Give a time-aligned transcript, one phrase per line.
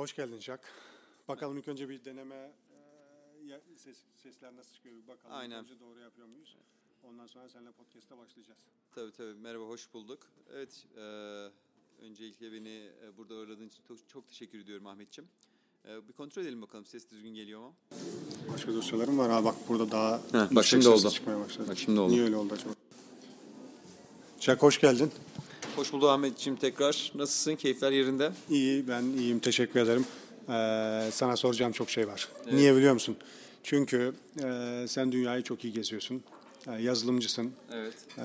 [0.00, 0.64] Hoş geldin Jack.
[1.28, 2.52] Bakalım ilk önce bir deneme
[3.50, 5.36] e, ses, sesler nasıl çıkıyor bir bakalım.
[5.36, 5.64] Aynen.
[5.64, 6.56] Önce doğru yapıyor muyuz?
[7.08, 8.58] Ondan sonra seninle podcast'a başlayacağız.
[8.94, 9.34] Tabii tabii.
[9.34, 10.18] Merhaba, hoş bulduk.
[10.54, 11.00] Evet, e,
[12.04, 15.30] öncelikle beni e, burada ağırladığın için çok, çok teşekkür ediyorum Ahmetciğim.
[15.88, 17.74] E, bir kontrol edelim bakalım ses düzgün geliyor mu?
[18.52, 19.30] Başka dosyalarım var.
[19.30, 21.10] Ha bak burada daha Heh, bak şimdi oldu.
[21.10, 21.68] çıkmaya başladı.
[21.68, 22.12] Bak şimdi oldu.
[22.12, 22.72] Niye öyle oldu acaba?
[24.40, 25.12] Jack hoş geldin.
[25.76, 27.12] Hoş bulduk Ahmetciğim tekrar.
[27.14, 27.56] Nasılsın?
[27.56, 28.32] Keyifler yerinde?
[28.50, 30.04] İyi ben iyiyim teşekkür ederim.
[30.48, 32.28] Ee, sana soracağım çok şey var.
[32.52, 33.16] Niye biliyor musun?
[33.62, 34.12] Çünkü
[34.44, 36.22] e, sen dünyayı çok iyi geziyorsun.
[36.66, 37.52] E, yazılımcısın.
[37.72, 37.94] Evet.
[38.18, 38.22] Ee,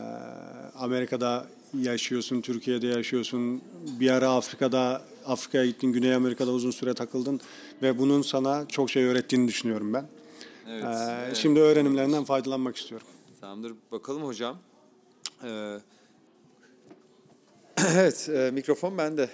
[0.77, 1.47] Amerika'da
[1.81, 3.61] yaşıyorsun, Türkiye'de yaşıyorsun.
[3.99, 7.41] Bir ara Afrika'da Afrika'ya gittin, Güney Amerika'da uzun süre takıldın
[7.81, 10.05] ve bunun sana çok şey öğrettiğini düşünüyorum ben.
[10.69, 10.83] Evet.
[10.83, 11.35] Ee, evet.
[11.37, 13.07] Şimdi öğrenimlerinden faydalanmak istiyorum.
[13.41, 13.73] Tamamdır.
[13.91, 14.57] Bakalım hocam.
[15.43, 15.77] Ee,
[17.95, 19.29] evet, e, mikrofon bende.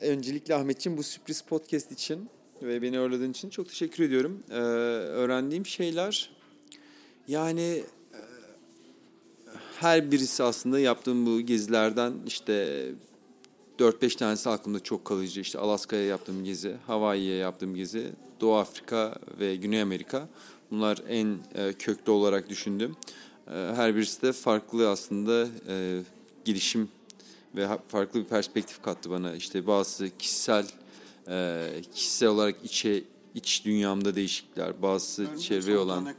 [0.00, 2.28] Öncelikle Ahmetciğim bu sürpriz podcast için
[2.62, 4.42] ve beni ağırladığın için çok teşekkür ediyorum.
[4.50, 6.30] Ee, öğrendiğim şeyler
[7.28, 8.20] yani e,
[9.80, 12.86] her birisi aslında yaptığım bu gezilerden işte
[13.78, 15.40] 4-5 tanesi aklımda çok kalıcı.
[15.40, 20.28] İşte Alaska'ya yaptığım gezi, Hawaii'ye yaptığım gezi, Doğu Afrika ve Güney Amerika.
[20.70, 22.96] Bunlar en e, köklü olarak düşündüm.
[23.48, 26.00] E, her birisi de farklı aslında e,
[26.44, 26.88] gelişim
[27.56, 29.34] ve farklı bir perspektif kattı bana.
[29.34, 30.66] İşte bazı kişisel
[31.28, 36.14] e, kişisel olarak içe iç dünyamda değişiklikler, bazı çevre olan.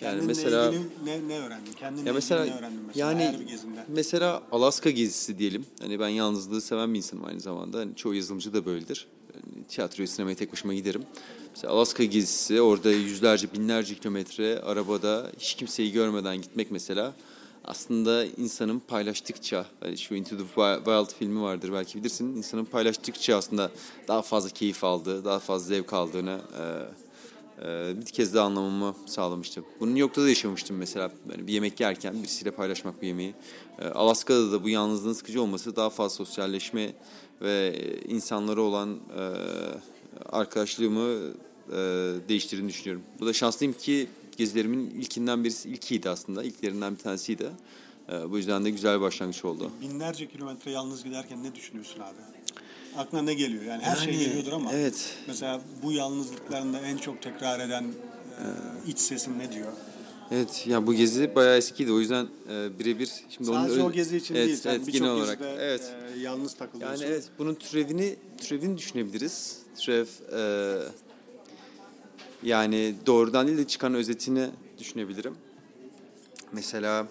[0.00, 0.72] Yani mesela-
[1.04, 1.72] ne, ne öğrendin?
[1.72, 3.38] Kendinle ya mesela ne öğrendin mesela yani
[3.88, 5.66] mesela Alaska gezisi diyelim.
[5.80, 7.78] Hani ben yalnızlığı seven bir insanım aynı zamanda.
[7.78, 9.06] Hani çoğu yazılımcı da böyledir.
[9.34, 11.02] Yani tiyatroya, sinemaya tek başıma giderim.
[11.54, 17.14] Mesela Alaska gezisi orada yüzlerce, binlerce kilometre arabada hiç kimseyi görmeden gitmek mesela
[17.68, 22.36] aslında insanın paylaştıkça hani şu Into the Wild filmi vardır belki bilirsin.
[22.36, 23.70] İnsanın paylaştıkça aslında
[24.08, 26.62] daha fazla keyif aldığı, daha fazla zevk aldığını e,
[27.62, 29.64] ee, bir kez daha anlamamı sağlamıştı.
[29.80, 31.10] Bunun yokta da yaşamıştım mesela.
[31.30, 33.34] Yani bir yemek yerken birisiyle paylaşmak bu yemeği.
[33.78, 36.92] Ee, Alaska'da da bu yalnızlığın sıkıcı olması daha fazla sosyalleşme
[37.42, 37.74] ve
[38.08, 39.22] insanlara olan e,
[40.28, 41.18] arkadaşlığımı
[41.72, 41.76] e,
[42.28, 43.02] değiştirdiğini düşünüyorum.
[43.20, 44.06] Bu da şanslıyım ki
[44.42, 46.44] gezilerimin ilkinden birisi, ilkiydi aslında.
[46.44, 47.50] İlklerinden bir tanesiydi.
[48.12, 49.70] Ee, bu yüzden de güzel bir başlangıç oldu.
[49.80, 52.18] Binlerce kilometre yalnız giderken ne düşünüyorsun abi?
[52.96, 53.62] Aklına ne geliyor?
[53.64, 55.16] Yani her şey Yani, geliyordur ama evet.
[55.26, 58.44] mesela bu yalnızlıklarında en çok tekrar eden e,
[58.90, 59.72] iç sesin ne diyor?
[60.30, 61.92] Evet, ya bu gezi bayağı eskiydi.
[61.92, 64.56] O yüzden e, birebir şimdi onun Sadece öyle- o gezi için evet, değil.
[64.58, 65.38] Sen evet, birçok genel olarak.
[65.38, 65.92] gezide Evet.
[66.16, 67.02] e, yalnız takılıyorsun.
[67.02, 69.58] Yani evet bunun türevini türevini düşünebiliriz.
[69.78, 70.38] Türev e,
[72.42, 75.34] yani doğrudan değil de çıkan özetini düşünebilirim.
[76.52, 77.06] Mesela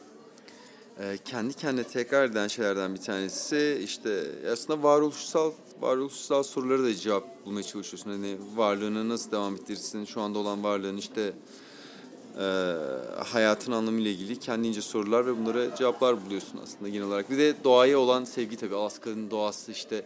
[1.00, 5.52] e, kendi kendine tekrar eden şeylerden bir tanesi işte aslında varoluşsal
[5.82, 8.12] varoluşsal sorulara da cevap bulmaya çalışıyorsun.
[8.12, 10.06] Hani varlığını nasıl devam ettirirsin?
[10.06, 11.34] Şu anda olan varlığın işte
[12.40, 12.74] e,
[13.24, 17.32] hayatın anlamıyla ilgili kendince sorular ve bunlara cevaplar buluyorsun aslında genel olarak.
[17.32, 18.76] Bir de doğaya olan sevgi tabii.
[18.76, 20.06] Alaska'nın doğası işte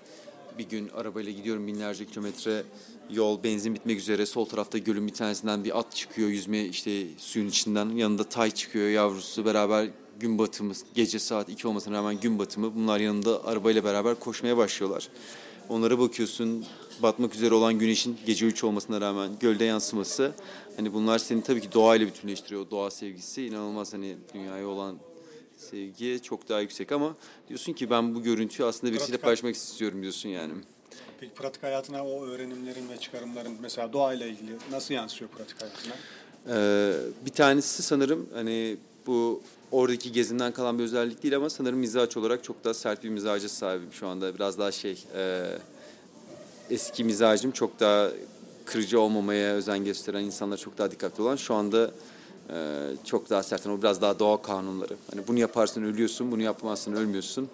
[0.57, 2.63] bir gün arabayla gidiyorum binlerce kilometre
[3.11, 7.47] yol benzin bitmek üzere sol tarafta gölün bir tanesinden bir at çıkıyor yüzmeye işte suyun
[7.47, 9.89] içinden yanında tay çıkıyor yavrusu beraber
[10.19, 15.09] gün batımı gece saat 2 olmasına rağmen gün batımı bunlar yanında arabayla beraber koşmaya başlıyorlar.
[15.69, 16.65] Onlara bakıyorsun
[17.03, 20.31] batmak üzere olan güneşin gece 3 olmasına rağmen gölde yansıması.
[20.75, 22.69] Hani bunlar seni tabii ki doğayla bütünleştiriyor.
[22.71, 24.97] Doğa sevgisi inanılmaz hani dünyaya olan
[25.57, 27.15] sevgi çok daha yüksek ama
[27.49, 30.53] diyorsun ki ben bu görüntüyü aslında birisiyle paylaşmak istiyorum diyorsun yani.
[31.21, 35.93] Peki pratik hayatına o öğrenimlerin ve çıkarımların mesela doğayla ilgili nasıl yansıyor pratik hayatına?
[36.49, 36.93] Ee,
[37.25, 38.77] bir tanesi sanırım hani
[39.07, 43.09] bu oradaki gezimden kalan bir özellik değil ama sanırım mizaç olarak çok daha sert bir
[43.09, 44.35] mizaca sahibim şu anda.
[44.35, 45.45] Biraz daha şey e,
[46.69, 48.09] eski mizacım çok daha
[48.65, 51.91] kırıcı olmamaya özen gösteren insanlar çok daha dikkatli olan şu anda
[52.49, 53.67] e, çok daha sert.
[53.67, 54.95] O biraz daha doğa kanunları.
[55.11, 57.49] Hani bunu yaparsın ölüyorsun, bunu yapmazsın ölmüyorsun.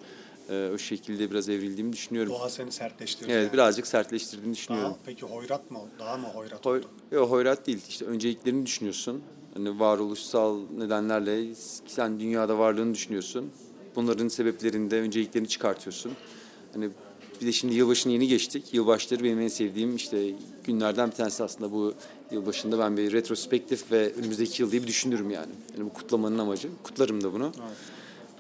[0.49, 2.33] E, o şekilde biraz evrildiğimi düşünüyorum.
[2.33, 3.37] Doğa seni sertleştiriyor.
[3.37, 3.53] Evet yani.
[3.53, 4.89] birazcık sertleştirdiğini düşünüyorum.
[4.91, 5.79] Daha, peki hoyrat mı?
[5.99, 6.87] Daha mı hoyrat Hoy, oldu?
[7.11, 7.81] yok hoyrat değil.
[7.89, 9.21] İşte önceliklerini düşünüyorsun.
[9.53, 11.55] Hani varoluşsal nedenlerle
[11.87, 13.51] sen dünyada varlığını düşünüyorsun.
[13.95, 16.11] Bunların sebeplerinde önceliklerini çıkartıyorsun.
[16.73, 16.89] Hani
[17.41, 18.73] bir de şimdi yılbaşını yeni geçtik.
[18.73, 20.17] Yılbaşları benim en sevdiğim işte
[20.63, 21.93] günlerden bir tanesi aslında bu
[22.31, 25.51] yılbaşında ben bir retrospektif ve önümüzdeki yıl diye bir düşünürüm yani.
[25.77, 26.69] Yani bu kutlamanın amacı.
[26.83, 27.51] Kutlarım da bunu.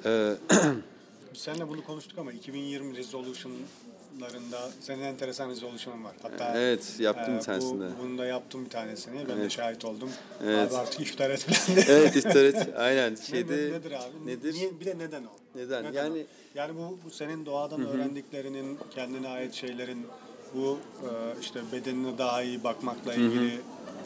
[0.05, 0.33] Ee,
[1.37, 6.11] Biz seninle bunu konuştuk ama 2020 resolution'larında senin enteresan resolution'ın var.
[6.21, 7.83] Hatta Evet, yaptım bir bu- tanesini.
[8.03, 9.19] Bunu da yaptım bir tanesini.
[9.29, 9.51] Ben de Evet.
[9.51, 10.09] şahit oldum.
[10.45, 10.71] Evet.
[10.71, 11.47] Abi artık iftar et
[11.89, 12.69] evet iftar et.
[12.77, 13.13] Aynen.
[13.13, 14.25] Ne- Şeyde, nedir abi?
[14.25, 14.53] Nedir?
[14.53, 15.29] Niye, bir de neden o?
[15.55, 15.83] Neden?
[15.83, 15.93] o?
[15.93, 16.25] Yani-
[16.55, 20.07] yani bu, bu senin doğadan öğrendiklerinin, kendine ait şeylerin
[20.55, 21.09] Bu e,
[21.41, 23.59] işte bedenine daha iyi bakmakla ilgili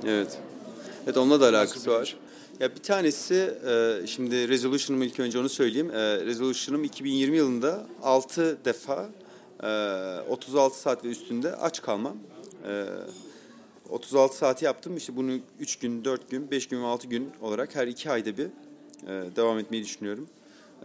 [0.05, 0.37] Evet.
[1.05, 2.17] Evet onunla da alakası bir var.
[2.61, 5.91] Ya bir tanesi e, şimdi resolution'ım ilk önce onu söyleyeyim.
[5.91, 9.09] E, resolution'ım 2020 yılında 6 defa
[9.63, 9.67] e,
[10.29, 12.17] 36 saat ve üstünde aç kalmam.
[12.67, 12.85] E,
[13.89, 14.97] 36 saati yaptım.
[14.97, 18.37] İşte bunu 3 gün, 4 gün, 5 gün ve 6 gün olarak her 2 ayda
[18.37, 20.27] bir e, devam etmeyi düşünüyorum.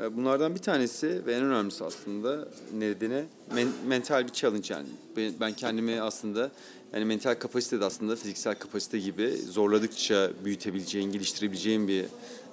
[0.03, 2.49] E, bunlardan bir tanesi ve en önemlisi aslında
[2.79, 4.87] nedeni men- mental bir challenge yani.
[5.17, 6.51] Ben, ben kendimi aslında
[6.93, 12.05] yani mental kapasite de aslında fiziksel kapasite gibi zorladıkça büyütebileceğin, geliştirebileceğin bir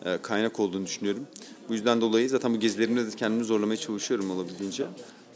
[0.06, 1.28] e, kaynak olduğunu düşünüyorum.
[1.70, 4.86] Bu yüzden dolayı zaten bu gezilerimde de kendimi zorlamaya çalışıyorum olabildiğince.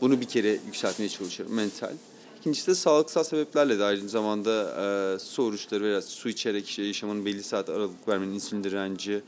[0.02, 1.94] Bunu bir kere yükseltmeye çalışıyorum mental.
[2.40, 4.76] İkincisi de sağlıksal sebeplerle de aynı zamanda
[5.16, 9.22] e, su oruçları veya su içerek işte yaşamın belli saat aralık vermenin insülin direnci,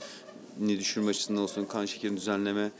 [0.59, 2.71] ne düşürme açısından olsun kan şekerini düzenleme,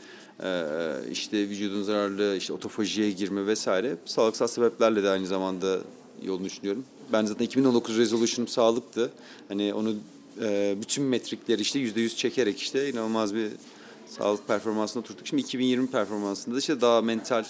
[0.42, 0.64] e,
[1.10, 5.78] işte vücudun zararlı işte otofajiye girme vesaire sağlıksal sebeplerle de aynı zamanda
[6.22, 6.84] yolunu düşünüyorum.
[7.12, 9.10] Ben zaten 2019 resolution'um sağlıktı.
[9.48, 9.94] Hani onu
[10.42, 13.50] e, bütün metrikleri işte %100 çekerek işte inanılmaz bir
[14.06, 15.26] sağlık performansına oturduk.
[15.26, 17.44] Şimdi 2020 performansında işte daha mental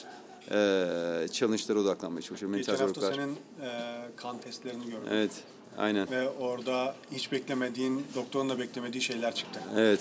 [0.50, 2.56] e, challenge'lara odaklanmaya çalışıyorum.
[2.56, 3.23] Mental geçen hafta zorluklar.
[3.25, 3.37] senin
[3.67, 3.71] e,
[4.17, 5.09] kan testlerini gördüm.
[5.11, 5.31] Evet,
[5.78, 6.11] aynen.
[6.11, 9.61] Ve orada hiç beklemediğin, doktorun da beklemediği şeyler çıktı.
[9.76, 10.00] Evet.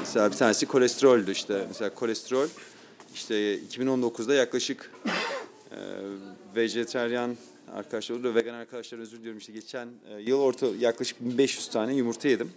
[0.00, 1.64] Mesela bir tanesi kolesteroldü işte.
[1.68, 2.48] Mesela kolesterol
[3.14, 4.92] işte 2019'da yaklaşık
[5.70, 5.78] e,
[6.56, 7.36] vejeteryan
[7.74, 12.28] arkadaşlar da vegan arkadaşlar özür diliyorum işte geçen e, yıl orta yaklaşık 1500 tane yumurta
[12.28, 12.52] yedim.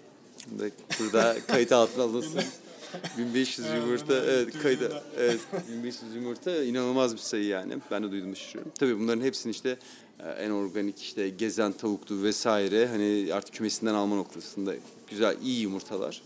[0.51, 0.69] Burada,
[0.99, 2.41] burada kayıt altına alınsın.
[3.17, 4.81] 1500 yumurta evet kayıt
[5.17, 5.39] evet
[5.77, 7.77] 1500 yumurta inanılmaz bir sayı yani.
[7.91, 8.71] Ben de duydum şaşırıyorum.
[8.79, 9.77] Tabii bunların hepsini işte
[10.19, 14.73] e, en organik işte gezen tavuktu vesaire hani artık kümesinden alma noktasında
[15.09, 16.21] güzel iyi yumurtalar.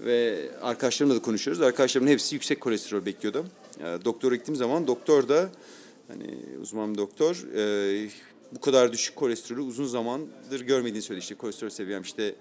[0.00, 1.62] Ve arkadaşlarımla da konuşuyoruz.
[1.62, 3.46] Arkadaşlarımın hepsi yüksek kolesterol bekliyordu.
[3.80, 5.50] E, doktora gittiğim zaman doktor da
[6.08, 8.08] hani uzman doktor e,
[8.52, 11.22] bu kadar düşük kolesterolü uzun zamandır görmediğini söyledi.
[11.22, 12.34] İşte kolesterol seviyem işte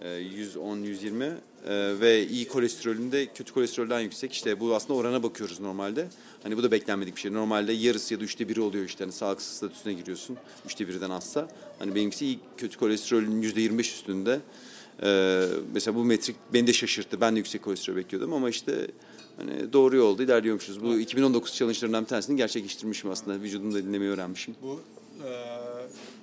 [0.00, 1.32] e, 110-120
[1.66, 4.32] e, ve iyi kolesterolüm de kötü kolesterolden yüksek.
[4.32, 6.08] İşte bu aslında orana bakıyoruz normalde.
[6.42, 7.32] Hani bu da beklenmedik bir şey.
[7.32, 9.04] Normalde yarısı ya da üçte biri oluyor işte.
[9.04, 10.36] Hani sağlıksız statüsüne giriyorsun.
[10.66, 11.48] Üçte birden azsa.
[11.78, 14.40] Hani benimkisi iyi kötü kolesterolün yüzde 25 üstünde.
[15.02, 17.20] Ee, mesela bu metrik beni de şaşırttı.
[17.20, 18.86] Ben de yüksek kolesterol bekliyordum ama işte
[19.36, 20.82] hani doğru yolda ilerliyormuşuz.
[20.82, 23.40] Bu 2019 challenge'larından bir tanesini gerçekleştirmişim aslında.
[23.40, 24.54] Vücudumu da dinlemeyi öğrenmişim.
[24.62, 24.80] Bu
[25.24, 25.30] e,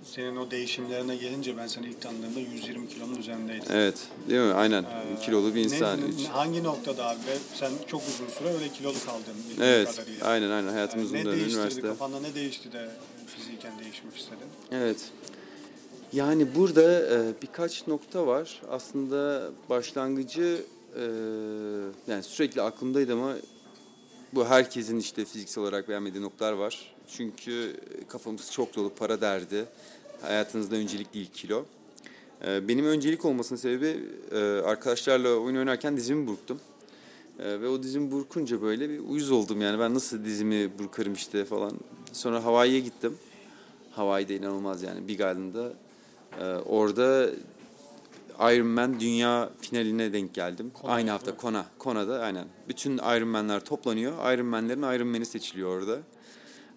[0.03, 3.65] senin o değişimlerine gelince ben seni ilk tanıdığımda 120 kilonun üzerindeydin.
[3.71, 4.53] Evet, değil mi?
[4.53, 4.83] Aynen.
[4.83, 5.99] Ee, Kilolu bir insan.
[6.01, 7.19] ne- hangi noktada abi?
[7.55, 9.35] Sen çok uzun süre öyle kilolu kaldın.
[9.61, 10.25] Evet, kadarıyla.
[10.27, 10.55] aynen aynen.
[10.57, 11.81] Yani Hayatımızın ne dönemi üniversite.
[11.87, 12.89] kafanda ne değişti de
[13.27, 14.47] fiziken değişmek istedin?
[14.71, 14.97] Evet.
[16.13, 16.83] Yani burada
[17.15, 18.61] e, birkaç nokta var.
[18.69, 20.61] Aslında başlangıcı
[20.95, 21.03] e,
[22.11, 23.33] yani sürekli aklımdaydı ama
[24.33, 26.95] bu herkesin işte fiziksel olarak beğenmediği noktalar var.
[27.07, 27.75] Çünkü
[28.07, 29.65] kafamız çok dolu para derdi.
[30.21, 31.65] Hayatınızda öncelik değil kilo.
[32.45, 33.99] E, benim öncelik olmasının sebebi
[34.31, 36.59] e, arkadaşlarla oyun oynarken dizimi burktum.
[37.39, 41.45] E, ve o dizimi burkunca böyle bir uyuz oldum yani ben nasıl dizimi burkarım işte
[41.45, 41.71] falan.
[42.13, 43.17] Sonra Hawaii'ye gittim.
[43.91, 45.73] Hawaii'de inanılmaz yani Big Island'da.
[46.65, 47.29] Orada
[48.39, 50.71] Ironman dünya finaline denk geldim.
[50.73, 51.37] Kona, Aynı hafta?
[51.37, 51.65] Kona.
[51.77, 52.45] Kona'da aynen.
[52.69, 54.33] Bütün Ironman'ler toplanıyor.
[54.33, 55.99] Ironman'lerin Ironman'i seçiliyor orada.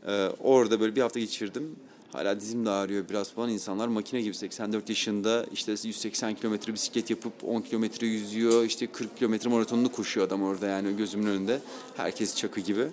[0.06, 1.76] Ee, orada böyle bir hafta geçirdim.
[2.12, 3.51] Hala dizim de ağrıyor biraz falan.
[3.51, 8.65] İnsanlar makine gibi 84 yaşında işte 180 kilometre bisiklet yapıp 10 kilometre yüzüyor.
[8.65, 11.60] işte 40 kilometre maratonunu koşuyor adam orada yani gözümün önünde.
[11.96, 12.86] Herkes çakı gibi.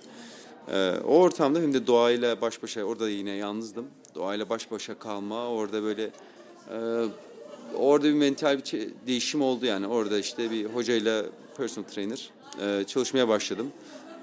[0.72, 3.86] Ee, o ortamda hem de doğayla baş başa orada yine yalnızdım.
[4.14, 6.10] Doğayla baş başa kalma orada böyle
[6.70, 7.04] e,
[7.74, 9.86] orada bir mental bir değişim oldu yani.
[9.86, 11.24] Orada işte bir hocayla
[11.56, 12.30] personal trainer
[12.62, 13.72] e, çalışmaya başladım.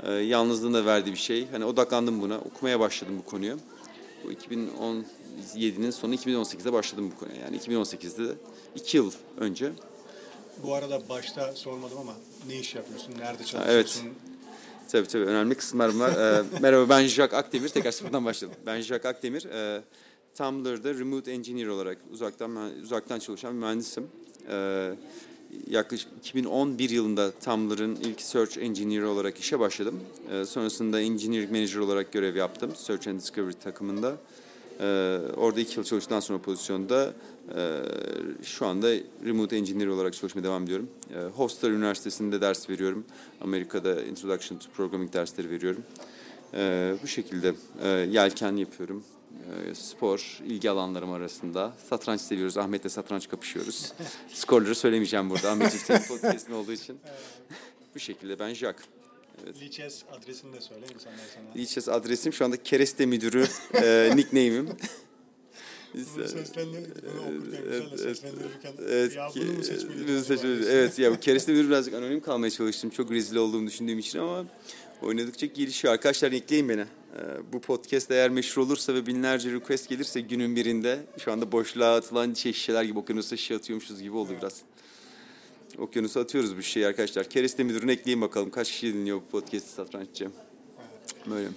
[0.04, 1.48] E, yalnızlığın da verdiği bir şey.
[1.52, 2.40] Hani odaklandım buna.
[2.40, 3.58] Okumaya başladım bu konuyu.
[4.24, 7.42] Bu 2017'nin sonu 2018'de başladım bu konuya.
[7.42, 8.34] Yani 2018'de
[8.76, 9.72] iki yıl önce.
[10.64, 12.14] Bu arada başta sormadım ama
[12.48, 13.12] ne iş yapıyorsun?
[13.12, 13.48] Nerede evet.
[13.48, 14.10] çalışıyorsun?
[14.92, 16.12] Tabii tabii önemli kısımlar bunlar.
[16.12, 17.70] Ee, merhaba ben Jack Akdemir.
[17.70, 18.56] Tekrar sıfırdan başladım.
[18.66, 19.46] Ben Jack Akdemir.
[19.46, 19.82] Ee,
[20.38, 24.08] Tumblr'da Remote Engineer olarak uzaktan uzaktan çalışan bir mühendisim.
[24.50, 24.94] Ee,
[25.70, 30.00] yaklaşık 2011 yılında Tumblr'ın ilk Search Engineer olarak işe başladım.
[30.32, 32.72] Ee, sonrasında Engineering Manager olarak görev yaptım.
[32.76, 34.18] Search and Discovery takımında.
[34.80, 37.14] Ee, orada iki yıl çalıştıktan sonra pozisyonda
[37.56, 37.82] e,
[38.44, 38.88] şu anda
[39.26, 40.90] Remote Engineer olarak çalışmaya devam ediyorum.
[41.16, 43.06] E, Hofstra Üniversitesi'nde ders veriyorum.
[43.42, 45.84] Amerika'da Introduction to Programming dersleri veriyorum.
[46.54, 49.04] E, bu şekilde e, yelken yapıyorum.
[49.72, 51.74] E, spor, ilgi alanlarım arasında.
[51.90, 52.58] Satranç seviyoruz.
[52.58, 53.94] Ahmet'le satranç kapışıyoruz.
[54.34, 55.52] Skorları söylemeyeceğim burada.
[55.52, 57.00] Ahmet'in senin podcast'in olduğu için.
[57.96, 58.80] bu şekilde ben Jack.
[59.44, 59.62] Evet.
[59.62, 61.54] Lichess adresini de söyle insanlar sana.
[61.56, 64.70] Lichess adresim şu anda kereste müdürü e, nickname'im.
[70.70, 72.90] Evet, ya bu kereste müdür birazcık anonim kalmaya çalıştım.
[72.90, 74.46] Çok rezil olduğumu düşündüğüm için ama
[75.02, 75.94] oynadıkça gelişiyor.
[75.94, 76.82] Arkadaşlar ekleyin beni.
[76.82, 76.86] Ee,
[77.54, 82.34] bu podcast eğer meşhur olursa ve binlerce request gelirse günün birinde şu anda boşluğa atılan
[82.34, 84.62] şey şişeler gibi okyanusa şişe atıyormuşuz gibi oldu biraz.
[85.78, 87.30] Okyanusa atıyoruz bu şişeyi arkadaşlar.
[87.30, 88.50] Kereste müdürünü ekleyin bakalım.
[88.50, 90.30] Kaç kişi dinliyor bu podcast'i satranççı?
[91.30, 91.48] Böyle.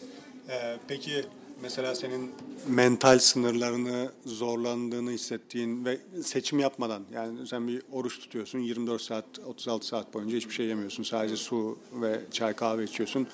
[0.49, 1.25] Ee, peki
[1.63, 2.31] mesela senin
[2.69, 9.87] mental sınırlarını zorlandığını hissettiğin ve seçim yapmadan yani sen bir oruç tutuyorsun 24 saat 36
[9.87, 13.27] saat boyunca hiçbir şey yemiyorsun sadece su ve çay kahve içiyorsun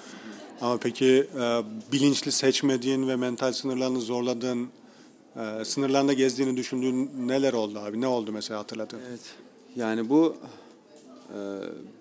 [0.61, 1.63] ama peki e,
[1.93, 4.69] bilinçli seçmediğin ve mental sınırlarını zorladığın
[5.37, 9.01] e, sınırlarında gezdiğini düşündüğün neler oldu abi ne oldu mesela hatırladın?
[9.09, 9.21] Evet.
[9.77, 10.37] Yani bu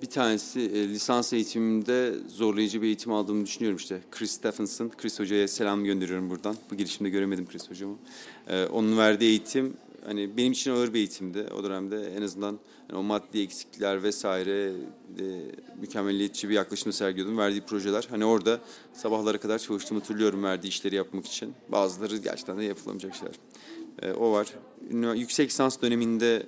[0.01, 4.01] bir tanesi e, lisans eğitimimde zorlayıcı bir eğitim aldığımı düşünüyorum işte.
[4.11, 6.55] Chris Stephenson, Chris Hoca'ya selam gönderiyorum buradan.
[6.71, 7.95] Bu girişimde göremedim Chris Hocamı.
[8.47, 9.73] E, onun verdiği eğitim
[10.05, 11.47] hani benim için ağır bir eğitimdi.
[11.59, 14.73] O dönemde en azından hani o maddi eksiklikler vesaire
[15.17, 15.41] de
[15.81, 17.37] mükemmeliyetçi bir yaklaşımı sergiliyordum.
[17.37, 18.59] Verdiği projeler hani orada
[18.93, 21.53] sabahlara kadar çalıştığımı hatırlıyorum verdiği işleri yapmak için.
[21.69, 23.35] Bazıları gerçekten de yapılamayacak şeyler.
[24.01, 24.47] E, o var.
[25.15, 26.45] Yüksek lisans döneminde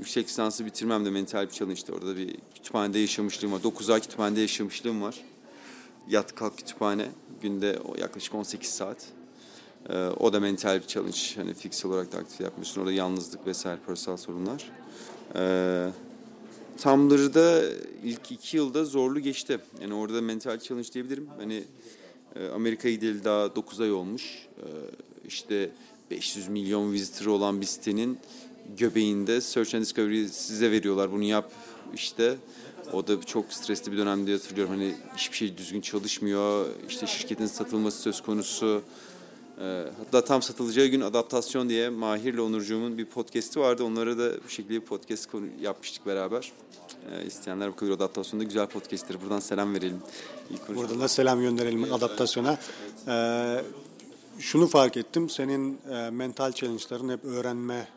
[0.00, 1.92] yüksek lisansı bitirmem de mental bir challenge'dı.
[1.92, 3.62] Orada bir kütüphanede yaşamışlığım var.
[3.62, 5.20] 9 ay kütüphanede yaşamışlığım var.
[6.08, 7.08] Yat kalk kütüphane.
[7.42, 9.06] Günde yaklaşık 18 saat.
[9.88, 11.18] Ee, o da mental bir challenge.
[11.36, 12.80] Hani fiziksel olarak da aktif yapmıyorsun.
[12.80, 14.70] Orada yalnızlık vesaire parasal sorunlar.
[15.36, 15.88] Ee,
[16.82, 17.62] Tumblr'da
[18.04, 19.58] ilk iki yılda zorlu geçti.
[19.82, 21.28] Yani orada mental challenge diyebilirim.
[21.38, 21.64] Hani
[22.36, 24.48] e, Amerika'ya gideli daha 9 ay olmuş.
[24.58, 24.64] Ee,
[25.28, 25.70] işte
[26.10, 28.18] 500 milyon visitor olan bir sitenin
[28.76, 31.12] göbeğinde Search and Discovery size veriyorlar.
[31.12, 31.52] Bunu yap
[31.94, 32.36] işte.
[32.92, 34.74] O da çok stresli bir dönemde hatırlıyorum.
[34.74, 36.66] Hani hiçbir şey düzgün çalışmıyor.
[36.88, 38.82] İşte şirketin satılması söz konusu.
[39.60, 43.84] Ee, hatta tam satılacağı gün adaptasyon diye Mahir'le Onurcuğumun bir podcast'i vardı.
[43.84, 46.52] Onlara da bu şekilde bir podcast konu yapmıştık beraber.
[47.10, 47.94] Ee, isteyenler bakabilir.
[47.94, 49.20] Adaptasyonda güzel podcast'tir.
[49.22, 49.98] Buradan selam verelim.
[50.50, 52.58] İlk Buradan da selam gönderelim adaptasyona.
[53.08, 53.62] Ee,
[54.38, 55.30] şunu fark ettim.
[55.30, 57.88] Senin e, mental challenge'ların hep öğrenme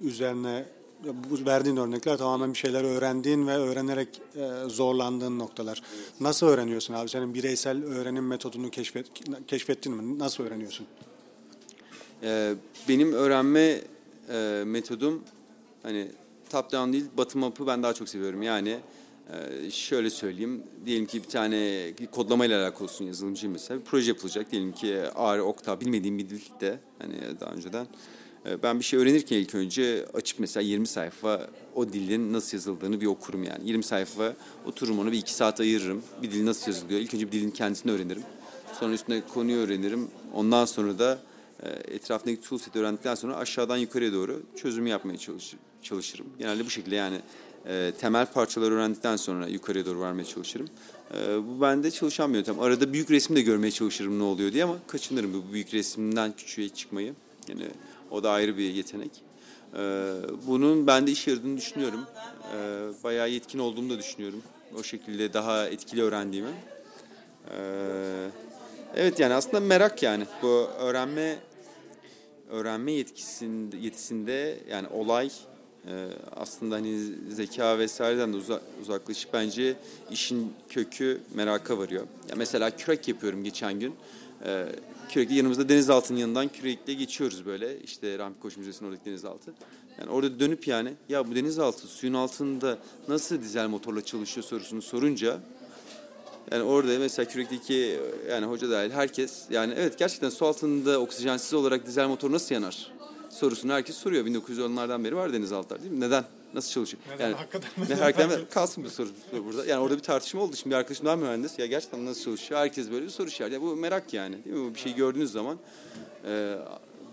[0.00, 0.64] üzerine
[1.04, 5.82] bu verdiğin örnekler tamamen bir şeyler öğrendiğin ve öğrenerek e, zorlandığın noktalar.
[6.20, 7.08] Nasıl öğreniyorsun abi?
[7.08, 9.06] Senin bireysel öğrenim metodunu keşfet,
[9.46, 10.18] keşfettin mi?
[10.18, 10.86] Nasıl öğreniyorsun?
[12.22, 12.54] Ee,
[12.88, 13.80] benim öğrenme
[14.30, 15.22] e, metodum
[15.82, 16.08] hani
[16.50, 18.42] top down değil bottom up'ı ben daha çok seviyorum.
[18.42, 18.78] Yani
[19.32, 20.62] e, şöyle söyleyeyim.
[20.86, 23.80] Diyelim ki bir tane kodlamayla alakalı olsun yazılımcıyım mesela.
[23.80, 24.50] Bir proje yapılacak.
[24.50, 27.86] Diyelim ki R, Octa bilmediğim bir dilde hani daha önceden.
[28.46, 33.00] E, ben bir şey öğrenirken ilk önce açıp mesela 20 sayfa o dilin nasıl yazıldığını
[33.00, 33.68] bir okurum yani.
[33.68, 34.34] 20 sayfa
[34.66, 36.02] otururum onu bir iki saat ayırırım.
[36.22, 37.00] Bir dil nasıl yazılıyor?
[37.00, 38.22] İlk önce bir dilin kendisini öğrenirim.
[38.80, 40.08] Sonra üstüne konuyu öğrenirim.
[40.34, 41.18] Ondan sonra da
[41.62, 46.26] e, etrafındaki toolset'i öğrendikten sonra aşağıdan yukarıya doğru çözüm yapmaya çalış, çalışırım.
[46.38, 47.20] Genelde bu şekilde yani
[47.66, 50.68] e, temel parçaları öğrendikten sonra yukarıya doğru varmaya çalışırım.
[51.14, 52.60] E, bu bende çalışan bir yöntem.
[52.60, 56.68] Arada büyük resim de görmeye çalışırım ne oluyor diye ama kaçınırım bu büyük resimden küçüğe
[56.68, 57.14] çıkmayı.
[57.48, 57.66] Yani
[58.14, 59.10] o da ayrı bir yetenek.
[59.74, 59.80] E,
[60.46, 62.00] bunun bende işe yaradığını düşünüyorum.
[62.56, 62.58] E,
[63.04, 64.42] bayağı yetkin olduğumu da düşünüyorum.
[64.78, 66.54] O şekilde daha etkili öğrendiğimi.
[67.50, 68.28] Ee,
[68.96, 71.36] evet yani aslında merak yani bu öğrenme
[72.50, 75.30] öğrenme yetkisinde yetisinde yani olay
[75.88, 76.98] e, aslında hani
[77.30, 79.74] zeka vesaireden de uza, uzaklaşıp bence
[80.10, 82.02] işin kökü meraka varıyor.
[82.28, 83.94] Ya mesela kürek yapıyorum geçen gün.
[84.46, 84.66] Ee,
[85.08, 87.80] kürekle yanımızda denizaltının yanından kürekle geçiyoruz böyle.
[87.80, 89.54] İşte Rahmi Koç Müzesi'nin oradaki denizaltı.
[90.00, 95.40] Yani orada dönüp yani ya bu denizaltı suyun altında nasıl dizel motorla çalışıyor sorusunu sorunca
[96.52, 101.86] yani orada mesela kürekteki yani hoca dahil herkes yani evet gerçekten su altında oksijensiz olarak
[101.86, 102.92] dizel motor nasıl yanar
[103.30, 104.26] sorusunu herkes soruyor.
[104.26, 106.00] 1910'lardan beri var denizaltılar değil mi?
[106.00, 106.24] Neden?
[106.54, 107.02] Nasıl çalışıyor?
[107.14, 107.32] Neden?
[107.32, 109.66] Hakikaten ne, hakikaten kalsın bir soru, soru burada.
[109.66, 110.56] Yani orada bir tartışma oldu.
[110.56, 111.58] Şimdi bir arkadaşım daha mühendis.
[111.58, 112.60] Ya gerçekten nasıl çalışıyor?
[112.60, 113.54] Herkes böyle bir soru işareti.
[113.54, 114.44] Ya bu merak yani.
[114.44, 114.70] Değil mi?
[114.70, 115.58] Bu bir şey gördüğünüz zaman
[116.26, 116.56] e,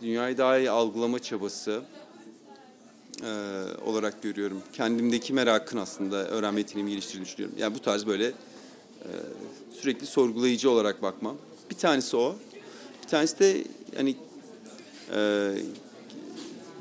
[0.02, 1.82] dünyayı daha iyi algılama çabası
[3.24, 3.30] e,
[3.86, 4.62] olarak görüyorum.
[4.74, 7.58] Kendimdeki merakın aslında öğrenme yeteneğimi geliştirdiğini düşünüyorum.
[7.60, 9.10] Yani bu tarz böyle e,
[9.72, 11.38] sürekli sorgulayıcı olarak bakmam.
[11.70, 12.36] Bir tanesi o.
[13.04, 13.64] Bir tanesi de
[13.98, 14.16] yani
[15.16, 15.52] e,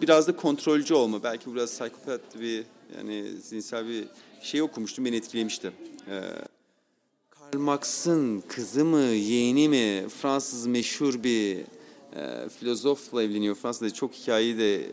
[0.03, 1.23] biraz da kontrolcü olma.
[1.23, 2.65] Belki biraz psikopat bir
[2.97, 4.05] yani zihinsel bir
[4.43, 5.73] şey okumuştum beni etkilemişti.
[6.11, 6.21] E,
[7.31, 11.59] Karl Marx'ın kızı mı, yeğeni mi, Fransız meşhur bir
[12.17, 13.55] e, filozofla evleniyor.
[13.55, 14.93] Fransa'da çok hikayeyi de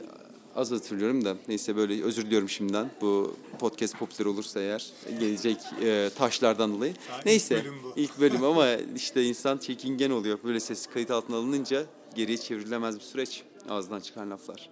[0.56, 2.92] az hatırlıyorum da neyse böyle özür diliyorum şimdiden.
[3.02, 4.86] Bu podcast popüler olursa eğer
[5.20, 6.94] gelecek e, taşlardan dolayı.
[7.08, 7.94] Ha, ilk neyse bölüm bu.
[7.96, 10.40] ilk bölüm ama işte insan çekingen oluyor.
[10.44, 11.86] Böyle ses kayıt altına alınınca
[12.16, 13.44] geriye çevrilemez bir süreç.
[13.70, 14.70] Ağzından çıkan laflar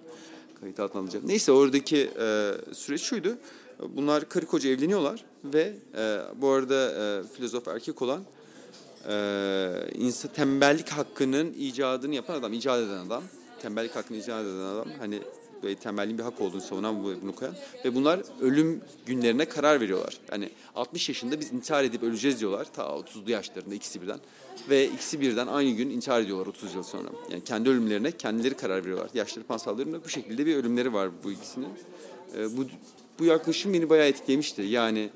[0.62, 1.24] kayıt altına alınacak.
[1.24, 3.38] Neyse oradaki e, süreç şuydu.
[3.90, 8.24] Bunlar karı koca evleniyorlar ve e, bu arada e, filozof erkek olan
[9.10, 13.24] e, insan tembellik hakkının icadını yapan adam, icat eden adam.
[13.62, 14.88] Tembellik hakkını icat eden adam.
[15.00, 15.22] Hani
[15.66, 17.56] böyle tembelliğin bir hak olduğunu savunan bu- bunu koyan.
[17.86, 20.18] Ve bunlar ölüm günlerine karar veriyorlar.
[20.32, 22.68] Yani 60 yaşında biz intihar edip öleceğiz diyorlar.
[22.74, 24.20] Ta 30'lu yaşlarında ikisi birden.
[24.70, 27.10] Ve ikisi birden aynı gün intihar ediyorlar 30 yıl sonra.
[27.32, 29.10] Yani kendi ölümlerine kendileri karar veriyorlar.
[29.14, 31.70] Yaşları pansallarında bu şekilde bir ölümleri var bu ikisinin.
[32.38, 32.66] E, bu,
[33.20, 34.62] bu yaklaşım beni bayağı etkilemişti.
[34.62, 35.10] Yani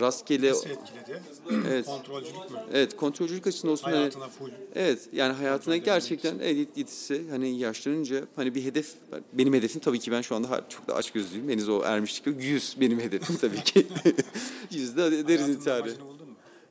[0.00, 0.50] rastgele...
[0.50, 1.22] Nasıl etkiledi?
[1.68, 1.86] Evet.
[1.86, 2.58] Kontrolcülük mü?
[2.72, 3.84] Evet kontrolcülük açısından olsun.
[3.84, 4.50] hani- Hayatına full.
[4.74, 8.94] Evet yani hayatına gerçekten evet yetisi hani yaşlanınca hani bir hedef
[9.32, 11.48] benim hedefim tabii ki ben şu anda çok da aç gözlüyüm.
[11.48, 12.36] Henüz o ermişlik yok.
[12.44, 13.86] 100 benim hedefim tabii ki.
[14.70, 15.92] Yüzde deriz intiharı.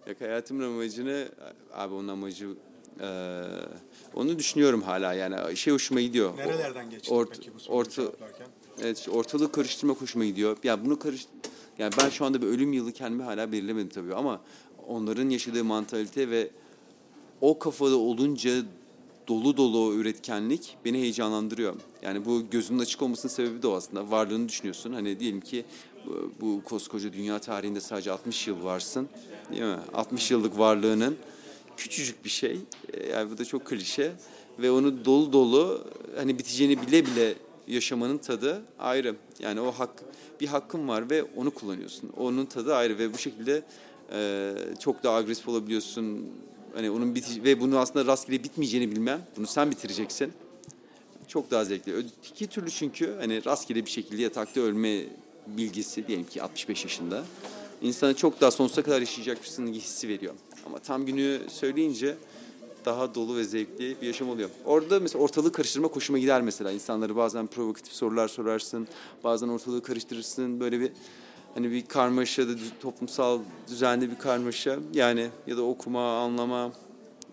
[0.08, 1.28] Yok hayatımın amacını
[1.74, 2.48] abi onun amacı
[3.02, 3.44] eee,
[4.14, 6.38] onu düşünüyorum hala yani şey hoşuma gidiyor.
[6.38, 8.12] Nerelerden geçtin Ort- peki bu orta-?
[8.82, 10.58] Evet işte ortalığı karıştırma hoşuma gidiyor.
[10.64, 11.26] Ya bunu karış
[11.80, 14.42] yani ben şu anda bir ölüm yılı kendime hala belirlemedim tabii ama
[14.88, 16.50] onların yaşadığı mantalite ve
[17.42, 18.52] o kafada olunca
[19.28, 21.76] dolu dolu üretkenlik beni heyecanlandırıyor.
[22.02, 24.12] Yani bu gözünün açık olmasının sebebi de o aslında.
[24.12, 24.94] Varlığını düşünüyorsun.
[24.94, 25.66] Hani diyelim ki
[26.06, 29.10] bu, bu koskoca dünya tarihinde sadece 60 yıl varsın.
[29.52, 29.78] Değil mi?
[29.94, 31.16] 60 yıllık varlığının
[31.78, 32.60] küçücük bir şey.
[32.94, 34.12] E, Yani bu da çok klişe.
[34.60, 37.34] Ve onu dolu dolu hani biteceğini bile bile
[37.68, 39.16] yaşamanın tadı ayrı.
[39.40, 40.04] Yani o hak
[40.42, 42.10] bir hakkın var ve onu kullanıyorsun.
[42.18, 43.64] Onun tadı ayrı ve bu şekilde
[44.14, 46.30] e, çok daha agresif olabiliyorsun.
[46.76, 49.22] Hani onun biti ve bunu aslında rastgele bitmeyeceğini bilmem.
[49.38, 50.34] Bunu sen bitireceksin.
[51.28, 51.94] Çok daha zevkli.
[51.94, 55.04] Öteki türlü çünkü hani rastgele bir şekilde yatakta ölme
[55.48, 57.24] bilgisi diyelim ki 65 yaşında
[57.82, 60.34] insana çok daha sonsuza kadar yaşayacakmışsın hissi veriyor.
[60.66, 62.16] Ama tam günü söyleyince
[62.88, 64.50] daha dolu ve zevkli bir yaşam oluyor.
[64.66, 66.72] Orada mesela ortalığı karıştırma hoşuma gider mesela.
[66.72, 68.88] İnsanları bazen provokatif sorular sorarsın.
[69.24, 70.60] Bazen ortalığı karıştırırsın.
[70.60, 70.92] Böyle bir
[71.54, 74.80] hani bir karmaşa da toplumsal düzenli bir karmaşa.
[74.94, 76.72] Yani ya da okuma, anlama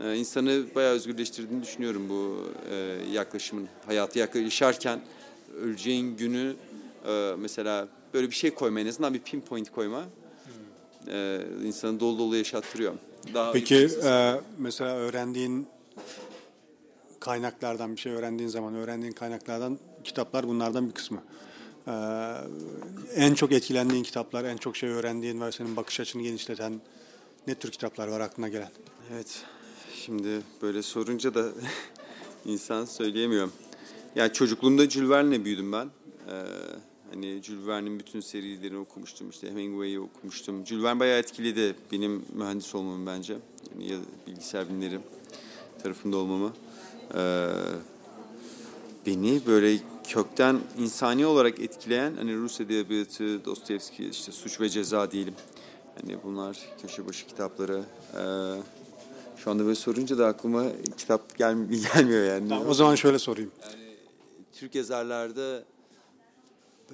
[0.00, 2.38] e, insanı bayağı özgürleştirdiğini düşünüyorum bu
[2.70, 2.74] e,
[3.12, 3.68] yaklaşımın.
[3.86, 5.00] Hayatı yaşarken
[5.62, 6.54] öleceğin günü
[7.08, 10.04] e, mesela böyle bir şey koyma en azından bir pinpoint koyma
[11.08, 12.94] e, insanı dolu dolu yaşattırıyor.
[13.34, 15.66] Daha Peki e, mesela öğrendiğin
[17.20, 21.22] kaynaklardan bir şey öğrendiğin zaman öğrendiğin kaynaklardan kitaplar bunlardan bir kısmı.
[21.86, 21.92] E,
[23.14, 26.80] en çok etkilendiğin kitaplar, en çok şey öğrendiğin ve senin bakış açını genişleten
[27.46, 28.70] ne tür kitaplar var aklına gelen?
[29.12, 29.42] Evet.
[29.94, 31.48] Şimdi böyle sorunca da
[32.44, 33.48] insan söyleyemiyor.
[34.14, 35.86] Ya çocukluğumda Jules Verne'le büyüdüm ben.
[36.28, 36.44] Ee,
[37.12, 39.30] hani Jules Verne'in bütün serilerini okumuştum.
[39.30, 40.66] İşte Hemingway'i okumuştum.
[40.66, 43.36] Jules Verne bayağı etkiledi benim mühendis olmamı bence.
[43.72, 44.98] Yani ya bilgisayar bilimleri
[45.82, 46.52] tarafında olmamı.
[47.14, 47.48] Ee,
[49.06, 55.34] beni böyle kökten insani olarak etkileyen hani Rus edebiyatı, Dostoyevski, işte Suç ve Ceza diyelim.
[56.00, 57.82] Hani bunlar köşe başı kitapları.
[58.14, 58.20] Ee,
[59.36, 60.64] şu anda böyle sorunca da aklıma
[60.96, 61.56] kitap gel
[61.94, 62.48] gelmiyor yani.
[62.48, 63.50] Tamam, o zaman şöyle sorayım.
[64.52, 65.64] Türk yazarlarda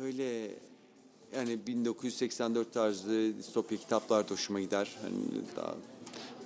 [0.00, 0.50] böyle
[1.36, 4.96] yani 1984 tarzı distopya kitaplar da hoşuma gider.
[5.02, 5.14] Hani
[5.56, 5.74] daha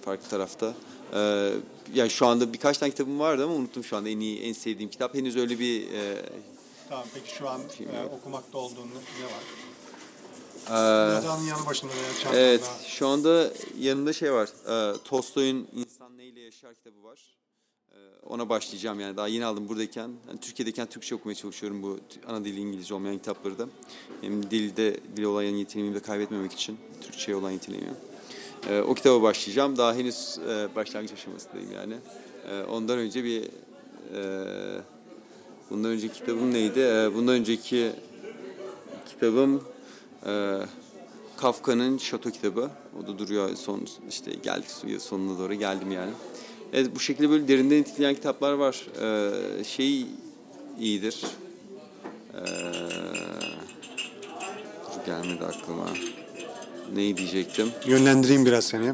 [0.04, 0.74] farklı tarafta.
[1.14, 1.50] Ee,
[1.94, 4.90] yani şu anda birkaç tane kitabım vardı ama unuttum şu anda en iyi, en sevdiğim
[4.90, 5.14] kitap.
[5.14, 6.22] Henüz öyle bir e,
[6.88, 9.44] Tamam peki şu an Şey e, okumakta olduğun ne var?
[10.68, 12.34] e, Yatağının yanı başında veya.
[12.48, 14.48] Evet, şu anda yanında şey var.
[14.68, 17.20] E, Tolstoy'un İnsan Neyle Yaşar kitabı var.
[17.94, 20.10] E, ona başlayacağım yani daha yeni aldım buradayken.
[20.28, 23.66] Yani Türkiye'deyken Türkçe okumaya çalışıyorum bu ana dili İngilizce olmayan kitapları da.
[24.20, 27.94] Hem dilde dil olan yeteneğimi de kaybetmemek için Türkçe'ye olan yeteneğimi.
[28.70, 29.76] E, o kitaba başlayacağım.
[29.76, 31.94] Daha henüz e, başlangıç aşamasındayım yani.
[32.50, 33.42] E, ondan önce bir
[34.14, 34.22] e,
[35.70, 36.80] bundan önceki kitabım neydi?
[36.80, 37.92] E, bundan önceki
[39.08, 39.64] kitabım
[40.26, 40.60] e,
[41.36, 42.70] Kafka'nın Şato kitabı.
[43.02, 46.10] O da duruyor son işte geldik sonuna doğru geldim yani.
[46.74, 48.86] Evet bu şekilde böyle derinden etkileyen kitaplar var.
[49.00, 50.06] Ee, şey
[50.80, 51.24] iyidir.
[52.34, 52.40] Ee,
[55.06, 55.88] gelmedi aklıma.
[56.94, 57.68] Neyi diyecektim?
[57.86, 58.92] Yönlendireyim biraz seni.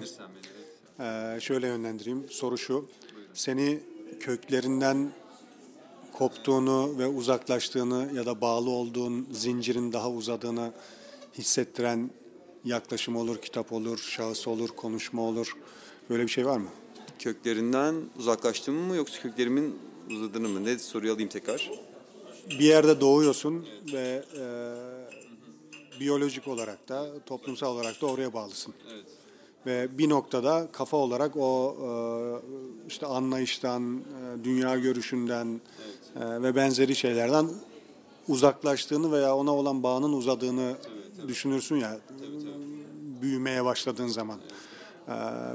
[1.01, 2.27] Ee, şöyle yönlendireyim.
[2.31, 2.89] Soru şu.
[3.35, 3.81] Seni
[4.21, 5.11] köklerinden
[6.13, 10.73] koptuğunu ve uzaklaştığını ya da bağlı olduğun zincirin daha uzadığını
[11.39, 12.11] hissettiren
[12.65, 15.57] yaklaşım olur, kitap olur, şahıs olur, konuşma olur.
[16.11, 16.69] Böyle bir şey var mı?
[17.21, 19.79] Köklerinden uzaklaştım mı yoksa köklerimin
[20.11, 20.65] uzadığını mı?
[20.65, 21.71] Ne soruyu alayım tekrar.
[22.51, 28.75] bir yerde doğuyorsun ve e, biyolojik olarak da toplumsal olarak da oraya bağlısın.
[28.93, 29.05] Evet.
[29.67, 31.89] Ve bir noktada kafa olarak o e,
[32.89, 35.61] işte anlayıştan, e, dünya görüşünden
[36.17, 37.49] e, ve benzeri şeylerden
[38.29, 40.75] uzaklaştığını veya ona olan bağının uzadığını
[41.29, 41.99] düşünürsün ya
[43.23, 44.39] büyümeye başladığın zaman.
[44.39, 44.70] Ee,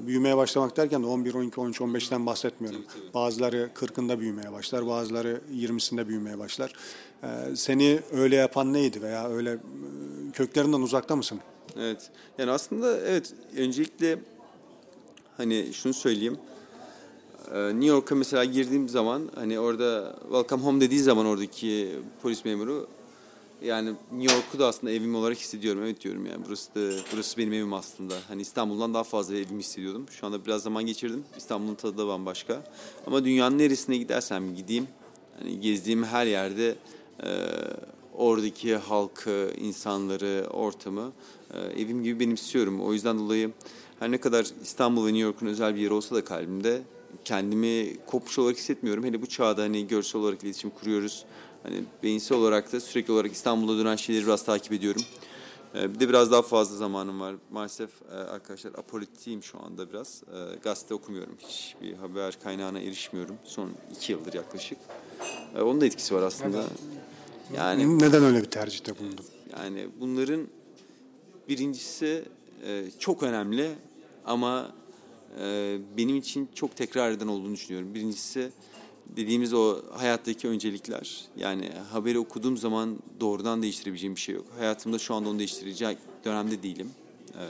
[0.02, 2.82] büyümeye başlamak derken de 11, 12, 13, 15'ten bahsetmiyorum.
[3.14, 6.74] Bazıları 40'ında büyümeye başlar, bazıları 20'sinde büyümeye başlar.
[7.24, 9.60] Ee, seni öyle yapan neydi veya öyle e,
[10.34, 11.40] köklerinden uzakta mısın?
[11.78, 12.10] Evet.
[12.38, 14.20] Yani aslında evet öncelikle
[15.38, 16.38] hani şunu söyleyeyim.
[17.54, 22.88] Ee, New York'a mesela girdiğim zaman hani orada welcome home dediği zaman oradaki polis memuru
[23.62, 25.82] yani New York'u da aslında evim olarak hissediyorum.
[25.84, 28.16] Evet diyorum yani burası da burası benim evim aslında.
[28.28, 30.06] Hani İstanbul'dan daha fazla evim hissediyordum.
[30.12, 31.24] Şu anda biraz zaman geçirdim.
[31.38, 32.64] İstanbul'un tadı da bambaşka.
[33.08, 34.88] Ama dünyanın neresine gidersem gideyim
[35.40, 36.76] hani gezdiğim her yerde
[37.24, 37.30] e,
[38.14, 41.12] oradaki halkı, insanları, ortamı
[41.54, 42.82] e, evim gibi benimsiyorum.
[42.82, 43.52] O yüzden dolayı
[44.00, 46.82] her ne kadar İstanbul ve New York'un özel bir yeri olsa da kalbimde
[47.26, 49.04] kendimi kopmuş olarak hissetmiyorum.
[49.04, 51.26] Hele bu çağda hani görsel olarak iletişim kuruyoruz.
[51.66, 55.02] Hani beyinsel olarak da sürekli olarak İstanbul'da dönen şeyleri biraz takip ediyorum.
[55.76, 57.36] Ee, bir de biraz daha fazla zamanım var.
[57.52, 60.24] Maalesef e, arkadaşlar apolitiyim şu anda biraz.
[60.24, 61.38] E, gazete okumuyorum.
[61.48, 63.36] Hiçbir haber kaynağına erişmiyorum.
[63.46, 64.78] Son iki yıldır yaklaşık.
[65.56, 66.64] E, onun da etkisi var aslında.
[67.56, 69.26] Yani Neden öyle bir tercihte bulundun?
[69.60, 70.48] yani bunların
[71.50, 72.24] birincisi
[73.00, 73.72] çok önemli
[74.26, 74.72] ama
[75.98, 77.94] benim için çok tekrar eden olduğunu düşünüyorum.
[77.94, 78.52] Birincisi
[79.08, 81.22] dediğimiz o hayattaki öncelikler.
[81.38, 84.46] Yani haberi okuduğum zaman doğrudan değiştirebileceğim bir şey yok.
[84.58, 86.92] Hayatımda şu anda onu değiştirecek dönemde değilim.
[87.34, 87.44] E,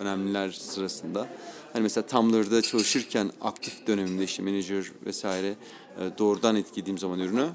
[0.00, 1.28] önemliler sırasında.
[1.72, 7.48] Hani mesela Tumblr'da çalışırken aktif dönemimde işte manager vesaire e, doğrudan etkilediğim zaman ürünü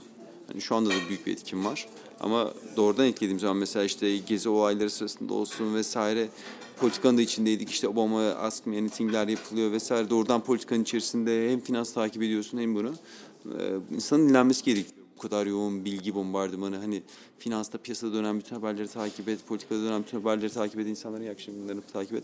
[0.52, 1.88] Hani şu anda da büyük bir etkim var.
[2.20, 6.30] Ama doğrudan etkilediğim zaman mesela işte gezi olayları sırasında olsun vesaire
[6.80, 7.70] politikanın da içindeydik.
[7.70, 10.10] İşte Obama Ask Me Anything'ler yapılıyor vesaire.
[10.10, 12.94] Doğrudan politikanın içerisinde hem finans takip ediyorsun hem bunu.
[13.46, 14.96] Ee, insanın dinlenmesi gerekiyor.
[15.18, 17.04] Bu kadar yoğun bilgi bombardımanı hani
[17.40, 21.32] finansta piyasada dönen bütün haberleri takip et, politikada dönen bütün haberleri takip et, insanların iyi
[21.32, 22.24] akşamlarını takip et.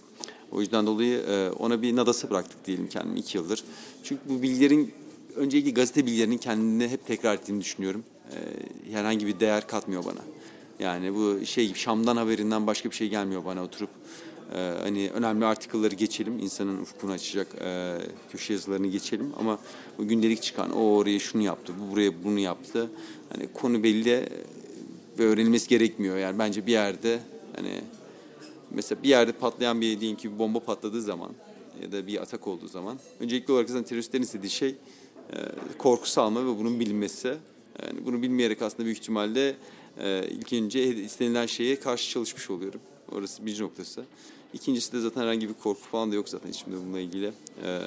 [0.52, 3.64] O yüzden dolayı e, ona bir nadasa bıraktık diyelim kendimi iki yıldır.
[4.04, 4.94] Çünkü bu bilgilerin
[5.36, 8.04] öncelikle gazete bilgilerinin kendini hep tekrar ettiğini düşünüyorum.
[8.32, 10.22] Ee, herhangi bir değer katmıyor bana.
[10.80, 13.90] Yani bu şey Şam'dan haberinden başka bir şey gelmiyor bana oturup
[14.56, 17.98] e, hani önemli artikılları geçelim insanın ufkunu açacak e,
[18.32, 19.60] köşe yazılarını geçelim ama
[19.98, 22.90] bu gündelik çıkan o oraya şunu yaptı bu buraya bunu yaptı
[23.30, 24.30] hani konu belli
[25.20, 27.20] ve öğrenilmesi gerekmiyor yani bence bir yerde
[27.56, 27.82] hani
[28.72, 31.32] mesela bir yerde patlayan bir diyelim ki bir bomba patladığı zaman
[31.84, 35.38] ya da bir atak olduğu zaman öncelikli olarak zaten teröristlerin istediği şey e,
[35.78, 37.38] korku salma ve bunun bilinmesi.
[37.86, 39.56] Yani bunu bilmeyerek aslında büyük ihtimalle
[40.00, 42.82] e, ilk önce istenilen şeye karşı çalışmış oluyorum.
[43.12, 44.06] Orası bir noktası.
[44.54, 47.34] İkincisi de zaten herhangi bir korku falan da yok zaten içimde bununla ilgili.
[47.64, 47.82] E,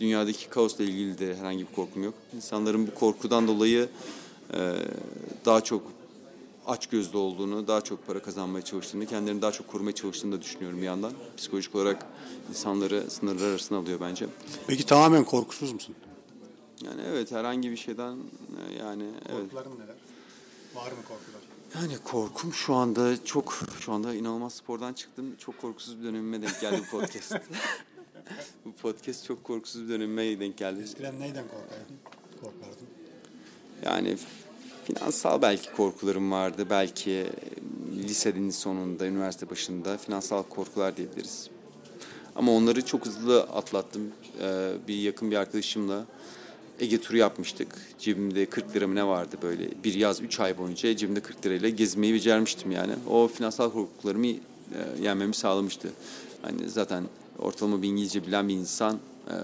[0.00, 2.14] dünyadaki kaosla ilgili de herhangi bir korkum yok.
[2.36, 3.88] İnsanların bu korkudan dolayı
[4.54, 4.74] e,
[5.44, 5.82] daha çok
[6.66, 10.80] aç gözlü olduğunu, daha çok para kazanmaya çalıştığını, kendilerini daha çok korumaya çalıştığını da düşünüyorum
[10.80, 11.12] bir yandan.
[11.36, 12.06] Psikolojik olarak
[12.50, 14.26] insanları sınırlar arasına alıyor bence.
[14.66, 15.94] Peki tamamen korkusuz musun?
[16.84, 19.40] Yani evet herhangi bir şeyden e, yani evet.
[19.42, 19.96] Korkuların neler?
[20.74, 21.41] Var mı korkular?
[21.74, 25.36] Yani korkum şu anda çok şu anda inanılmaz spordan çıktım.
[25.38, 27.36] Çok korkusuz bir dönemime denk geldi bu podcast.
[28.64, 30.80] bu podcast çok korkusuz bir dönemime denk geldi.
[30.82, 31.96] Eskiden neyden korkardın?
[32.40, 32.86] Korkardın.
[33.84, 34.16] Yani
[34.84, 36.66] finansal belki korkularım vardı.
[36.70, 37.26] Belki
[37.96, 41.50] lisenin sonunda, üniversite başında finansal korkular diyebiliriz.
[42.36, 44.12] Ama onları çok hızlı atlattım.
[44.40, 46.06] Ee, bir yakın bir arkadaşımla
[46.80, 47.68] Ege turu yapmıştık.
[47.98, 49.68] Cebimde 40 lira mı ne vardı böyle.
[49.84, 52.92] Bir yaz 3 ay boyunca cebimde 40 lirayla gezmeyi becermiştim yani.
[53.10, 54.38] O finansal korkularımı e,
[55.02, 55.88] yenmemi sağlamıştı.
[56.42, 57.04] Hani zaten
[57.38, 59.34] ortalama bir İngilizce bilen bir insan e,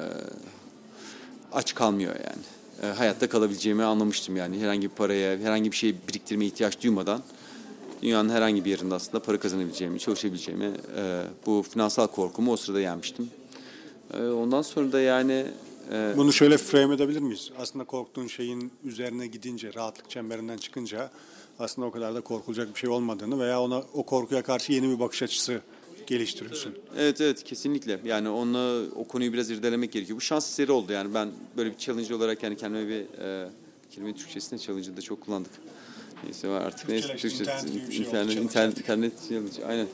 [1.53, 2.43] aç kalmıyor yani.
[2.83, 4.61] E, hayatta kalabileceğimi anlamıştım yani.
[4.61, 7.23] Herhangi bir paraya, herhangi bir şey biriktirmeye ihtiyaç duymadan
[8.03, 13.31] dünyanın herhangi bir yerinde aslında para kazanabileceğimi, çalışabileceğimi e, bu finansal korkumu o sırada yenmiştim.
[14.15, 15.47] E, ondan sonra da yani
[15.93, 17.51] e, Bunu şöyle frame edebilir miyiz?
[17.59, 21.11] Aslında korktuğun şeyin üzerine gidince, rahatlık çemberinden çıkınca
[21.59, 25.01] aslında o kadar da korkulacak bir şey olmadığını veya ona o korkuya karşı yeni bir
[25.01, 25.61] bakış açısı
[26.07, 26.75] geliştiriyorsun.
[26.99, 28.01] Evet evet kesinlikle.
[28.05, 30.17] Yani onunla o konuyu biraz irdelemek gerekiyor.
[30.17, 33.49] Bu şans eseri oldu yani ben böyle bir challenge olarak yani kendime bir e,
[33.91, 35.53] kelime Türkçesinde challenge'ı da çok kullandık.
[36.25, 37.61] Neyse var artık neyse Türkçe internet
[37.93, 38.41] şey internet, challenge.
[38.41, 39.87] internet, internet challenge aynen.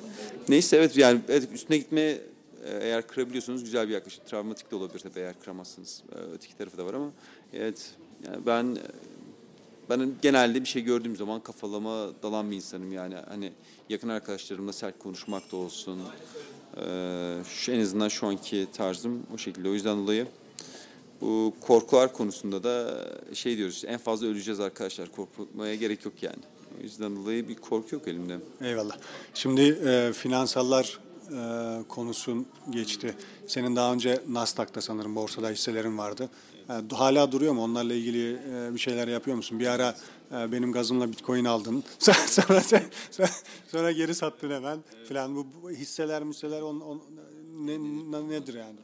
[0.49, 2.21] Neyse evet yani evet, üstüne gitmeye
[2.65, 4.25] eğer kırabiliyorsanız güzel bir yaklaşım.
[4.25, 6.03] Travmatik de olabilir tabii eğer kıramazsınız.
[6.13, 7.11] E, Öteki tarafı da var ama
[7.53, 7.91] evet
[8.27, 8.79] yani ben
[9.91, 13.53] ben genelde bir şey gördüğüm zaman kafalama dalan bir insanım yani hani
[13.89, 16.01] yakın arkadaşlarımla sert konuşmak da olsun.
[16.77, 19.69] Ee, şu en azından şu anki tarzım o şekilde.
[19.69, 20.27] O yüzden dolayı
[21.21, 26.43] bu korkular konusunda da şey diyoruz en fazla öleceğiz arkadaşlar korkmaya gerek yok yani.
[26.81, 28.39] O yüzden dolayı bir korku yok elimde.
[28.61, 28.97] Eyvallah.
[29.35, 30.99] Şimdi e, finansallar
[31.33, 33.17] e, konusun geçti.
[33.47, 36.29] Senin daha önce Nasdaq'ta sanırım borsada hisselerin vardı.
[36.69, 37.63] E, hala duruyor mu?
[37.63, 39.61] Onlarla ilgili e, bir şeyler yapıyor musun?
[39.61, 39.97] Bir ara
[40.33, 41.85] e, benim gazımla Bitcoin aldın.
[41.99, 42.61] sonra,
[43.11, 43.31] sonra,
[43.69, 45.37] sonra geri sattın hemen falan.
[45.37, 47.03] Bu, bu hisseler, hisseler on, on,
[47.59, 48.77] ne, ne, nedir yani?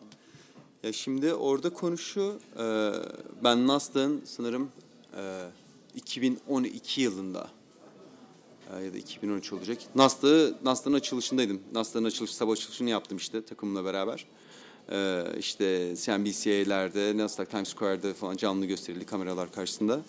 [0.82, 2.92] Ya şimdi orada konu şu, e,
[3.44, 4.68] ben Nasdaq'ın sanırım
[5.16, 5.42] e,
[5.94, 7.59] 2012 yılında
[8.78, 9.78] ya da 2013 olacak.
[9.94, 11.60] Nasdaq'ı Nasdaq'ın açılışındaydım.
[11.72, 14.26] Nasdaq'ın açılış sabah açılışını yaptım işte takımla beraber.
[14.92, 20.00] E, işte CNBC'lerde, Nasdaq Times Square'da falan canlı gösterildi kameralar karşısında.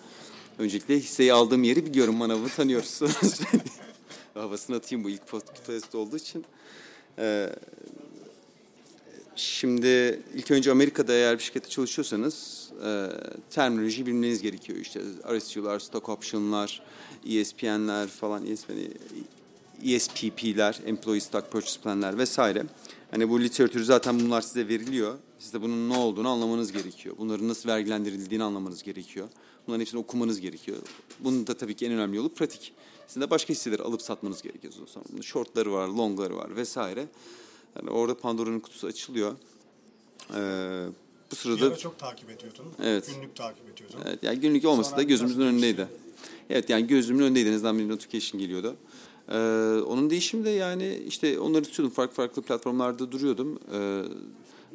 [0.60, 3.40] Öncelikle hisseyi aldığım yeri biliyorum, manavı tanıyorsunuz.
[4.34, 6.46] Havasını atayım bu ilk podcast olduğu için.
[7.18, 7.50] E,
[9.36, 13.08] Şimdi ilk önce Amerika'da eğer bir şirkette çalışıyorsanız e,
[13.50, 14.80] terminoloji bilmeniz gerekiyor.
[14.80, 15.00] İşte
[15.38, 16.82] RSU'lar, stock option'lar,
[17.26, 18.74] ESPN'ler falan, ESPN,
[19.86, 22.64] ESPP'ler, Employee Stock Purchase Plan'ler vesaire.
[23.12, 25.18] Hani bu literatürü zaten bunlar size veriliyor.
[25.40, 27.16] Siz de bunun ne olduğunu anlamanız gerekiyor.
[27.18, 29.28] Bunların nasıl vergilendirildiğini anlamanız gerekiyor.
[29.68, 30.78] Bunların hepsini okumanız gerekiyor.
[31.20, 32.74] Bunun da tabii ki en önemli yolu pratik.
[33.08, 34.74] Sizin de başka hisseleri alıp satmanız gerekiyor.
[34.88, 37.08] Sonra shortları var, longları var vesaire.
[37.76, 39.36] Yani orada Pandora'nın kutusu açılıyor.
[40.36, 40.86] Ee,
[41.32, 41.72] bu sırada...
[41.72, 42.66] Bir çok takip ediyordun.
[42.84, 43.12] Evet.
[43.16, 43.98] Günlük takip ediyordun.
[44.06, 45.88] Evet, yani günlük olmasa Sonra da gözümüzün önündeydi.
[46.50, 47.50] Evet yani gözümün önündeydi.
[47.50, 48.76] En azından bir notification geliyordu.
[49.30, 49.38] Ee,
[49.88, 51.96] onun değişimi de yani işte onları tutuyordum.
[51.96, 53.60] Farklı farklı platformlarda duruyordum.
[53.74, 54.04] Ee,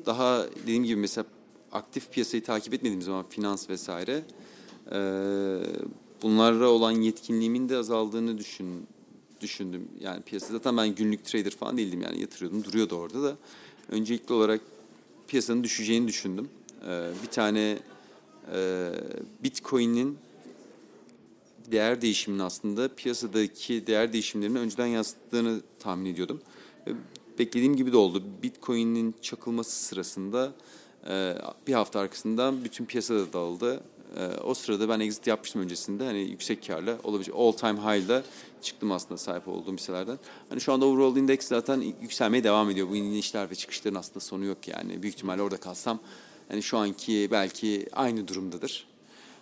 [0.07, 1.25] daha dediğim gibi mesela
[1.73, 4.23] aktif piyasayı takip etmediğim zaman finans vesaire
[4.93, 4.99] e,
[6.23, 8.87] bunlarla olan yetkinliğimin de azaldığını düşün
[9.41, 9.89] düşündüm.
[10.01, 13.37] Yani piyasa zaten ben günlük trader falan değildim yani yatırıyordum duruyordu orada da.
[13.91, 14.61] Öncelikli olarak
[15.29, 16.49] piyasanın düşeceğini düşündüm.
[16.89, 17.79] Ee, bir tane
[18.55, 18.91] e,
[19.43, 20.19] Bitcoin'in
[21.73, 26.41] değer değişiminin aslında piyasadaki değer değişimlerini önceden yansıttığını tahmin ediyordum.
[27.39, 28.23] Beklediğim gibi de oldu.
[28.43, 30.53] Bitcoin'in çakılması sırasında
[31.09, 31.35] e,
[31.67, 33.81] bir hafta arkasından bütün piyasada dağıldı.
[34.17, 36.05] E, o sırada ben exit yapmıştım öncesinde.
[36.05, 38.23] Hani yüksek karla olabilecek all time high'da
[38.63, 40.19] çıktım aslında sahip olduğum hisselerden.
[40.49, 42.89] Hani şu anda overall index zaten yükselmeye devam ediyor.
[42.89, 45.03] Bu inişler ve çıkışların aslında sonu yok yani.
[45.03, 46.01] Büyük ihtimalle orada kalsam
[46.49, 48.87] hani şu anki belki aynı durumdadır.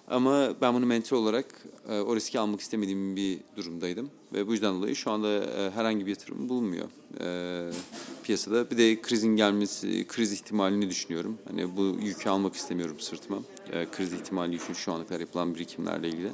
[0.08, 1.46] Ama ben bunu mentor olarak
[1.88, 4.10] e, o riski almak istemediğim bir durumdaydım.
[4.32, 6.88] Ve bu yüzden dolayı şu anda e, herhangi bir yatırım bulunmuyor
[7.20, 7.70] e,
[8.24, 8.70] piyasada.
[8.70, 11.38] Bir de krizin gelmesi, kriz ihtimalini düşünüyorum.
[11.48, 13.38] Hani bu yükü almak istemiyorum sırtıma.
[13.72, 16.30] E, kriz ihtimali yükü şu ana kadar yapılan birikimlerle ilgili.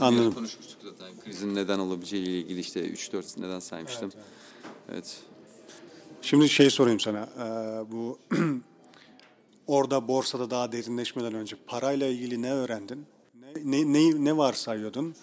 [0.00, 0.34] Anladım.
[0.34, 1.20] Konuşmuştuk zaten.
[1.24, 4.10] Krizin neden olabileceği ile ilgili işte 3-4 neden saymıştım.
[4.14, 4.26] Evet,
[4.92, 5.16] evet.
[6.22, 7.28] Şimdi şey sorayım sana.
[7.38, 8.18] Ee, bu
[9.70, 13.06] orada borsada daha derinleşmeden önce parayla ilgili ne öğrendin?
[13.64, 15.14] Ne ne ne, ne varsayıyordun?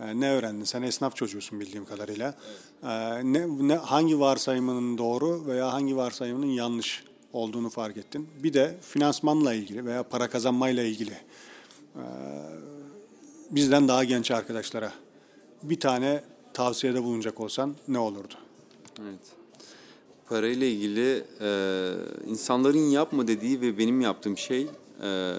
[0.00, 0.64] Ee, ne öğrendin?
[0.64, 2.34] Sen esnaf çocuğusun bildiğim kadarıyla.
[2.82, 2.88] Ee,
[3.32, 8.28] ne, ne hangi varsayımının doğru veya hangi varsayımının yanlış olduğunu fark ettin?
[8.42, 11.14] Bir de finansmanla ilgili veya para kazanmayla ilgili
[11.96, 12.00] ee,
[13.50, 14.92] bizden daha genç arkadaşlara
[15.62, 16.22] bir tane
[16.54, 18.34] tavsiyede bulunacak olsan ne olurdu?
[19.02, 19.41] Evet.
[20.32, 21.90] Parayla ilgili e,
[22.26, 24.66] insanların yapma dediği ve benim yaptığım şey
[25.02, 25.32] e,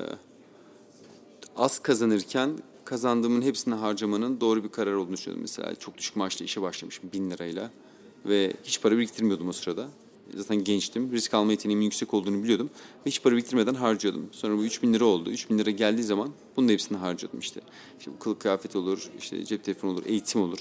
[1.55, 2.51] az kazanırken
[2.85, 5.41] kazandığımın hepsini harcamanın doğru bir karar olduğunu düşünüyorum.
[5.41, 7.71] Mesela çok düşük maaşla işe başlamışım bin lirayla
[8.25, 9.87] ve hiç para biriktirmiyordum o sırada.
[10.35, 11.11] Zaten gençtim.
[11.11, 12.69] Risk alma yeteneğimin yüksek olduğunu biliyordum.
[13.05, 14.29] Ve hiç para biriktirmeden harcıyordum.
[14.31, 15.29] Sonra bu 3 bin lira oldu.
[15.29, 17.61] 3 bin lira geldiği zaman bunun hepsini harcadım işte.
[17.99, 20.59] İşte kılık kıyafet olur, işte cep telefonu olur, eğitim olur.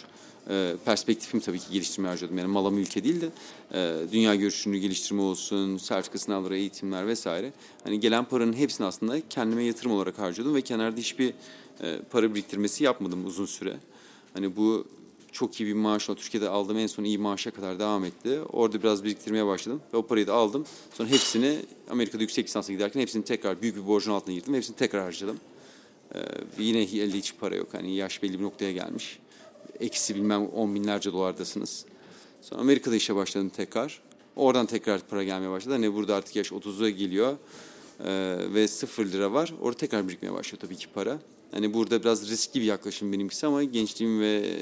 [0.50, 2.38] Ee, perspektifimi tabii ki geliştirmeye harcadım.
[2.38, 3.28] Yani mala mülke değil de
[3.74, 7.52] e, dünya görüşünü geliştirme olsun, sertifika sınavları, eğitimler vesaire.
[7.84, 11.34] Hani gelen paranın hepsini aslında kendime yatırım olarak harcadım ve kenarda hiçbir
[11.80, 13.76] e, para biriktirmesi yapmadım uzun süre.
[14.34, 14.86] Hani bu
[15.32, 18.40] çok iyi bir maaşla Türkiye'de aldığım en son iyi maaşa kadar devam etti.
[18.52, 20.64] Orada biraz biriktirmeye başladım ve o parayı da aldım.
[20.94, 21.58] Sonra hepsini
[21.90, 24.54] Amerika'da yüksek lisansa giderken hepsini tekrar büyük bir borcun altına girdim.
[24.54, 25.36] Hepsini tekrar harcadım.
[26.14, 26.18] Ee,
[26.58, 27.68] yine elde hiç para yok.
[27.72, 29.18] Hani yaş belli bir noktaya gelmiş.
[29.80, 31.84] Eksi bilmem on binlerce dolardasınız.
[32.40, 34.02] Sonra Amerika'da işe başladım tekrar.
[34.36, 35.74] Oradan tekrar para gelmeye başladı.
[35.74, 37.36] Hani burada artık yaş 30'a geliyor
[38.04, 39.54] ee, ve sıfır lira var.
[39.60, 41.18] Orada tekrar birikmeye başlıyor tabii ki para.
[41.50, 44.56] Hani burada biraz riskli bir yaklaşım benimkisi ama gençliğim ve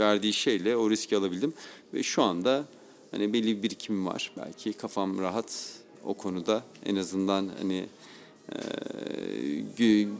[0.00, 1.52] verdiği şeyle o riski alabildim.
[1.94, 2.64] Ve şu anda
[3.10, 4.32] hani belli bir birikimim var.
[4.36, 5.72] Belki kafam rahat
[6.04, 6.64] o konuda.
[6.86, 7.86] En azından hani
[8.52, 8.58] e,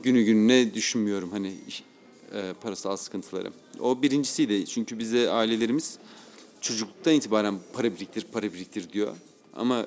[0.03, 1.31] günü gününe düşünmüyorum.
[1.31, 1.55] Hani
[2.33, 3.53] e, parasal sıkıntıları.
[3.81, 5.99] O birincisiydi çünkü bize ailelerimiz
[6.61, 9.17] çocukluktan itibaren para biriktir, para biriktir diyor.
[9.55, 9.87] Ama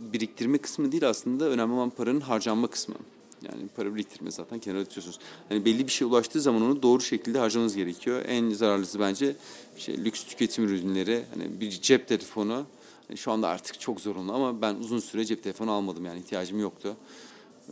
[0.00, 2.94] biriktirme kısmı değil aslında önemli olan paranın harcanma kısmı.
[3.42, 5.18] Yani para biriktirme zaten kenara tutuyorsunuz.
[5.48, 8.22] Hani belli bir şeye ulaştığı zaman onu doğru şekilde harcamanız gerekiyor.
[8.26, 9.36] En zararlısı bence
[9.76, 11.24] şey, lüks tüketim ürünleri.
[11.34, 12.66] Hani bir cep telefonu
[13.08, 16.60] yani şu anda artık çok zorunlu ama ben uzun süre cep telefonu almadım yani ihtiyacım
[16.60, 16.96] yoktu.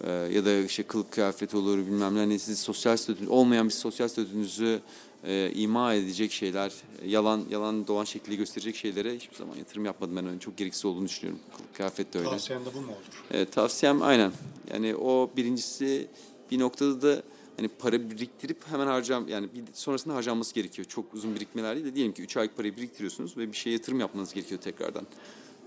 [0.05, 3.73] Ee, ya da işte kılık kıyafet olur bilmem ne hani siz sosyal statü olmayan bir
[3.73, 4.81] sosyal statünüzü
[5.25, 6.73] e, ima edecek şeyler,
[7.07, 10.23] yalan yalan dolan şekli gösterecek şeylere hiçbir zaman yatırım yapmadım ben.
[10.23, 11.41] Yani çok gereksiz olduğunu düşünüyorum.
[11.57, 12.31] Kılık kıyafet de öyle.
[12.31, 13.23] Tavsiyen de bu mu olur?
[13.31, 14.33] Evet, tavsiyem aynen.
[14.73, 16.07] Yani o birincisi
[16.51, 17.23] bir noktada da
[17.57, 20.89] hani para biriktirip hemen harcam yani bir sonrasında harcanması gerekiyor.
[20.89, 24.01] Çok uzun birikmeler değil de diyelim ki 3 aylık parayı biriktiriyorsunuz ve bir şeye yatırım
[24.01, 25.07] yapmanız gerekiyor tekrardan.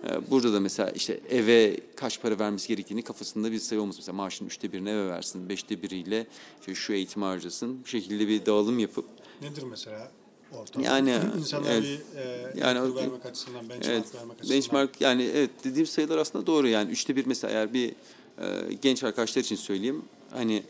[0.03, 3.99] Ee, Burada da mesela işte eve kaç para vermesi gerektiğini kafasında bir sayı olması.
[3.99, 6.27] Mesela maaşının üçte birini eve versin, beşte biriyle
[6.59, 7.83] işte şu eğitimi harcasın.
[7.83, 9.05] Bu şekilde bir dağılım yapıp
[9.41, 10.11] Nedir mesela
[10.53, 10.83] ortam?
[10.83, 11.83] Yani, İnsanlara evet.
[11.83, 14.55] bir e, Yani vermek açısından, benchmark Evet, vermek açısından.
[14.55, 19.03] benchmark yani evet dediğim sayılar aslında doğru yani üçte bir mesela eğer bir e, genç
[19.03, 20.63] arkadaşlar için söyleyeyim hani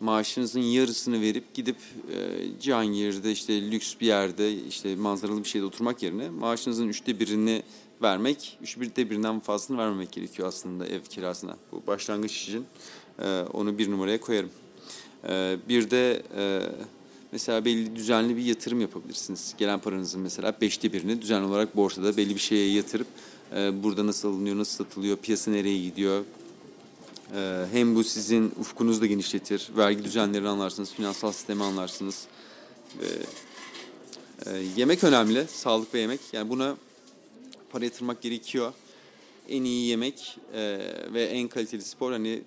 [0.00, 1.76] maaşınızın yarısını verip gidip
[2.14, 7.62] e, Cihangir'de işte lüks bir yerde işte manzaralı bir şeyde oturmak yerine maaşınızın üçte birini
[8.02, 11.56] vermek, üçte birinden fazlasını vermemek gerekiyor aslında ev kirasına.
[11.72, 12.66] Bu başlangıç için
[13.18, 14.50] e, onu bir numaraya koyarım.
[15.28, 16.62] E, bir de e,
[17.32, 19.54] mesela belli düzenli bir yatırım yapabilirsiniz.
[19.58, 23.06] Gelen paranızın mesela beşte birini düzenli olarak borsada belli bir şeye yatırıp
[23.56, 26.24] e, burada nasıl alınıyor, nasıl satılıyor, piyasa nereye gidiyor.
[27.36, 32.26] E, hem bu sizin ufkunuzu da genişletir, vergi düzenlerini anlarsınız, finansal sistemi anlarsınız.
[33.00, 33.06] Ve,
[34.46, 36.20] e, yemek önemli, sağlık ve yemek.
[36.32, 36.76] Yani buna
[37.72, 38.72] para yatırmak gerekiyor.
[39.48, 40.80] En iyi yemek e,
[41.12, 42.42] ve en kaliteli spor hani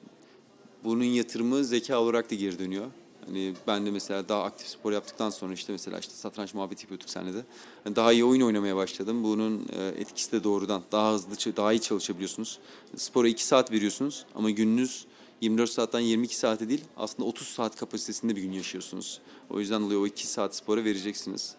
[0.83, 2.85] bunun yatırımı zeka olarak da geri dönüyor.
[3.25, 7.09] Hani ben de mesela daha aktif spor yaptıktan sonra işte mesela işte satranç muhabbeti yapıyorduk
[7.09, 7.43] seninle de.
[7.83, 9.23] Hani daha iyi oyun oynamaya başladım.
[9.23, 10.81] Bunun e, etkisi de doğrudan.
[10.91, 12.59] Daha hızlı, daha iyi çalışabiliyorsunuz.
[12.95, 15.05] Spora 2 saat veriyorsunuz ama gününüz
[15.41, 19.21] 24 saatten 22 saate değil aslında 30 saat kapasitesinde bir gün yaşıyorsunuz.
[19.49, 21.55] O yüzden dolayı o 2 saat spora vereceksiniz.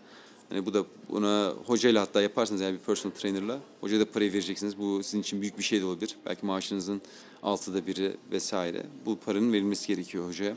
[0.48, 4.78] Hani bu da buna hocayla hatta yaparsanız yani bir personal trainer'la hocaya da parayı vereceksiniz.
[4.78, 6.16] Bu sizin için büyük bir şey de olabilir.
[6.26, 7.02] Belki maaşınızın
[7.42, 8.87] altıda biri vesaire.
[9.06, 10.56] Bu paranın verilmesi gerekiyor hocaya.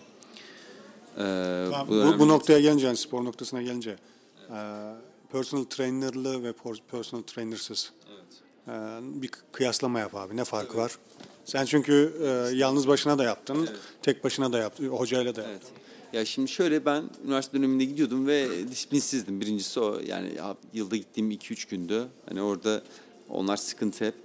[1.17, 2.19] Ee, Tamam, bu, önemli.
[2.19, 3.95] bu noktaya gelince, yani spor noktasına gelince
[4.49, 4.58] e,
[5.32, 6.54] personal trainer'lı ve
[6.91, 7.91] personal trainer'sız
[8.67, 8.71] e,
[9.02, 10.38] bir kıyaslama yap abi.
[10.38, 10.97] Ne farkı var?
[11.45, 13.69] Sen çünkü e, yalnız başına da yaptın,
[14.02, 15.69] tek başına da yaptın, hocayla da yaptın.
[15.73, 15.88] Evet.
[16.13, 19.41] Ya şimdi şöyle ben üniversite döneminde gidiyordum ve disiplinsizdim.
[19.41, 22.08] Birincisi o yani ya- yılda gittiğim 2-3 gündü.
[22.30, 22.82] Hani orada
[23.30, 24.15] onlar sıkıntı hep.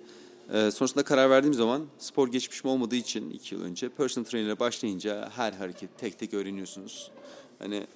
[0.53, 5.31] Ee, sonrasında karar verdiğim zaman spor geçmişim olmadığı için 2 yıl önce personal trainer'e başlayınca
[5.37, 7.11] her hareket tek tek öğreniyorsunuz.
[7.59, 7.87] Hani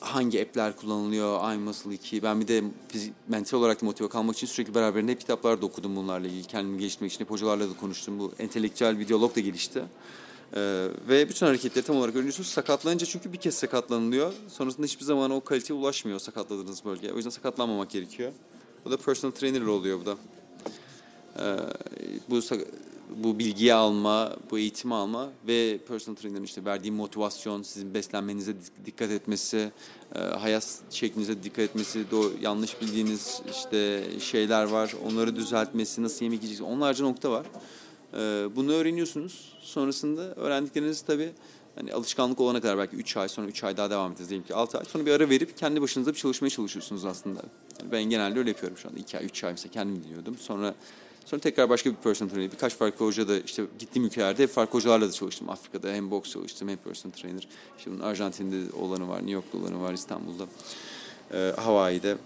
[0.00, 2.22] hangi app'ler kullanılıyor, iMuscle 2.
[2.22, 5.96] Ben bir de fizik, mental olarak motive kalmak için sürekli beraberinde hep kitaplar da okudum
[5.96, 6.44] bunlarla ilgili.
[6.44, 8.18] Kendimi geliştirmek için hep hocalarla da konuştum.
[8.18, 9.82] Bu entelektüel videolog da gelişti.
[10.56, 12.48] Ee, ve bütün hareketleri tam olarak öğreniyorsunuz.
[12.48, 14.32] Sakatlanınca çünkü bir kez sakatlanılıyor.
[14.48, 17.12] Sonrasında hiçbir zaman o kaliteye ulaşmıyor sakatladığınız bölgeye.
[17.12, 18.32] O yüzden sakatlanmamak gerekiyor.
[18.84, 20.16] Bu da personal trainer oluyor bu da.
[21.38, 21.56] Ee,
[22.30, 22.40] bu
[23.16, 28.86] bu bilgiyi alma, bu eğitimi alma ve personal trainer'ın işte verdiği motivasyon, sizin beslenmenize dik-
[28.86, 29.72] dikkat etmesi,
[30.14, 36.42] e, hayat şeklinize dikkat etmesi, do yanlış bildiğiniz işte şeyler var, onları düzeltmesi, nasıl yemek
[36.42, 37.46] yiyeceksiniz, onlarca nokta var.
[38.14, 39.52] Ee, bunu öğreniyorsunuz.
[39.60, 41.32] Sonrasında öğrendikleriniz tabii
[41.74, 44.54] hani alışkanlık olana kadar belki 3 ay sonra 3 ay daha devam edeceğiz diyelim ki
[44.54, 47.40] 6 ay sonra bir ara verip kendi başınıza bir çalışmaya çalışıyorsunuz aslında.
[47.80, 50.38] Yani ben genelde öyle yapıyorum şu anda 2 ay 3 ay mesela kendim dinliyordum.
[50.38, 50.74] Sonra
[51.24, 54.78] sonra tekrar başka bir personal trainer birkaç farklı hoca da işte gittiğim ülkelerde hep farklı
[54.78, 55.50] hocalarla da çalıştım.
[55.50, 57.48] Afrika'da hem boks çalıştım hem personal trainer.
[57.78, 60.46] İşte bunun Arjantin'de olanı var, New York'ta olanı var, İstanbul'da,
[61.32, 62.16] e, Hawaii'de.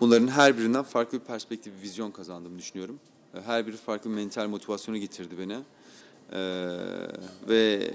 [0.00, 3.00] Bunların her birinden farklı bir perspektif, bir vizyon kazandığımı düşünüyorum.
[3.36, 5.58] E, Her biri farklı mental motivasyona getirdi beni.
[6.32, 6.38] Ee,
[7.48, 7.90] ve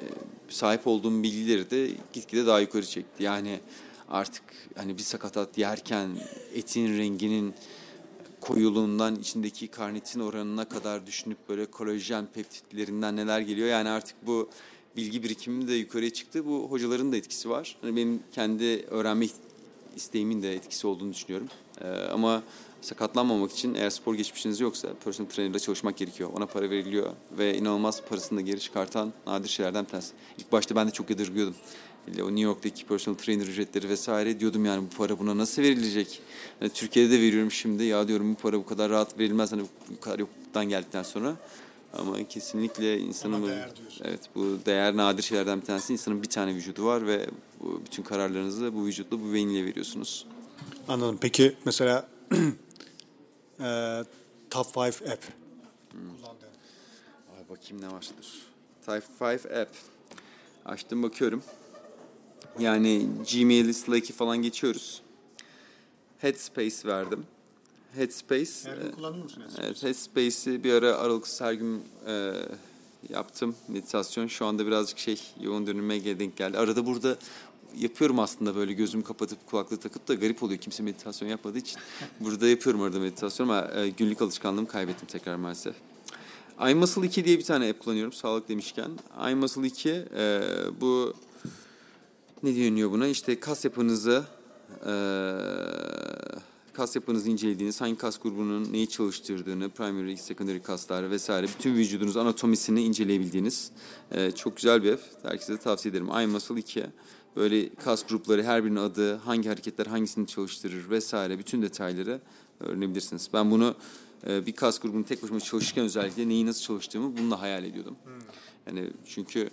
[0.50, 3.24] sahip olduğum bilgileri de gitgide daha yukarı çekti.
[3.24, 3.60] Yani
[4.10, 4.44] artık
[4.76, 6.10] hani bir sakatat yerken
[6.54, 7.54] etin renginin
[8.42, 13.68] koyuluğundan içindeki karnitin oranına kadar düşünüp böyle kolajen peptitlerinden neler geliyor.
[13.68, 14.50] Yani artık bu
[14.98, 16.46] bilgi birikimim de yukarıya çıktı.
[16.46, 17.78] Bu hocaların da etkisi var.
[17.82, 19.26] Hani benim kendi öğrenme
[19.96, 21.48] isteğimin de etkisi olduğunu düşünüyorum.
[21.82, 22.44] Ee, ama
[22.82, 26.30] sakatlanmamak için eğer spor geçmişiniz yoksa personal trainer'da çalışmak gerekiyor.
[26.36, 30.12] Ona para veriliyor ve inanılmaz parasını da geri çıkartan nadir şeylerden bir tanesi.
[30.38, 31.56] İlk başta ben de çok yadırgıyordum.
[32.22, 36.22] O New York'taki personal trainer ücretleri vesaire diyordum yani bu para buna nasıl verilecek?
[36.62, 40.00] Yani Türkiye'de de veriyorum şimdi ya diyorum bu para bu kadar rahat verilmez hani bu
[40.00, 41.36] kadar yoktan geldikten sonra.
[41.94, 43.48] Ama kesinlikle insanın bu-
[44.04, 45.94] evet bu değer nadir şeylerden bir tanesi.
[45.94, 47.26] İnsanın bir tane vücudu var ve
[47.64, 50.26] Bu bütün kararlarınızı bu vücutla, bu beyinle veriyorsunuz.
[50.88, 51.18] Anladım.
[51.22, 52.08] Peki mesela
[53.60, 54.04] e,
[54.50, 55.24] Top 5 app.
[55.92, 56.50] Kullandığın.
[57.38, 58.46] Ay bakayım ne vardır.
[58.86, 59.76] Type 5 app.
[60.66, 61.44] Açtım bakıyorum.
[62.60, 65.02] Yani Gmail, Slack'i falan geçiyoruz.
[66.18, 67.26] Headspace verdim.
[67.96, 68.70] Headspace.
[68.70, 69.44] Her gün e, kullanıyor musun?
[69.62, 72.34] Evet, Headspace'i bir ara aralıksız her gün e,
[73.10, 74.28] yaptım meditasyon.
[74.28, 76.58] Şu anda birazcık şey yoğun dönüme denk geldi.
[76.58, 77.18] Arada burada
[77.80, 80.60] yapıyorum aslında böyle gözümü kapatıp kulaklığı takıp da garip oluyor.
[80.60, 81.80] Kimse meditasyon yapmadığı için.
[82.20, 85.76] Burada yapıyorum arada meditasyon ama e, günlük alışkanlığımı kaybettim tekrar maalesef.
[86.70, 88.92] iMuscle 2 diye bir tane app kullanıyorum sağlık demişken.
[89.32, 90.42] iMuscle 2 e,
[90.82, 91.14] bu
[92.44, 93.08] ne deniyor buna?
[93.08, 94.24] İşte kas yapınızı
[94.86, 94.94] e,
[96.74, 102.84] kas yapınızı incelediğiniz, hangi kas grubunun neyi çalıştırdığını, primary, secondary kaslar vesaire bütün vücudunuz anatomisini
[102.84, 103.72] inceleyebildiğiniz
[104.12, 105.02] e, çok güzel bir app.
[105.24, 106.08] Herkese tavsiye ederim.
[106.24, 106.86] iMuscle 2.
[107.36, 112.22] Böyle kas grupları, her birinin adı, hangi hareketler hangisini çalıştırır vesaire bütün detayları
[112.60, 113.30] öğrenebilirsiniz.
[113.34, 113.76] Ben bunu
[114.28, 117.96] e, bir kas grubunu tek başıma çalışırken özellikle neyi nasıl çalıştığımı bununla hayal ediyordum.
[118.68, 119.50] Yani çünkü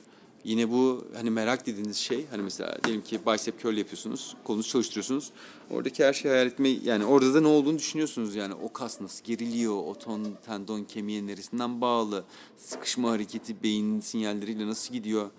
[0.47, 5.31] Yine bu hani merak dediğiniz şey hani mesela diyelim ki bicep curl yapıyorsunuz, kolunuzu çalıştırıyorsunuz.
[5.71, 9.25] Oradaki her şeyi hayal etme yani orada da ne olduğunu düşünüyorsunuz yani o kas nasıl
[9.25, 12.25] geriliyor, o ton, tendon kemiğe neresinden bağlı,
[12.57, 15.31] sıkışma hareketi beyin sinyalleriyle nasıl gidiyor.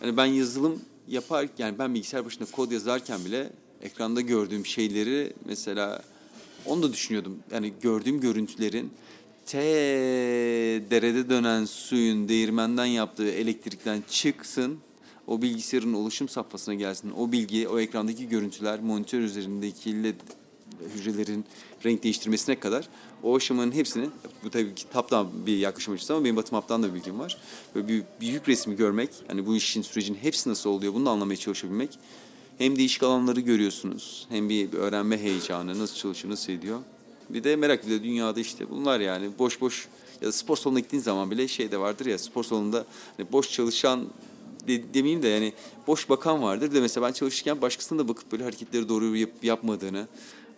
[0.00, 3.50] Hani ben yazılım yapar yani ben bilgisayar başında kod yazarken bile
[3.82, 6.02] ekranda gördüğüm şeyleri mesela
[6.66, 7.38] onu da düşünüyordum.
[7.52, 8.92] Yani gördüğüm görüntülerin
[9.46, 9.58] T
[10.90, 14.78] derede dönen suyun değirmenden yaptığı elektrikten çıksın.
[15.26, 17.10] O bilgisayarın oluşum safhasına gelsin.
[17.10, 20.14] O bilgi, o ekrandaki görüntüler, monitör üzerindeki led
[20.94, 21.44] hücrelerin
[21.84, 22.88] renk değiştirmesine kadar
[23.22, 24.08] o aşamanın hepsini,
[24.44, 27.38] bu tabii ki taptan bir yaklaşım açısı ama benim batım haptan da bilgim var.
[27.74, 31.36] Böyle bir büyük resmi görmek, hani bu işin sürecin hepsi nasıl oluyor bunu da anlamaya
[31.36, 31.98] çalışabilmek.
[32.58, 36.80] Hem değişik alanları görüyorsunuz, hem bir öğrenme heyecanı, nasıl çalışıyor, nasıl ediyor.
[37.30, 39.88] Bir de merak ediyor dünyada işte bunlar yani boş boş
[40.20, 42.84] ya da spor salonuna gittiğin zaman bile şey de vardır ya spor salonunda
[43.16, 44.04] hani boş çalışan
[44.68, 45.52] de, demeyeyim de yani
[45.86, 50.06] boş bakan vardır de mesela ben çalışırken başkasının da bakıp böyle hareketleri doğru yap, yapmadığını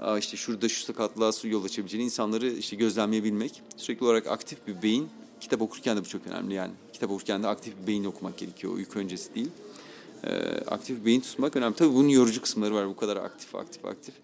[0.01, 4.83] Aa işte şurada şu sakatlığa su yol açabileceğini insanları işte gözlemleyebilmek sürekli olarak aktif bir
[4.83, 5.09] beyin
[5.41, 8.73] kitap okurken de bu çok önemli yani kitap okurken de aktif bir beyin okumak gerekiyor
[8.73, 9.51] uyku öncesi değil
[10.25, 10.31] ee,
[10.67, 14.15] aktif beyin tutmak önemli tabii bunun yorucu kısımları var bu kadar aktif aktif aktif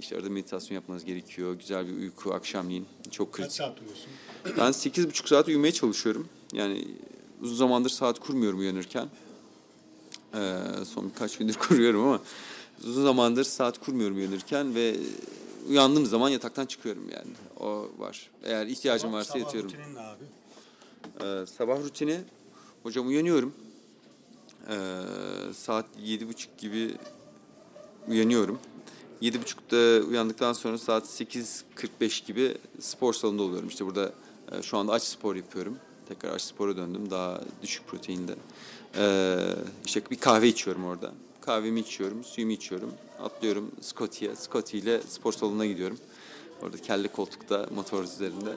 [0.00, 1.54] işte arada meditasyon yapmanız gerekiyor.
[1.54, 2.86] Güzel bir uyku akşamleyin.
[3.10, 3.50] Çok kritik.
[3.50, 4.10] Kaç saat uyuyorsun?
[4.44, 6.28] Ben 8,5 saat uyumaya çalışıyorum.
[6.52, 6.84] Yani
[7.42, 9.08] uzun zamandır saat kurmuyorum uyanırken.
[10.34, 10.58] Ee,
[10.94, 12.20] son birkaç gündür kuruyorum ama
[12.84, 14.96] uzun zamandır saat kurmuyorum uyanırken ve
[15.68, 17.30] uyandığım zaman yataktan çıkıyorum yani.
[17.60, 18.30] O var.
[18.44, 19.70] Eğer ihtiyacım varsa Sabah yatıyorum.
[19.70, 20.24] rutinin ne abi?
[21.20, 22.20] Ee, sabah rutini
[22.82, 23.52] hocam uyanıyorum.
[24.68, 25.00] Ee,
[25.54, 26.94] saat yedi buçuk gibi
[28.08, 28.58] uyanıyorum.
[29.20, 29.76] Yedi buçukta
[30.08, 33.68] uyandıktan sonra saat 8.45 gibi spor salonunda oluyorum.
[33.68, 34.12] İşte burada
[34.52, 35.76] e, şu anda aç spor yapıyorum.
[36.08, 38.34] Tekrar aç spora döndüm daha düşük proteinde.
[38.96, 39.38] Ee,
[39.86, 41.12] işte bir kahve içiyorum orada.
[41.50, 42.90] Kahvemi içiyorum, suyumu içiyorum.
[43.22, 44.36] Atlıyorum Scotty'ye.
[44.36, 45.98] Scotty ile spor salonuna gidiyorum.
[46.62, 48.50] Orada kelle koltukta motor üzerinde.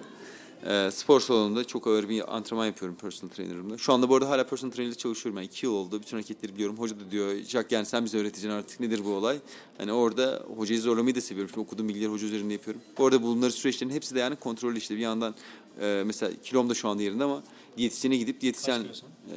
[0.65, 3.77] Ee, spor salonunda çok ağır bir antrenman yapıyorum personal trainer'ımla.
[3.77, 5.37] Şu anda bu arada hala personal trainer ile çalışıyorum.
[5.37, 6.01] Yani iki yıl oldu.
[6.01, 6.77] Bütün hareketleri biliyorum.
[6.77, 9.37] Hoca da diyor, Jack yani sen bize öğreteceksin artık nedir bu olay.
[9.77, 11.49] Hani orada hocayı zorlamayı da seviyorum.
[11.49, 12.81] Şimdi okuduğum bilgileri hoca üzerinde yapıyorum.
[12.97, 14.95] Bu arada bunları süreçlerin hepsi de yani kontrollü işte.
[14.95, 15.35] Bir yandan
[15.81, 17.43] e, mesela kilom da şu anda yerinde ama
[17.77, 18.85] diyetisyene gidip diyetisyen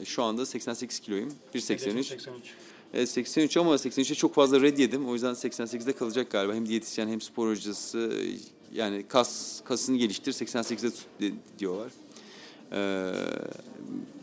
[0.01, 1.33] e, şu anda 88 kiloyum.
[1.55, 2.31] 1.83.
[2.93, 2.95] 83.
[2.95, 5.09] Evet 83 ama 83'e çok fazla red yedim.
[5.09, 6.55] O yüzden 88'de kalacak galiba.
[6.55, 8.13] Hem diyetisyen hem spor hocası
[8.73, 11.93] yani kas kasını geliştir 88'de tut di- diyorlar.
[12.73, 13.13] Ee,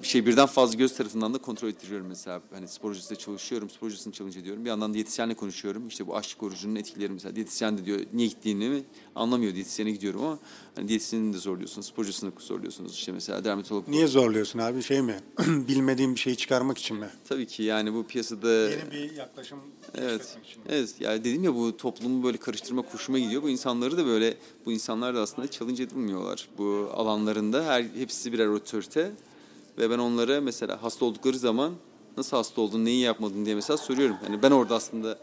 [0.01, 2.41] şey birden fazla göz tarafından da kontrol ettiriyorum mesela.
[2.53, 4.65] Hani spor hocasıyla çalışıyorum, spor hocasını challenge ediyorum.
[4.65, 5.87] Bir yandan diyetisyenle konuşuyorum.
[5.87, 7.35] İşte bu açlık orucunun etkileri mesela.
[7.35, 8.83] Diyetisyen de diyor niye gittiğini
[9.15, 9.53] anlamıyor.
[9.53, 10.39] Diyetisyene gidiyorum ama
[10.75, 12.93] hani diyetisyenini de zorluyorsunuz, spor hocasını zorluyorsunuz.
[12.93, 13.87] İşte mesela dermatolog.
[13.87, 15.19] Niye zorluyorsun abi şey mi?
[15.47, 17.09] Bilmediğin bir şeyi çıkarmak için mi?
[17.29, 19.59] Tabii ki yani bu piyasada Yeni bir yaklaşım
[19.95, 20.37] Evet.
[20.45, 20.61] için.
[20.69, 20.95] Evet.
[20.99, 23.43] Yani dedim ya bu toplumu böyle karıştırma hoşuma gidiyor.
[23.43, 26.47] Bu insanları da böyle bu insanlar da aslında challenge edilmiyorlar.
[26.57, 29.11] Bu alanlarında her hepsi birer otorite
[29.77, 31.73] ve ben onlara mesela hasta oldukları zaman
[32.17, 34.15] nasıl hasta oldun, neyi yapmadın diye mesela soruyorum.
[34.25, 35.19] Yani ben orada aslında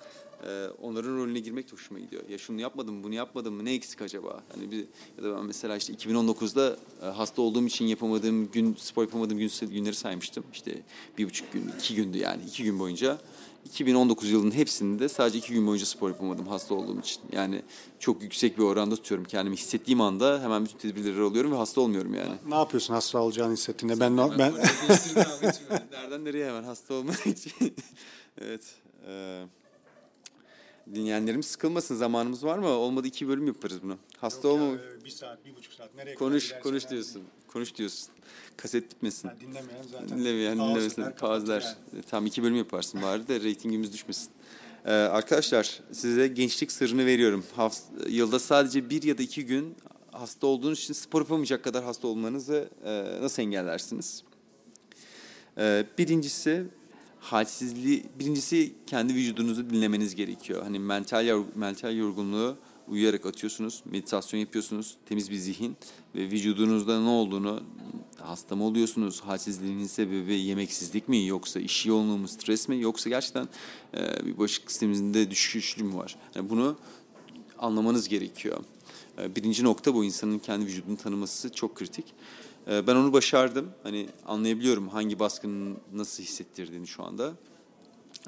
[0.46, 2.22] e, onların rolüne girmek de hoşuma gidiyor.
[2.28, 4.42] Ya şunu yapmadım mı, bunu yapmadım mı, ne eksik acaba?
[4.54, 4.84] Hani bir
[5.18, 9.50] ya da ben mesela işte 2019'da e, hasta olduğum için yapamadığım gün, spor yapamadığım gün,
[9.60, 10.44] günleri saymıştım.
[10.52, 10.82] İşte
[11.18, 13.18] bir buçuk gün, iki gündü yani iki gün boyunca.
[13.64, 17.22] 2019 yılının hepsinde sadece iki gün boyunca spor yapamadım hasta olduğum için.
[17.32, 17.62] Yani
[17.98, 19.56] çok yüksek bir oranda tutuyorum kendimi.
[19.56, 22.32] Hissettiğim anda hemen bütün tedbirleri alıyorum ve hasta olmuyorum yani.
[22.48, 24.00] Ne yapıyorsun hasta olacağını hissettiğinde?
[24.00, 24.54] Ben ben
[25.92, 27.52] Nereden nereye hemen hasta olmak için.
[28.40, 28.74] evet.
[29.08, 29.44] E,
[30.94, 31.94] dinleyenlerimiz sıkılmasın.
[31.96, 32.68] Zamanımız var mı?
[32.68, 33.96] Olmadı iki bölüm yaparız bunu.
[34.18, 34.74] Hasta Yok olma.
[34.74, 35.94] e, bir saat, bir buçuk saat.
[35.94, 37.22] Nereye Konuş, konuş gidersen diyorsun.
[37.48, 38.08] Konuş diyorsun.
[38.56, 39.28] Kaset bitmesin.
[39.28, 39.40] yani.
[39.40, 40.08] Dinlemeyen zaten.
[40.08, 41.04] Dinlemeyen dinlemesin.
[41.18, 41.60] Pauzeler.
[41.60, 41.98] yani.
[41.98, 44.30] E, Tam iki bölüm yaparsın bari de reytingimiz düşmesin.
[44.84, 47.44] Ee, arkadaşlar size gençlik sırrını veriyorum.
[47.56, 49.74] Haft- yılda sadece bir ya da iki gün
[50.12, 54.22] hasta olduğunuz için spor yapamayacak kadar hasta olmanızı e, nasıl engellersiniz?
[55.58, 56.64] Ee, birincisi
[57.20, 60.62] halsizliği, birincisi kendi vücudunuzu dinlemeniz gerekiyor.
[60.62, 62.56] Hani mental mental yorgunluğu
[62.88, 65.76] uyuyarak atıyorsunuz, meditasyon yapıyorsunuz, temiz bir zihin
[66.14, 67.62] ve vücudunuzda ne olduğunu
[68.18, 73.48] hasta mı oluyorsunuz, halsizliğinin sebebi yemeksizlik mi yoksa iş yoğunluğu mu, stres mi yoksa gerçekten
[73.94, 76.16] e, bir bağışıklık sisteminizde düşüşlü mü var?
[76.34, 76.76] Yani bunu
[77.58, 78.64] anlamanız gerekiyor.
[79.18, 82.04] E, Birinci nokta bu insanın kendi vücudunu tanıması çok kritik.
[82.70, 83.70] E, Ben onu başardım.
[83.82, 87.32] Hani anlayabiliyorum hangi baskının nasıl hissettirdiğini şu anda.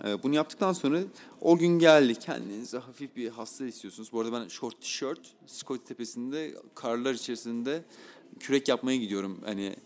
[0.04, 0.98] E, Bunu yaptıktan sonra
[1.40, 2.14] o gün geldi.
[2.14, 4.12] Kendinize hafif bir hasta hissediyorsunuz.
[4.12, 7.82] Bu arada ben short tişört, Scott tepesinde karlar içerisinde
[8.40, 9.38] kürek yapmaya gidiyorum.
[9.44, 9.76] Hani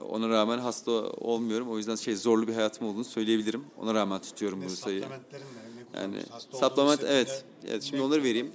[0.00, 1.70] ona rağmen hasta olmuyorum.
[1.70, 3.64] O yüzden şey zorlu bir hayatım olduğunu söyleyebilirim.
[3.78, 5.04] Ona rağmen tutuyorum Ne bu sayıyı.
[5.94, 6.16] Yani
[6.52, 7.44] hissettiğinde evet.
[7.68, 8.52] Evet şimdi onları vereyim.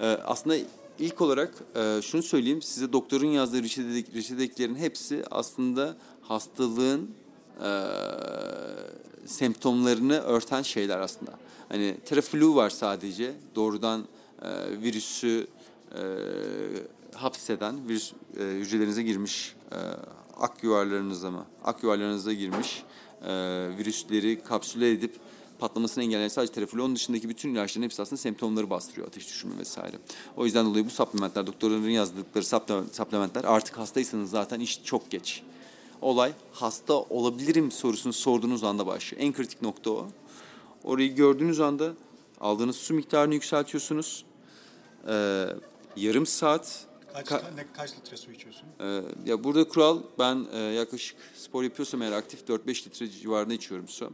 [0.00, 0.56] Ee, aslında
[0.98, 2.62] ilk olarak e, şunu söyleyeyim.
[2.62, 7.10] Size doktorun yazdığı reçetedeki, reçetedeklerin hepsi aslında hastalığın
[7.64, 7.70] e,
[9.26, 11.32] semptomlarını örten şeyler aslında.
[11.68, 13.34] Hani teraflu var sadece.
[13.54, 14.04] Doğrudan
[14.42, 14.48] e,
[14.82, 15.46] virüsü
[15.94, 16.00] e,
[17.14, 19.78] hapseden, virüs e, hücrelerinize girmiş e,
[20.36, 21.46] ak yuvarlarınıza mı?
[21.64, 22.82] Ak yuvarlarınıza girmiş
[23.22, 23.30] e,
[23.78, 25.14] virüsleri kapsüle edip
[25.58, 26.82] patlamasını engelleyen sadece teraflu.
[26.82, 29.06] Onun dışındaki bütün ilaçların hepsi aslında semptomları bastırıyor.
[29.08, 29.96] Ateş düşürme vesaire.
[30.36, 35.42] O yüzden dolayı bu supplementler, doktorların yazdıkları supple- supplementler artık hastaysanız zaten iş çok geç.
[36.02, 39.22] Olay hasta olabilirim sorusunu sorduğunuz anda başlıyor.
[39.22, 40.06] En kritik nokta o.
[40.84, 41.92] Orayı gördüğünüz anda
[42.40, 44.24] aldığınız su miktarını yükseltiyorsunuz.
[45.08, 45.46] Ee,
[45.96, 46.84] yarım saat
[47.14, 48.62] Kaç, Ka- ne, kaç litre su içiyorsun?
[48.80, 53.88] ee, ya burada kural ben e, yaklaşık spor yapıyorsam eğer aktif 4-5 litre civarında içiyorum
[53.88, 54.12] su.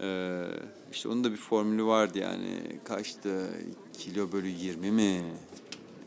[0.00, 0.44] Ee,
[0.92, 3.46] işte onun da bir formülü vardı yani kaçtı
[3.92, 5.22] kilo bölü 20 mi?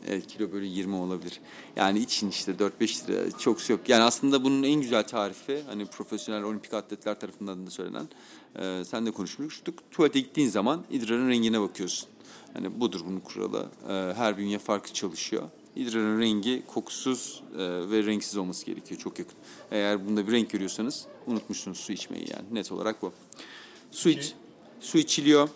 [0.08, 1.40] Evet kilo bölü 20 olabilir.
[1.76, 3.88] Yani için işte 4-5 litre çok yok.
[3.88, 8.08] Yani aslında bunun en güzel tarifi hani profesyonel olimpik atletler tarafından da söylenen
[8.56, 9.78] e, sen de konuşmuştuk.
[9.90, 12.08] Tuvalete gittiğin zaman idrarın rengine bakıyorsun.
[12.52, 13.68] Hani budur bunun kuralı.
[13.88, 15.42] E, her bünye farklı çalışıyor.
[15.76, 17.58] İdrarın rengi kokusuz e,
[17.90, 19.00] ve renksiz olması gerekiyor.
[19.00, 19.34] Çok yakın.
[19.70, 22.44] Eğer bunda bir renk görüyorsanız unutmuşsunuz su içmeyi yani.
[22.52, 23.12] Net olarak bu.
[23.90, 24.32] Su iç,
[24.80, 25.48] su içiliyor.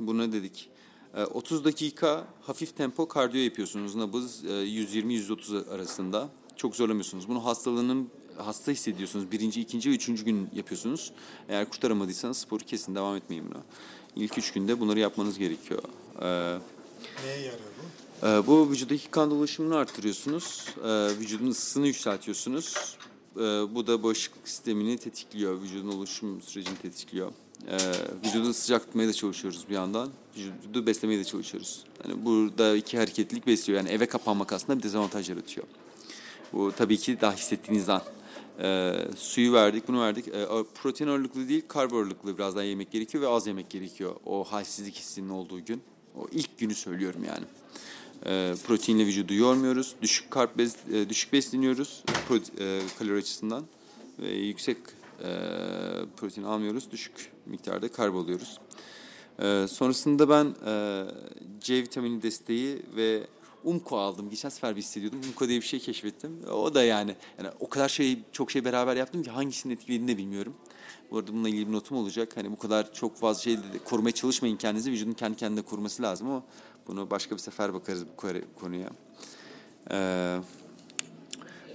[0.00, 0.68] Buna dedik.
[1.16, 3.94] E, 30 dakika hafif tempo kardiyo yapıyorsunuz.
[3.94, 6.28] Nabız e, 120-130 arasında.
[6.56, 7.28] Çok zorlamıyorsunuz.
[7.28, 9.32] Bunu hastalığının hasta hissediyorsunuz.
[9.32, 11.12] Birinci, ikinci ve üçüncü gün yapıyorsunuz.
[11.48, 13.62] Eğer kurtaramadıysanız sporu kesin devam etmeyin buna.
[14.16, 15.82] İlk üç günde bunları yapmanız gerekiyor.
[16.22, 16.58] E,
[17.24, 17.58] Neye yarıyor
[18.22, 18.26] bu?
[18.26, 20.64] ee, Bu vücuttaki kan dolaşımını arttırıyorsunuz.
[20.84, 22.74] Ee, Vücudun ısısını yükseltiyorsunuz.
[23.36, 23.40] Ee,
[23.74, 25.62] Bu da bağışıklık sistemini tetikliyor.
[25.62, 27.32] Vücudun oluşum sürecini tetikliyor.
[27.68, 27.76] Ee,
[28.24, 30.10] Vücudu sıcak tutmaya da çalışıyoruz bir yandan.
[30.36, 31.84] Vücudu beslemeye de çalışıyoruz.
[32.04, 33.76] Yani burada iki hareketlilik besliyor.
[33.76, 35.66] Yani eve kapanmak aslında bir dezavantaj yaratıyor.
[36.52, 38.02] Bu tabii ki daha hissettiğiniz an.
[38.60, 40.28] Ee, suyu verdik, bunu verdik.
[40.28, 44.16] Ee, protein ağırlıklı değil, karbo ağırlıklı biraz daha yemek gerekiyor ve az yemek gerekiyor.
[44.26, 45.82] O halsizlik hissinin olduğu gün.
[46.16, 47.44] O ilk günü söylüyorum yani.
[48.26, 49.94] Ee, proteinle vücudu yormuyoruz.
[50.02, 52.02] Düşük karp bes, e, düşük besleniyoruz
[52.58, 53.64] e, kalori açısından
[54.18, 54.76] ve yüksek
[55.22, 55.28] e,
[56.16, 56.90] protein almıyoruz.
[56.90, 58.58] Düşük miktarda karb alıyoruz.
[59.72, 61.04] Sonrasında ben e,
[61.60, 63.26] C vitamini desteği ve
[63.64, 64.30] Umko aldım.
[64.30, 65.20] Geçen sefer bir hissediyordum.
[65.26, 66.40] Umko diye bir şey keşfettim.
[66.52, 70.18] O da yani, yani o kadar şey çok şey beraber yaptım ki hangisinin etkilediğini de
[70.18, 70.54] bilmiyorum.
[71.10, 72.36] Bu arada bununla ilgili bir notum olacak.
[72.36, 74.90] Hani bu kadar çok fazla şey korumaya çalışmayın kendinizi.
[74.90, 76.42] Vücudun kendi kendine koruması lazım ama
[76.88, 78.16] bunu başka bir sefer bakarız bu
[78.60, 78.90] konuya.
[79.90, 80.38] Ee,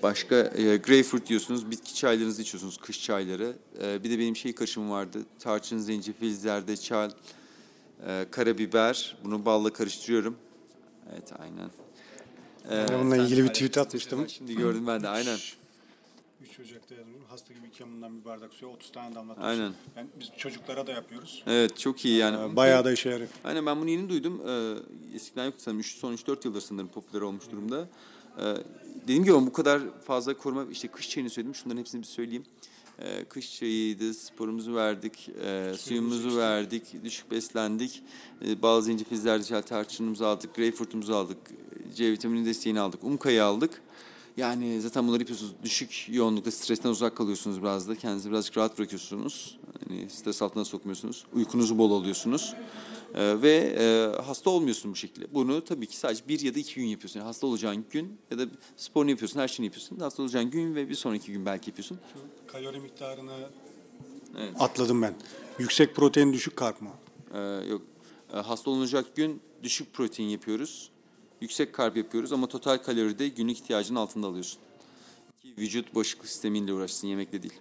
[0.04, 3.56] başka e, greyfurt diyorsunuz, bitki çaylarınızı içiyorsunuz, kış çayları.
[3.82, 5.20] Ee, bir de benim şey karışımım vardı.
[5.40, 7.12] Tarçın, zencefil, zerdeçal,
[8.08, 9.18] e, karabiber.
[9.24, 10.36] Bunu balla karıştırıyorum.
[11.14, 11.70] Evet aynen.
[12.70, 14.30] Ee, Yani bununla ilgili bir tweet atmıştım.
[14.30, 15.38] Şimdi gördüm ben de aynen.
[16.42, 17.13] 3 Ocak'ta yazdım.
[17.34, 19.62] Hasta gibi iki yanından bir bardak suya 30 tane damlatıyorsun.
[19.62, 19.74] Aynen.
[19.98, 21.44] Yani biz çocuklara da yapıyoruz.
[21.48, 22.52] Evet çok iyi yani.
[22.52, 23.30] Ee, Bayağı da işe yarıyor.
[23.44, 24.42] Aynen ben bunu yeni duydum.
[24.48, 24.76] Ee,
[25.16, 25.84] eskiden yoktu sanırım.
[25.84, 27.88] Son 3-4 yıldır sanırım popüler olmuş durumda.
[28.40, 28.44] Ee,
[29.04, 31.56] dediğim gibi bu kadar fazla koruma, işte kış çayını söyledim.
[31.56, 32.46] Şunların hepsini bir söyleyeyim.
[33.00, 36.38] Ee, kış çayıydı, sporumuzu verdik, e, suyumuzu içtik.
[36.38, 38.04] verdik, düşük beslendik.
[38.46, 41.38] Ee, bazı zencefil, zerdeçal tarçınımızı aldık, greyfurtumuzu aldık,
[41.96, 43.82] C vitamini desteğini aldık, umkayı aldık.
[44.38, 45.52] Yani zaten bunları yapıyorsunuz.
[45.64, 47.96] Düşük yoğunlukta stresten uzak kalıyorsunuz biraz da.
[47.96, 49.58] Kendinizi birazcık rahat bırakıyorsunuz.
[49.88, 51.26] Hani stres altına sokmuyorsunuz.
[51.34, 52.54] Uykunuzu bol alıyorsunuz.
[53.16, 55.34] Ee, ve e, hasta olmuyorsun bu şekilde.
[55.34, 57.20] Bunu tabii ki sadece bir ya da iki gün yapıyorsun.
[57.20, 58.46] Yani hasta olacağın gün ya da
[58.78, 60.00] sporunu yapıyorsun, her şeyini yapıyorsun.
[60.00, 62.00] Hasta olacağın gün ve bir sonraki gün belki yapıyorsun.
[62.48, 63.32] Kalori miktarını
[64.40, 64.54] Evet.
[64.60, 65.14] atladım ben.
[65.60, 66.90] Yüksek protein düşük karp mı?
[67.34, 67.82] Ee, yok.
[68.34, 70.90] Ee, hasta olunacak gün düşük protein yapıyoruz.
[71.44, 74.60] Yüksek karp yapıyoruz ama total kaloride günlük ihtiyacının altında alıyorsun.
[75.42, 77.54] Ki vücut bağışıklık sistemiyle uğraşsın yemekle değil.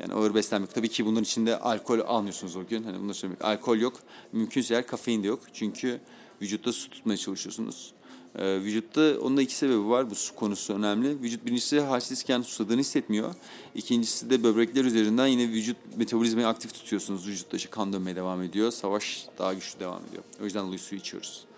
[0.00, 0.74] Yani ağır beslenmek.
[0.74, 2.82] Tabii ki bunun içinde alkol almıyorsunuz o gün.
[2.82, 3.44] Hani bunu söylemek.
[3.44, 4.00] Alkol yok.
[4.32, 5.40] Mümkünse eğer kafein de yok.
[5.52, 6.00] Çünkü
[6.42, 7.92] vücutta su tutmaya çalışıyorsunuz.
[8.34, 10.10] Ee, vücutta onun da iki sebebi var.
[10.10, 11.22] Bu su konusu önemli.
[11.22, 13.34] Vücut birincisi halsizken susadığını hissetmiyor.
[13.74, 17.26] İkincisi de böbrekler üzerinden yine vücut metabolizmayı aktif tutuyorsunuz.
[17.26, 18.70] Vücutta işte kan dönmeye devam ediyor.
[18.70, 20.22] Savaş daha güçlü devam ediyor.
[20.40, 21.49] O yüzden dolayı su içiyoruz.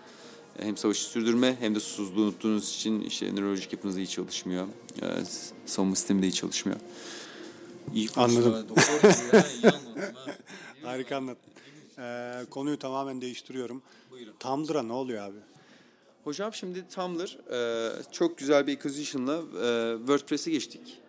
[0.59, 4.67] Hem savaşı sürdürme hem de susuzluğu unuttuğunuz için işte nörolojik yapınız iyi çalışmıyor.
[5.01, 5.07] Ee,
[5.65, 6.79] savunma sistemi de iyi çalışmıyor.
[7.93, 8.65] İyi Anladım.
[10.83, 11.53] Harika anlattın.
[11.99, 13.81] Ee, konuyu tamamen değiştiriyorum.
[14.11, 14.33] Buyurun.
[14.39, 15.37] Tumblr'a ne oluyor abi?
[16.23, 20.99] Hocam şimdi Tumblr e, çok güzel bir acquisition'la e, WordPress'e geçtik.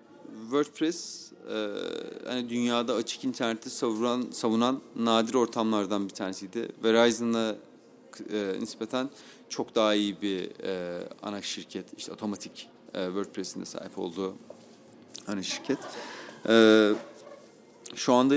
[0.42, 1.68] WordPress e,
[2.26, 6.68] hani dünyada açık interneti savunan, savunan nadir ortamlardan bir tanesiydi.
[8.20, 9.10] Verizon'a e, nispeten
[9.48, 11.86] çok daha iyi bir e, ana şirket.
[11.98, 14.34] işte otomatik e, WordPress'in de sahip olduğu
[15.28, 15.78] ana şirket.
[16.48, 16.92] E,
[17.94, 18.34] şu anda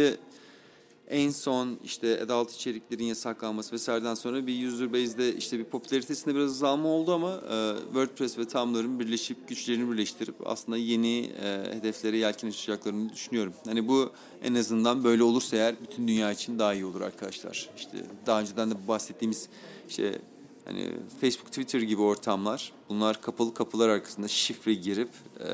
[1.10, 6.52] en son işte adult içeriklerin yasaklanması vesaireden sonra bir user base'de işte bir popülaritesinde biraz
[6.52, 12.48] azalma oldu ama e, WordPress ve Tumblr'ın birleşip güçlerini birleştirip aslında yeni e, hedeflere yelken
[12.48, 13.54] açacaklarını düşünüyorum.
[13.66, 14.12] Hani bu
[14.44, 17.70] en azından böyle olursa eğer bütün dünya için daha iyi olur arkadaşlar.
[17.78, 19.50] İşte daha önceden de bahsettiğimiz
[19.90, 20.22] işte
[20.66, 20.92] hani
[21.22, 25.50] Facebook, Twitter gibi ortamlar bunlar kapalı kapılar arkasında şifre girip e,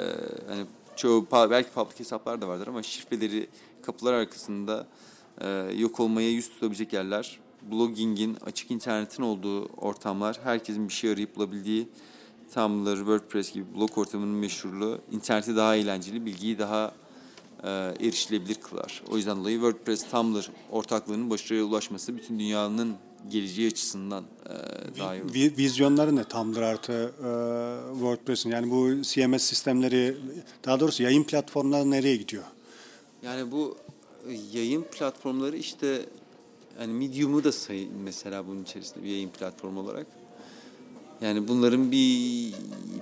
[0.48, 3.48] hani çoğu belki public hesaplar da vardır ama şifreleri
[3.82, 4.88] kapılar arkasında
[5.78, 7.40] yok olmaya yüz tutabilecek yerler.
[7.72, 11.88] Blogging'in, açık internetin olduğu ortamlar, herkesin bir şey arayıp bulabildiği
[12.54, 16.92] Tumblr, WordPress gibi blog ortamının meşhurluğu, interneti daha eğlenceli, bilgiyi daha
[17.64, 17.70] e,
[18.00, 19.04] erişilebilir kılar.
[19.12, 22.96] O yüzden dolayı WordPress, Tumblr ortaklığının başarıya ulaşması bütün dünyanın
[23.30, 25.34] geleceği açısından e, daha iyi olur.
[25.34, 27.30] Vi- vizyonları ne Tumblr artı e,
[27.94, 28.50] WordPress'in?
[28.50, 30.18] Yani bu CMS sistemleri,
[30.66, 32.44] daha doğrusu yayın platformları nereye gidiyor?
[33.24, 33.78] Yani bu
[34.54, 36.06] yayın platformları işte
[36.80, 40.08] yani Medium'u da sayın mesela bunun içerisinde bir yayın platformu olarak.
[41.22, 42.54] Yani bunların bir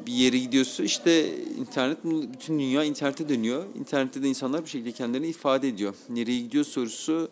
[0.06, 1.98] bir yere gidiyorsa işte internet
[2.34, 3.66] bütün dünya internete dönüyor.
[3.80, 5.96] İnternette de insanlar bir şekilde kendilerini ifade ediyor.
[6.10, 7.30] Nereye gidiyor sorusu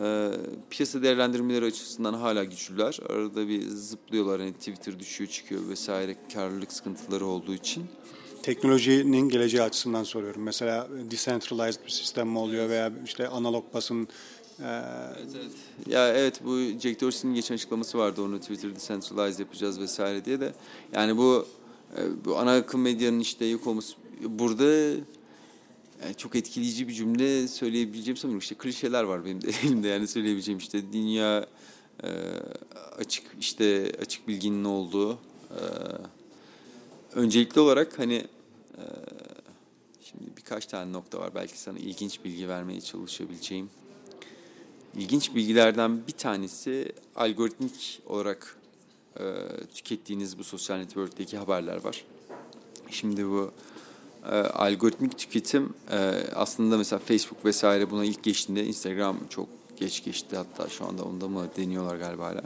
[0.00, 0.30] e,
[0.70, 2.98] piyasa değerlendirmeleri açısından hala güçlüler.
[3.08, 7.84] Arada bir zıplıyorlar hani Twitter düşüyor çıkıyor vesaire karlılık sıkıntıları olduğu için.
[8.42, 10.42] Teknolojinin geleceği açısından soruyorum.
[10.42, 14.08] Mesela decentralized bir sistem mi oluyor veya işte analog basın
[14.60, 14.64] e,
[15.86, 20.52] Ya evet bu Jack Dorsey'nin geçen açıklaması vardı onu Twitter'da decentralize yapacağız vesaire diye de.
[20.92, 21.46] Yani bu
[21.96, 24.64] e, bu ana akım medyanın işte yok olması burada
[26.02, 30.58] yani çok etkileyici bir cümle söyleyebileceğim sanırım işte klişeler var benim de elimde yani söyleyebileceğim
[30.58, 31.46] işte dünya
[32.04, 32.08] e,
[32.98, 35.12] açık işte açık bilginin olduğu
[35.50, 35.60] e,
[37.14, 38.14] öncelikli olarak hani
[38.78, 38.84] e,
[40.02, 43.70] şimdi birkaç tane nokta var belki sana ilginç bilgi vermeye çalışabileceğim.
[44.96, 48.56] İlginç bilgilerden bir tanesi algoritmik olarak
[49.20, 49.24] e,
[49.74, 52.04] tükettiğiniz bu sosyal network'teki haberler var.
[52.90, 53.52] Şimdi bu
[54.24, 55.96] e, algoritmik tüketim e,
[56.34, 61.28] aslında mesela Facebook vesaire buna ilk geçtiğinde Instagram çok geç geçti hatta şu anda onda
[61.28, 62.42] mı deniyorlar galiba hala.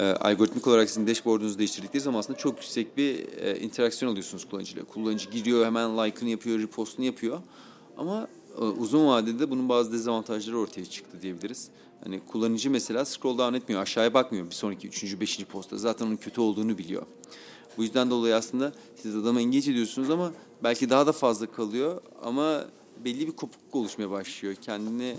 [0.00, 4.84] E, algoritmik olarak sizin dashboard'unuzu değiştirdikleri zaman aslında çok yüksek bir e, interaksiyon alıyorsunuz kullanıcıyla.
[4.84, 7.38] Kullanıcı giriyor hemen like'ını yapıyor, repost'unu yapıyor.
[7.96, 8.28] Ama
[8.58, 11.68] e, uzun vadede bunun bazı dezavantajları ortaya çıktı diyebiliriz.
[12.04, 15.78] Hani kullanıcı mesela scroll down etmiyor, aşağıya bakmıyor bir sonraki üçüncü, beşinci posta.
[15.78, 17.02] Zaten onun kötü olduğunu biliyor.
[17.78, 20.32] Bu yüzden dolayı aslında siz adamı engage ediyorsunuz ama
[20.62, 22.64] belki daha da fazla kalıyor ama
[23.04, 24.54] belli bir kopukluk oluşmaya başlıyor.
[24.54, 25.16] Kendini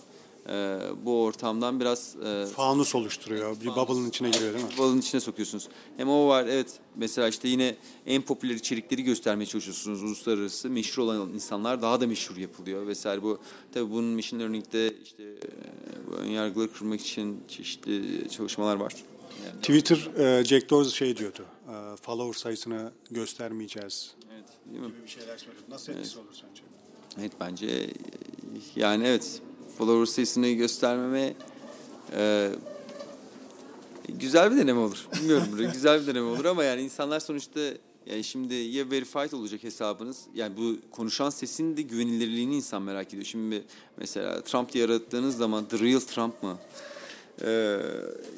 [0.49, 3.61] e, bu ortamdan biraz e, fanus oluşturuyor.
[3.61, 4.71] Bir bubble'ın içine giriyor değil mi?
[4.77, 5.67] balın içine sokuyorsunuz.
[5.97, 7.75] Hem o var evet mesela işte yine
[8.05, 10.69] en popüler içerikleri göstermeye çalışıyorsunuz uluslararası.
[10.69, 13.23] Meşhur olan insanlar daha da meşhur yapılıyor vesaire.
[13.23, 13.39] Bu
[13.73, 18.93] tabii bunun machine learning'de işte e, bu ön yargıları kırmak için çeşitli çalışmalar var.
[19.45, 21.45] Yani, Twitter, e, Jack Dorsey şey diyordu.
[21.69, 24.11] e, follower sayısını göstermeyeceğiz.
[24.33, 24.93] evet, değil mi?
[25.03, 25.65] Bir şeyler söylüyordu.
[25.69, 26.61] Nasıl etkisi olur sence?
[27.19, 27.89] Evet bence e,
[28.75, 29.41] yani evet
[29.77, 31.33] follower sayısını göstermeme
[32.13, 32.49] e,
[34.09, 35.07] güzel bir deneme olur.
[35.15, 37.59] Bilmiyorum güzel bir deneme olur ama yani insanlar sonuçta
[38.05, 40.21] Yani şimdi ya verified olacak hesabınız.
[40.35, 43.23] Yani bu konuşan sesin de güvenilirliğini insan merak ediyor.
[43.23, 43.63] Şimdi
[43.97, 46.57] mesela Trump diye arattığınız zaman the real Trump mı?
[47.41, 47.77] Ee,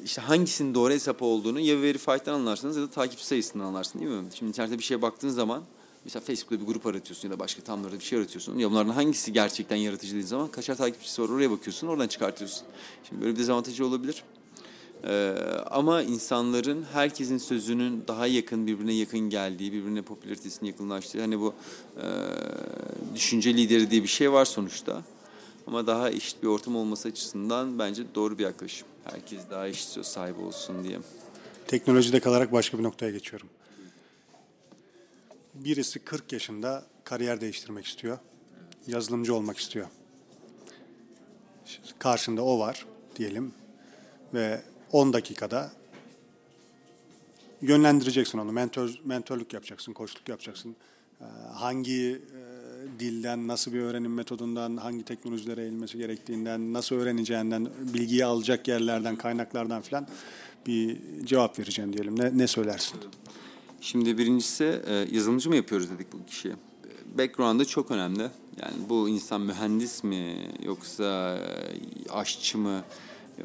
[0.04, 4.28] işte hangisinin doğru hesap olduğunu ya verified'den anlarsınız ya da takip sayısından anlarsınız değil mi?
[4.34, 5.62] Şimdi internette bir şeye baktığın zaman
[6.08, 8.58] mesela Facebook'ta bir grup aratıyorsun ya da başka tamlarda bir şey aratıyorsun.
[8.58, 12.66] Ya bunların hangisi gerçekten yaratıcı dediğin zaman kaçar takipçisi var oraya bakıyorsun oradan çıkartıyorsun.
[13.08, 14.22] Şimdi böyle bir dezavantajı olabilir.
[15.04, 15.34] Ee,
[15.70, 21.54] ama insanların herkesin sözünün daha yakın birbirine yakın geldiği, birbirine popülaritesinin yakınlaştığı hani bu
[21.96, 22.04] e,
[23.14, 25.02] düşünce lideri diye bir şey var sonuçta.
[25.66, 28.88] Ama daha eşit bir ortam olması açısından bence doğru bir yaklaşım.
[29.04, 30.98] Herkes daha eşit söz sahibi olsun diye.
[31.66, 33.48] Teknolojide kalarak başka bir noktaya geçiyorum.
[35.64, 38.18] Birisi 40 yaşında kariyer değiştirmek istiyor.
[38.86, 39.86] Yazılımcı olmak istiyor.
[41.98, 42.86] Karşında o var
[43.16, 43.52] diyelim
[44.34, 45.72] ve 10 dakikada
[47.62, 48.52] yönlendireceksin onu.
[48.52, 50.76] Mentor, mentörlük yapacaksın, koçluk yapacaksın.
[51.20, 58.24] Ee, Hangi e, dilden, nasıl bir öğrenim metodundan, hangi teknolojilere eğilmesi gerektiğinden, nasıl öğreneceğinden, bilgiyi
[58.24, 60.08] alacak yerlerden, kaynaklardan filan
[60.66, 62.18] bir cevap vereceğim diyelim.
[62.18, 63.00] Ne, ne söylersin?
[63.80, 66.54] Şimdi birincisi e, yazılımcı mı yapıyoruz dedik bu kişiye.
[67.18, 68.30] Background'ı çok önemli.
[68.62, 72.82] Yani bu insan mühendis mi yoksa e, aşçı mı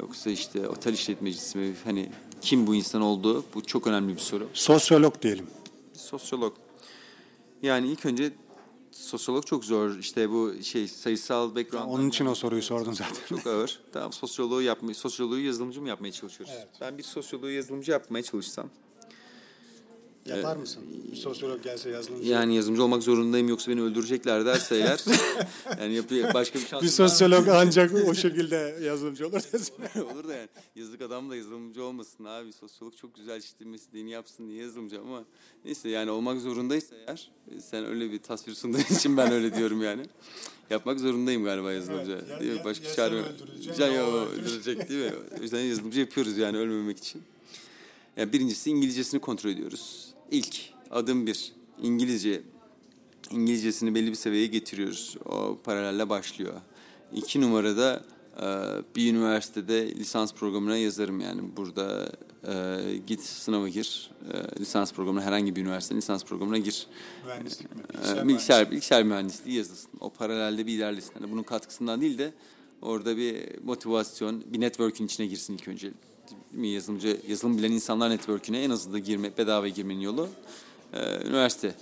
[0.00, 1.74] yoksa işte otel işletmecisi mi?
[1.84, 2.10] Hani
[2.40, 4.48] kim bu insan olduğu bu çok önemli bir soru.
[4.54, 5.46] Sosyolog diyelim.
[5.92, 6.54] Sosyolog.
[7.62, 8.32] Yani ilk önce
[8.90, 9.98] sosyolog çok zor.
[9.98, 11.90] İşte bu şey sayısal background.
[11.90, 13.26] Onun için o soruyu sordun zaten.
[13.28, 13.80] Çok ağır.
[13.92, 16.54] Tamam sosyoloğu yapmayı, sosyoloğu yazılımcı mı yapmaya çalışıyoruz?
[16.58, 16.68] Evet.
[16.80, 18.70] Ben bir sosyoloğu yazılımcı yapmaya çalışsam.
[20.26, 20.82] Yapar mısın?
[21.12, 22.28] Bir sosyolog gelse yazılımcı.
[22.28, 25.04] Yani yazılımcı olmak zorundayım yoksa beni öldürecekler derse eğer.
[25.80, 29.74] yani yapı, başka bir şans bir sosyolog ancak o şekilde yazılımcı olur desin.
[30.14, 30.48] olur da yani.
[30.76, 32.52] Yazık adam da yazılımcı olmasın abi.
[32.52, 35.24] Sosyolog çok güzel işte mesleğini yapsın diye yazılımcı ama
[35.64, 40.02] neyse yani olmak zorundaysa eğer sen öyle bir tasvir sunduğun için ben öyle diyorum yani.
[40.70, 42.12] Yapmak zorundayım galiba yazılımcı.
[42.12, 42.58] Evet, ya- değil mi?
[42.58, 43.26] ya- Başka ya çare yok.
[43.26, 44.38] öldürecek.
[44.38, 45.12] öldürecek değil mi?
[45.38, 47.22] O yüzden yazılımcı yapıyoruz yani ölmemek için.
[48.16, 50.14] Yani birincisi İngilizcesini kontrol ediyoruz.
[50.30, 50.56] İlk
[50.90, 51.52] adım bir
[51.82, 52.42] İngilizce
[53.30, 55.16] İngilizcesini belli bir seviyeye getiriyoruz.
[55.24, 56.54] O paralelle başlıyor.
[57.12, 58.04] İki numarada
[58.36, 58.46] e,
[58.96, 61.56] bir üniversitede lisans programına yazarım yani.
[61.56, 62.12] Burada
[62.48, 64.10] e, git sınava gir.
[64.32, 66.86] E, lisans programına herhangi bir üniversitenin lisans programına gir.
[67.26, 67.82] Mühendislik mi?
[68.28, 69.90] Bilgisayar, bilgisayar mühendisliği yazılsın.
[70.00, 71.12] O paralelde bir ilerlesin.
[71.20, 72.32] Yani bunun katkısından değil de
[72.82, 75.92] orada bir motivasyon, bir network'ün içine girsin ilk önce.
[76.52, 76.68] Mi?
[76.68, 80.28] Yazılımcı, yazılım bilen insanlar network'üne en hızlı girme, bedava girmenin yolu
[80.92, 81.74] e, üniversite.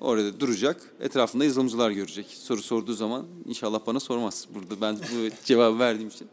[0.00, 2.26] Orada duracak, etrafında yazılımcılar görecek.
[2.26, 4.48] Soru sorduğu zaman inşallah bana sormaz.
[4.54, 6.28] Burada ben bu cevabı verdiğim için.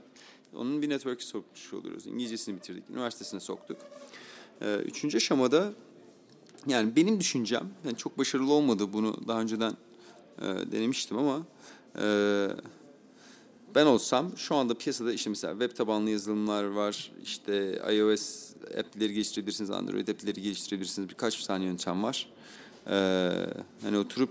[0.55, 2.07] Onun bir network'ü sokmuş oluyoruz.
[2.07, 3.78] İngilizcesini bitirdik, üniversitesine soktuk.
[4.61, 5.74] Ee, üçüncü aşamada
[6.68, 9.78] yani benim düşüncem, yani çok başarılı olmadı bunu daha önceden
[10.41, 11.45] e, denemiştim ama
[11.99, 12.47] e,
[13.76, 19.72] ben olsam şu anda piyasada işte mesela web tabanlı yazılımlar var, işte iOS app'leri geliştirebilirsiniz,
[19.72, 22.30] Android app'leri geliştirebilirsiniz, birkaç tane yöntem var.
[22.88, 23.30] E,
[23.84, 24.30] hani oturup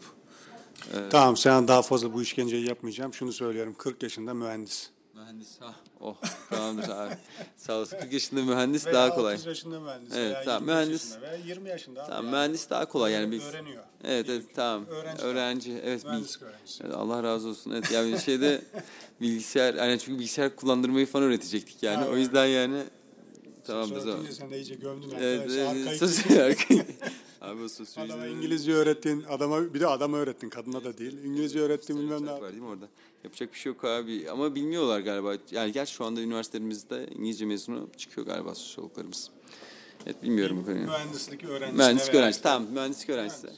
[1.10, 3.14] Tamam sen daha fazla bu işkenceyi yapmayacağım.
[3.14, 4.90] Şunu söylüyorum 40 yaşında mühendis.
[5.14, 6.16] Mühendis, ha, oh
[6.50, 7.14] tamamdır abi,
[7.56, 7.98] sağ olasın.
[7.98, 9.34] 40 yaşında mühendis Veya daha kolay.
[9.34, 10.12] 30 yaşında mühendis.
[10.16, 12.04] Evet, veya tamam, 25 mühendis- yaşında Veya 20 yaşında.
[12.04, 13.30] Tamam, mühendis daha kolay yani.
[13.32, 13.82] biz- Öğreniyor.
[14.04, 14.86] Evet, evet tamam.
[14.86, 15.22] Öğrenci.
[15.22, 16.04] Öğrenci, evet.
[16.04, 16.82] bil- Mühendislik öğrencisi.
[16.84, 17.70] Evet, Allah razı olsun.
[17.70, 18.62] Evet yani şeyde
[19.20, 22.04] bilgisayar yani çünkü bilgisayar kullandırmayı falan öğretecektik yani.
[22.04, 22.82] Ha, o yüzden yani
[23.66, 24.16] tamam biz o.
[24.32, 25.10] sen de iyice gömdün.
[25.20, 25.56] Evet, arkadaş.
[25.56, 26.84] evet, Arkayı sosyal arkayı.
[27.40, 28.12] Abi o sosyoloji.
[28.12, 31.24] Adama İngilizce öğrettin, adama bir de adama öğrettin, kadına da değil.
[31.24, 32.32] İngilizce öğrettin bilmem ne.
[32.32, 32.86] Var değil mi orada?
[33.24, 34.30] Yapacak bir şey yok abi.
[34.30, 35.34] Ama bilmiyorlar galiba.
[35.50, 39.30] Yani gerçi şu anda üniversitelerimizde İngilizce mezunu çıkıyor galiba sosyologlarımız.
[40.06, 40.64] Evet bilmiyorum.
[40.66, 41.76] Mühendislik öğrencisi.
[41.76, 42.42] Mühendislik öğrencisi.
[42.42, 43.48] Tamam mühendislik öğrencisi.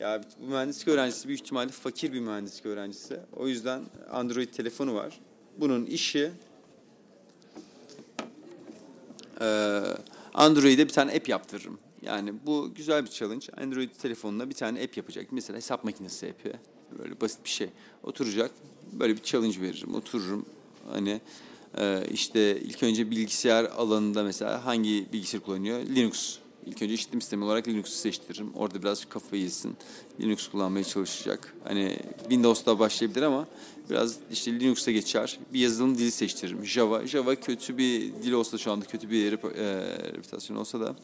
[0.00, 3.20] Ya bu mühendislik öğrencisi büyük ihtimalle fakir bir mühendislik öğrencisi.
[3.36, 5.20] O yüzden Android telefonu var.
[5.58, 6.30] Bunun işi
[10.34, 11.78] Android'e bir tane app yaptırırım.
[12.02, 13.46] Yani bu güzel bir challenge.
[13.56, 15.26] Android telefonuna bir tane app yapacak.
[15.30, 16.52] Mesela hesap makinesi app'i.
[16.98, 17.70] Böyle basit bir şey.
[18.02, 18.50] Oturacak.
[18.92, 19.94] Böyle bir challenge veririm.
[19.94, 20.46] Otururum.
[20.92, 21.20] Hani
[21.78, 25.80] eee, işte ilk önce bilgisayar alanında mesela hangi bilgisayar kullanıyor?
[25.86, 26.36] Linux.
[26.66, 28.50] İlk önce işletim sistemi olarak Linux'u seçtiririm.
[28.54, 29.76] Orada biraz kafayı yesin.
[30.20, 31.54] Linux kullanmaya çalışacak.
[31.64, 33.46] Hani Windows'ta başlayabilir ama
[33.90, 35.38] biraz işte Linux'a geçer.
[35.52, 36.64] Bir yazılım dili seçtiririm.
[36.66, 37.06] Java.
[37.06, 40.96] Java kötü bir dil olsa şu anda kötü bir rep- e, reputasyon olsa da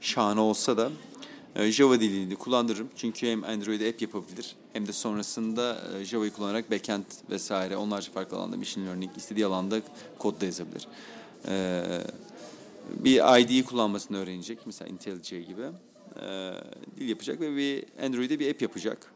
[0.00, 1.17] şahane olsa da e,
[1.56, 2.88] Java dilini kullandırırım.
[2.96, 8.36] Çünkü hem Android'e app yapabilir hem de sonrasında e, Java'yı kullanarak backend vesaire onlarca farklı
[8.36, 9.80] alanda machine learning istediği alanda
[10.18, 10.88] kod da yazabilir.
[11.48, 11.84] E,
[12.90, 14.58] bir ID'yi kullanmasını öğrenecek.
[14.66, 15.62] Mesela IntelliJ gibi.
[16.22, 16.52] e,
[16.96, 19.12] dil yapacak ve bir Android'e bir app yapacak.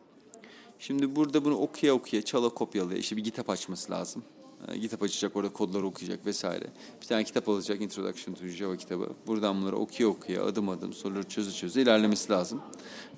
[0.79, 4.23] Şimdi burada bunu okuya okuya, çala kopyalaya, işte bir GitHub açması lazım.
[4.69, 6.67] E, GitHub açacak, orada kodları okuyacak vesaire.
[7.03, 9.09] Bir tane kitap alacak, Introduction to Java kitabı.
[9.27, 12.63] Buradan bunları okuya okuya, adım adım soruları çözü çözü ilerlemesi lazım.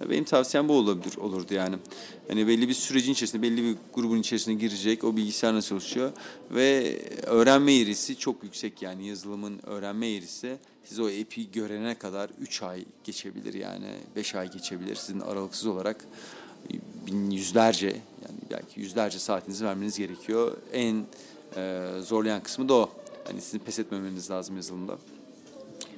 [0.00, 1.76] E, Benim tavsiyem bu olabilir, olurdu yani.
[2.28, 6.12] Hani belli bir sürecin içerisinde, belli bir grubun içerisine girecek, o bilgisayar nasıl çalışıyor
[6.50, 12.62] ve öğrenme eğrisi çok yüksek yani yazılımın öğrenme eğrisi siz o app'i görene kadar 3
[12.62, 13.86] ay geçebilir yani
[14.16, 16.04] 5 ay geçebilir sizin aralıksız olarak
[17.06, 20.56] bin yüzlerce yani belki yüzlerce saatinizi vermeniz gerekiyor.
[20.72, 21.06] En
[21.56, 22.90] e, zorlayan kısmı da o.
[23.24, 24.98] Hani sizin pes etmemeniz lazım yazılımda.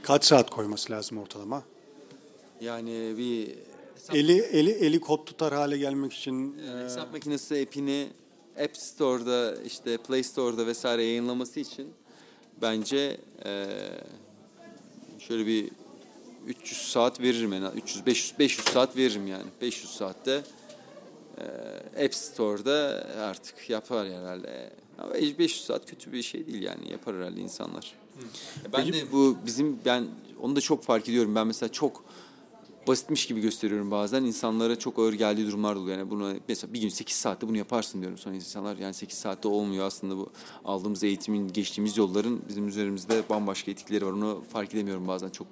[0.03, 1.63] Kaç saat koyması lazım ortalama?
[2.61, 3.55] Yani bir
[3.95, 8.09] hesap, Eli eli eli kod tutar hale gelmek için e, hesap makinesi app'ini
[8.65, 11.89] App Store'da işte Play Store'da vesaire yayınlaması için
[12.63, 13.67] bence e,
[15.19, 15.71] şöyle bir
[16.47, 20.43] 300 saat veririm yani 300 500 500 saat veririm yani 500 saatte
[21.97, 24.71] e, App Store'da artık yapar herhalde.
[24.99, 27.93] Ama 500 saat kötü bir şey değil yani yapar herhalde insanlar.
[28.73, 30.07] Ben de bu bizim ben
[30.41, 31.35] onu da çok fark ediyorum.
[31.35, 32.05] Ben mesela çok
[32.89, 34.25] basitmiş gibi gösteriyorum bazen.
[34.25, 35.99] İnsanlara çok ağır geldiği durumlar oluyor.
[35.99, 38.19] Yani bunu mesela bir gün 8 saatte bunu yaparsın diyorum.
[38.19, 40.31] Sonra insanlar yani 8 saatte olmuyor aslında bu
[40.65, 44.13] aldığımız eğitimin geçtiğimiz yolların bizim üzerimizde bambaşka etkileri var.
[44.13, 45.47] Onu fark edemiyorum bazen çok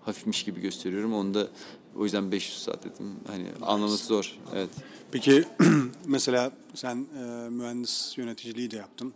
[0.00, 1.14] hafifmiş gibi gösteriyorum.
[1.14, 1.48] Onu da
[1.96, 3.14] o yüzden 500 saat dedim.
[3.26, 4.38] Hani anlaması zor.
[4.54, 4.70] Evet.
[5.12, 5.44] Peki
[6.06, 9.12] mesela sen e, mühendis yöneticiliği de yaptın.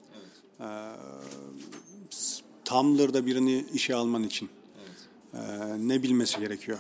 [0.61, 0.65] E,
[2.11, 4.49] s- Tumblr'da birini işe alman için
[5.35, 5.39] e,
[5.79, 6.79] ne bilmesi gerekiyor?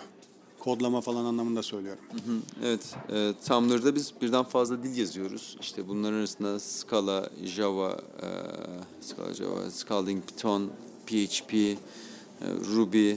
[0.58, 2.04] Kodlama falan anlamında söylüyorum.
[2.64, 5.56] Evet, e, Tumblr'da biz birden fazla dil yazıyoruz.
[5.60, 7.90] İşte bunların arasında Scala, Java,
[8.22, 8.28] e,
[9.00, 10.70] Scala, Java, Scalding, Python,
[11.06, 11.76] PHP, e,
[12.74, 13.12] Ruby.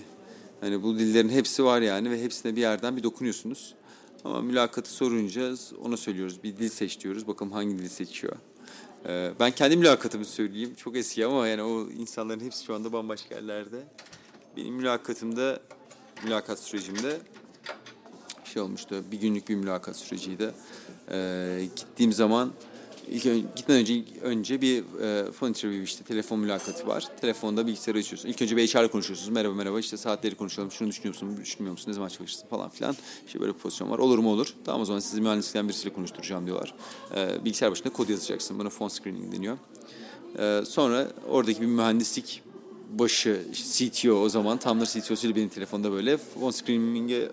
[0.65, 3.73] Hani bu dillerin hepsi var yani ve hepsine bir yerden bir dokunuyorsunuz.
[4.23, 6.43] Ama mülakatı sorunca ona söylüyoruz.
[6.43, 7.27] Bir dil seç diyoruz.
[7.27, 8.35] Bakalım hangi dili seçiyor.
[9.05, 10.75] E, ben kendi mülakatımı söyleyeyim.
[10.77, 13.83] Çok eski ama yani o insanların hepsi şu anda bambaşka yerlerde.
[14.57, 15.59] Benim mülakatımda,
[16.23, 17.17] mülakat sürecimde
[18.43, 19.03] şey olmuştu.
[19.11, 20.51] Bir günlük bir mülakat süreciydi.
[21.11, 22.53] Ee, gittiğim zaman
[23.11, 27.07] ilk gitmeden önce önce bir e, phone interview işte telefon mülakatı var.
[27.21, 28.29] Telefonda bilgisayarı açıyorsun.
[28.29, 29.29] İlk önce bir HR konuşuyorsunuz.
[29.29, 30.71] Merhaba merhaba işte saatleri konuşalım.
[30.71, 31.37] Şunu düşünüyor musun?
[31.41, 31.91] Düşünmüyor musun?
[31.91, 32.95] Ne zaman çalışırsın falan filan.
[33.27, 33.99] İşte böyle bir pozisyon var.
[33.99, 34.53] Olur mu olur.
[34.65, 36.73] Tamam o zaman sizi mühendislikten birisiyle konuşturacağım diyorlar.
[37.15, 38.59] Ee, bilgisayar başında kod yazacaksın.
[38.59, 39.57] Buna phone screening deniyor.
[40.39, 42.44] Ee, sonra oradaki bir mühendislik
[42.99, 47.29] başı CTO o zaman Tumblr CTO'suyla benim telefonda böyle phone screening'e e,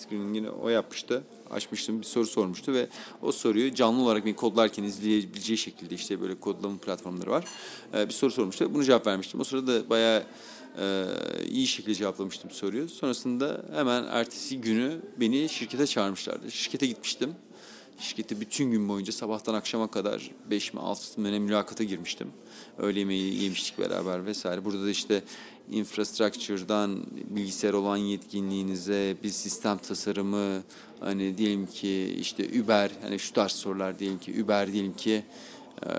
[0.00, 1.22] screening'ini o yapmıştı.
[1.50, 2.88] Açmıştım bir soru sormuştu ve
[3.22, 7.44] o soruyu canlı olarak beni kodlarken izleyebileceği şekilde işte böyle kodlama platformları var.
[7.94, 8.74] E, bir soru sormuştu.
[8.74, 9.40] Bunu cevap vermiştim.
[9.40, 10.22] O sırada bayağı
[10.78, 11.04] e,
[11.50, 12.88] iyi şekilde cevaplamıştım soruyu.
[12.88, 16.50] Sonrasında hemen ertesi günü beni şirkete çağırmışlardı.
[16.50, 17.34] Şirkete gitmiştim.
[17.98, 22.28] Şirkette bütün gün boyunca sabahtan akşama kadar 5 mi 6 mı mülakata girmiştim.
[22.78, 24.64] Öğle yemeği yemiştik beraber vesaire.
[24.64, 25.22] Burada da işte
[25.70, 30.62] infrastructure'dan bilgisayar olan yetkinliğinize bir sistem tasarımı
[31.00, 35.24] hani diyelim ki işte Uber hani şu tarz sorular diyelim ki Uber diyelim ki
[35.82, 35.90] e,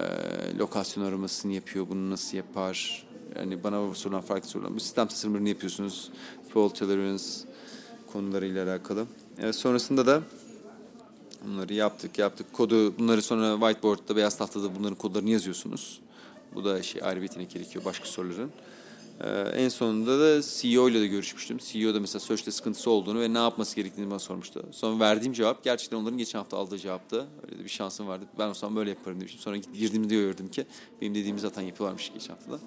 [0.58, 3.06] lokasyon aramasını yapıyor bunu nasıl yapar
[3.36, 6.12] yani bana sorulan farklı sorular bu sistem tasarımlarını yapıyorsunuz
[6.54, 7.24] fault tolerance
[8.14, 9.06] konularıyla alakalı.
[9.38, 10.22] E, sonrasında da
[11.48, 12.54] Bunları yaptık, yaptık.
[12.54, 16.00] Kodu, bunları sonra whiteboard'da, beyaz tahtada bunların kodlarını yazıyorsunuz.
[16.56, 18.52] Bu da şey ayrı yetenek gerekiyor başka soruların.
[19.22, 21.58] Ee, en sonunda da CEO ile de görüşmüştüm.
[21.58, 24.66] CEO da mesela search'te sıkıntısı olduğunu ve ne yapması gerektiğini bana sormuştu.
[24.72, 27.28] Sonra verdiğim cevap gerçekten onların geçen hafta aldığı cevaptı.
[27.46, 28.26] Öyle de bir şansım vardı.
[28.40, 29.42] Ben o zaman böyle yaparım demiştim.
[29.42, 30.66] Sonra girdiğimde gördüm ki
[31.02, 32.60] benim dediğimi zaten yapıyorlarmış geçen haftadan.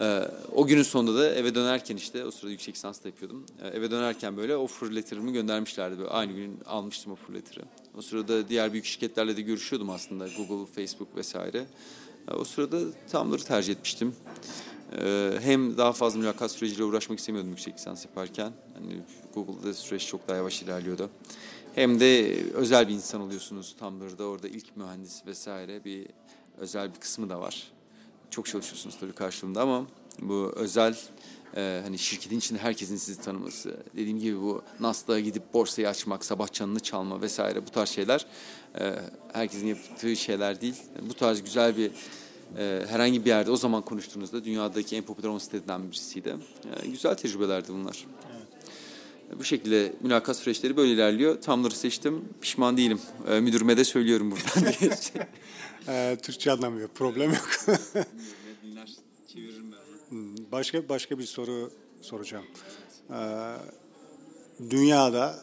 [0.00, 3.46] Ee, o günün sonunda da eve dönerken işte o sırada yüksek lisans da yapıyordum.
[3.62, 5.98] Ee, eve dönerken böyle offer letter'ımı göndermişlerdi.
[5.98, 7.64] Böyle aynı gün almıştım offer letter'ı.
[7.98, 10.28] O sırada diğer büyük şirketlerle de görüşüyordum aslında.
[10.38, 11.66] Google, Facebook vesaire.
[12.30, 12.78] O sırada
[13.12, 14.14] Tumblr'ı tercih etmiştim.
[14.98, 18.52] Ee, hem daha fazla mülakat süreciyle uğraşmak istemiyordum yüksek lisans yaparken.
[18.74, 19.00] Hani
[19.34, 21.10] Google'da süreç çok daha yavaş ilerliyordu.
[21.74, 24.24] Hem de özel bir insan oluyorsunuz Tumblr'da.
[24.24, 26.06] Orada ilk mühendis vesaire bir
[26.58, 27.72] özel bir kısmı da var
[28.32, 29.86] çok çalışıyorsunuz tabii karşılığında ama
[30.20, 30.98] bu özel
[31.56, 36.48] e, hani şirketin içinde herkesin sizi tanıması, dediğim gibi bu Nasdaq'a gidip borsayı açmak, sabah
[36.48, 38.26] çanını çalma vesaire bu tarz şeyler
[39.32, 40.74] herkesin yaptığı şeyler değil.
[41.08, 41.90] Bu tarz güzel bir
[42.58, 46.36] e, herhangi bir yerde o zaman konuştuğunuzda dünyadaki en popüler 10 siteden birisiydi.
[46.82, 48.06] E, güzel tecrübelerdi bunlar.
[49.38, 51.42] Bu şekilde mülakat süreçleri böyle ilerliyor.
[51.42, 52.24] Tumblr'ı seçtim.
[52.40, 53.00] Pişman değilim.
[53.28, 54.90] E, müdürüme de söylüyorum buradan diye.
[55.88, 56.88] E, Türkçe anlamıyor.
[56.88, 57.48] Problem yok.
[58.62, 58.90] Dinler
[59.28, 59.78] çeviririm ben.
[60.52, 61.70] Başka başka bir soru
[62.00, 62.44] soracağım.
[63.10, 63.54] Ee,
[64.70, 65.40] dünyada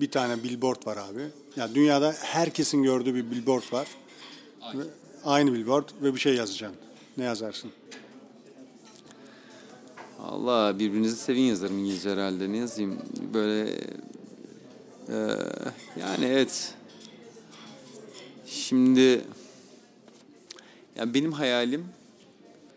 [0.00, 1.28] bir tane billboard var abi.
[1.56, 3.88] Ya dünyada herkesin gördüğü bir billboard var.
[4.74, 4.82] Ve
[5.24, 6.78] Aynı billboard ve bir şey yazacaksın.
[7.16, 7.70] Ne yazarsın?
[10.22, 12.52] Allah birbirinizi sevin yazarım İngilizce herhalde.
[12.52, 12.98] Ne yazayım?
[13.34, 13.70] Böyle
[15.08, 15.16] e,
[16.00, 16.74] yani evet.
[18.46, 19.24] Şimdi
[20.96, 21.86] ya benim hayalim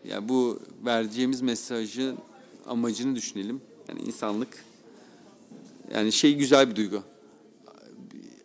[0.04, 2.18] ya bu vereceğimiz mesajın
[2.66, 3.60] amacını düşünelim.
[3.88, 4.64] Yani insanlık
[5.94, 7.02] yani şey güzel bir duygu.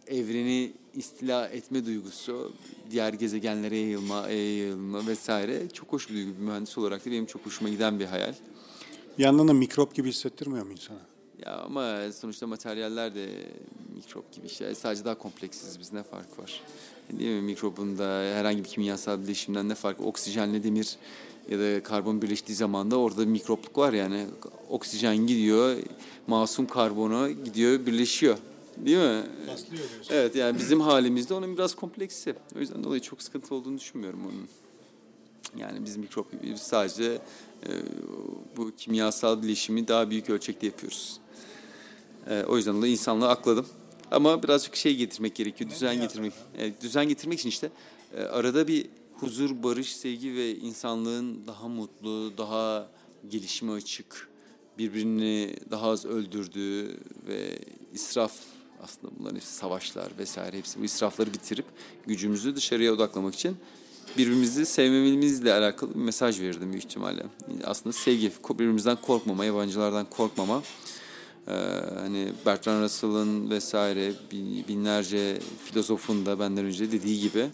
[0.07, 2.51] Evreni istila etme duygusu,
[2.91, 6.31] diğer gezegenlere yayılma, yayılma vesaire çok hoş bir duygu.
[6.31, 8.33] Bir mühendis olarak da benim çok hoşuma giden bir hayal.
[9.17, 10.99] Bir yandan da mikrop gibi hissettirmiyor mu insana?
[11.45, 13.29] Ya ama sonuçta materyaller de
[13.95, 14.75] mikrop gibi işte.
[14.75, 16.61] Sadece daha kompleksiz biz ne fark var?
[17.19, 17.41] Değil mi?
[17.41, 20.03] Mikrobun da herhangi bir kimyasal bileşimden ne farkı?
[20.03, 20.95] Oksijenle demir
[21.49, 24.25] ya da karbon birleştiği zaman da orada mikropluk var yani.
[24.69, 25.77] Oksijen gidiyor,
[26.27, 28.37] masum karbonu gidiyor, birleşiyor.
[28.85, 29.23] Değil mi?
[29.45, 29.67] Diyorsun.
[30.09, 32.35] Evet yani bizim halimizde onun biraz kompleksi.
[32.55, 34.47] O yüzden dolayı çok sıkıntı olduğunu düşünmüyorum onun.
[35.57, 37.21] Yani biz mikrop biz sadece
[37.63, 37.69] e,
[38.57, 41.19] bu kimyasal bileşimi daha büyük ölçekte yapıyoruz.
[42.29, 43.65] E, o yüzden dolayı insanlığı akladım.
[44.11, 46.33] Ama birazcık şey getirmek gerekiyor, düzen getirmek.
[46.57, 47.69] E, düzen getirmek için işte
[48.17, 52.87] e, arada bir huzur, barış, sevgi ve insanlığın daha mutlu, daha
[53.29, 54.29] gelişime açık,
[54.77, 57.59] birbirini daha az öldürdüğü ve
[57.93, 58.33] israf
[58.83, 61.65] aslında bunların hepsi savaşlar vesaire hepsi bu israfları bitirip
[62.07, 63.57] gücümüzü dışarıya odaklamak için
[64.17, 67.23] birbirimizi sevmemizle alakalı bir mesaj verirdim büyük ihtimalle.
[67.63, 70.63] Aslında sevgi, birbirimizden korkmama, yabancılardan korkmama.
[71.47, 71.51] Ee,
[71.99, 77.49] hani Bertrand Russell'ın vesaire bin- binlerce filozofun da benden önce dediği gibi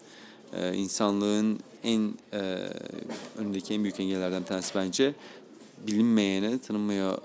[0.54, 2.40] e, insanlığın en e,
[3.38, 5.14] önündeki en büyük engellerden bir tanesi bence
[5.88, 7.18] bilinmeyene, tanınmayana,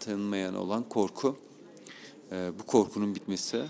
[0.00, 1.36] tanınmayana olan korku.
[2.32, 3.62] Ee, bu korkunun bitmesi,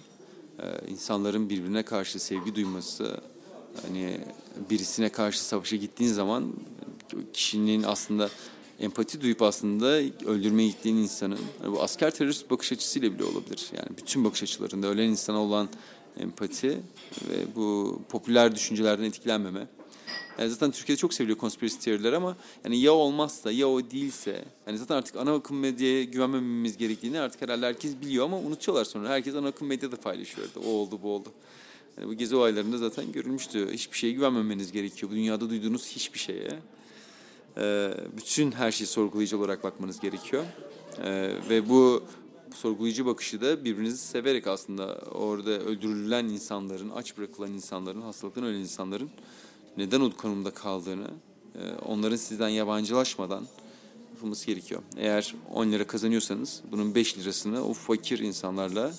[0.58, 3.20] e, insanların birbirine karşı sevgi duyması,
[3.82, 4.20] hani
[4.70, 6.52] birisine karşı savaşa gittiğin zaman
[7.32, 8.30] kişinin aslında
[8.80, 9.86] empati duyup aslında
[10.26, 13.70] öldürmeye gittiğin insanın hani bu asker terörist bakış açısıyla bile olabilir.
[13.76, 15.68] Yani bütün bakış açılarında ölen insana olan
[16.20, 16.68] empati
[17.28, 19.66] ve bu popüler düşüncelerden etkilenmeme.
[20.38, 24.78] Yani zaten Türkiye'de çok seviliyor konspirasi teoriler ama yani ya olmazsa ya o değilse yani
[24.78, 29.08] zaten artık ana akım medyaya güvenmememiz gerektiğini artık herhalde herkes biliyor ama unutuyorlar sonra.
[29.08, 30.48] Herkes ana akım medyada paylaşıyor.
[30.66, 31.28] O oldu bu oldu.
[31.98, 33.72] Yani bu gezi olaylarında zaten görülmüştü.
[33.72, 35.12] Hiçbir şeye güvenmemeniz gerekiyor.
[35.12, 36.50] Bu dünyada duyduğunuz hiçbir şeye.
[37.58, 40.44] e, bütün her şeyi sorgulayıcı olarak bakmanız gerekiyor.
[41.04, 42.04] E, ve bu
[42.54, 49.10] sorgulayıcı bakışı da birbirinizi severek aslında orada öldürülen insanların, aç bırakılan insanların, hastalıktan ölen insanların
[49.76, 51.06] neden o konumda kaldığını,
[51.54, 53.46] e, onların sizden yabancılaşmadan
[54.14, 54.82] yapılması gerekiyor.
[54.96, 58.92] Eğer 10 lira kazanıyorsanız bunun 5 lirasını o fakir insanlarla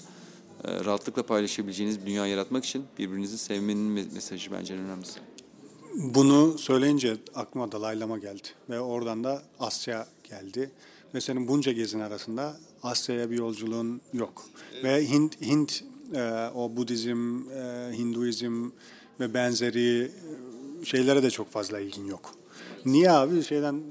[0.63, 5.19] e, rahatlıkla paylaşabileceğiniz bir dünya yaratmak için birbirinizi sevmenin me- mesajı bence en önemlisi.
[5.95, 10.71] Bunu söyleyince aklıma Dalai Lama geldi ve oradan da Asya geldi.
[11.13, 14.45] Ve senin bunca gezin arasında Asya'ya bir yolculuğun yok.
[14.83, 18.69] Ve Hint, Hint e, o Budizm, e, Hinduizm
[19.19, 20.11] ve benzeri
[20.83, 22.33] şeylere de çok fazla ilgin yok.
[22.85, 23.83] Niye abi şeyden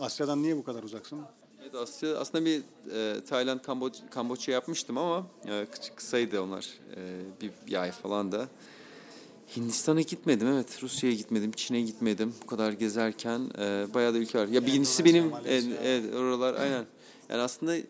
[0.00, 1.20] Asya'dan niye bu kadar uzaksın?
[1.62, 2.62] Evet, Asya aslında bir
[2.94, 6.68] e, Tayland, Kamboç, Kamboçya yapmıştım ama e, kıs- kısaydı onlar.
[6.96, 8.48] E, bir, bir ay falan da.
[9.56, 10.82] Hindistan'a gitmedim evet.
[10.82, 12.34] Rusya'ya gitmedim, Çin'e gitmedim.
[12.42, 14.46] Bu kadar gezerken e, bayağı da ülke var.
[14.48, 16.84] Ya birincisi benim evet, evet, oralar aynen.
[17.28, 17.84] Yani aslında e,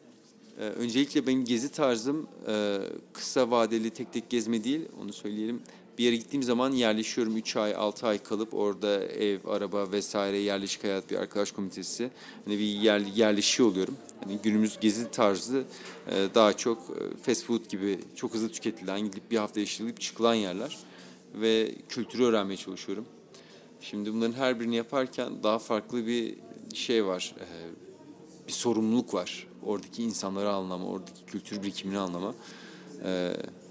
[0.59, 2.79] öncelikle benim gezi tarzım e,
[3.13, 4.89] kısa vadeli tek tek gezme değil.
[5.03, 5.63] Onu söyleyelim.
[6.01, 10.85] Bir yere gittiğim zaman yerleşiyorum 3 ay 6 ay kalıp orada ev, araba vesaire yerleşik
[10.85, 12.11] hayat bir arkadaş komitesi.
[12.45, 13.97] Hani bir yer, yerleşiyor oluyorum.
[14.25, 15.65] Hani günümüz gezi tarzı
[16.11, 20.35] e, daha çok e, fast food gibi çok hızlı tüketilen gidip bir hafta yaşayıp çıkılan
[20.35, 20.79] yerler
[21.35, 23.05] ve kültürü öğrenmeye çalışıyorum.
[23.81, 26.35] Şimdi bunların her birini yaparken daha farklı bir
[26.75, 27.35] şey var.
[27.41, 27.45] Ee,
[28.49, 29.47] bir sorumluluk var.
[29.63, 32.35] Oradaki insanları anlama, oradaki kültür birikimini anlama.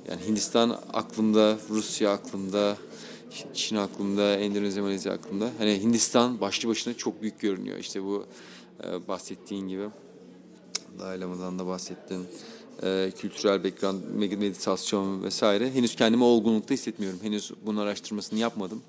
[0.09, 2.77] Yani Hindistan aklımda, Rusya aklımda,
[3.53, 5.49] Çin aklımda, Endonezya, Malezya aklımda.
[5.57, 7.77] Hani Hindistan başlı başına çok büyük görünüyor.
[7.77, 8.25] İşte bu
[8.83, 9.89] e, bahsettiğin gibi.
[10.99, 12.25] Dalai Lama'dan da bahsettin.
[12.83, 15.71] Ee, kültürel background, med- meditasyon vesaire.
[15.71, 17.19] Henüz kendimi olgunlukta hissetmiyorum.
[17.23, 18.81] Henüz bunun araştırmasını yapmadım.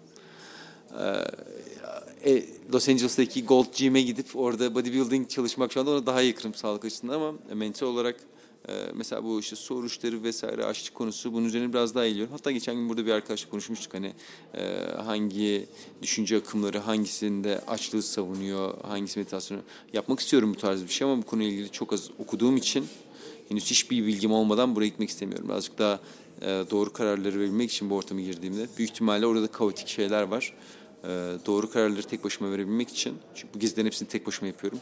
[0.98, 6.54] Ee, e, Los Angeles'taki Gold Gym'e gidip orada bodybuilding çalışmak şu anda ona daha yakınım
[6.54, 8.29] sağlık açısından ama mental olarak e,
[8.94, 12.32] mesela bu işte su oruçları vesaire açlık konusu bunun üzerine biraz daha eğiliyorum.
[12.32, 14.12] Hatta geçen gün burada bir arkadaşla konuşmuştuk hani
[14.54, 15.66] e, hangi
[16.02, 19.62] düşünce akımları hangisinde açlığı savunuyor, hangisi meditasyonu
[19.92, 22.86] yapmak istiyorum bu tarz bir şey ama bu konuyla ilgili çok az okuduğum için
[23.48, 25.48] henüz hiçbir bilgim olmadan buraya gitmek istemiyorum.
[25.48, 26.00] Birazcık daha
[26.42, 30.54] e, doğru kararları verebilmek için bu ortama girdiğimde büyük ihtimalle orada da kaotik şeyler var.
[31.04, 31.08] E,
[31.46, 34.78] doğru kararları tek başıma verebilmek için çünkü bu gezilerin hepsini tek başıma yapıyorum.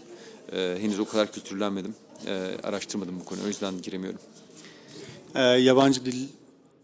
[0.52, 1.94] E, henüz o kadar kültürlenmedim.
[2.26, 3.44] E, araştırmadım bu konuyu.
[3.44, 4.20] O yüzden giremiyorum.
[5.34, 6.28] Ee, yabancı dil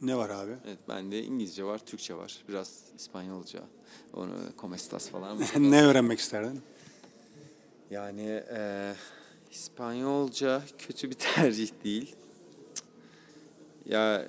[0.03, 0.53] ne var abi?
[0.67, 2.39] Evet, bende İngilizce var, Türkçe var.
[2.49, 3.61] Biraz İspanyolca.
[4.13, 5.39] Onu como estás falan.
[5.71, 6.61] ne öğrenmek isterdin?
[7.91, 8.93] Yani e,
[9.51, 12.15] İspanyolca kötü bir tercih değil.
[13.87, 14.27] Ya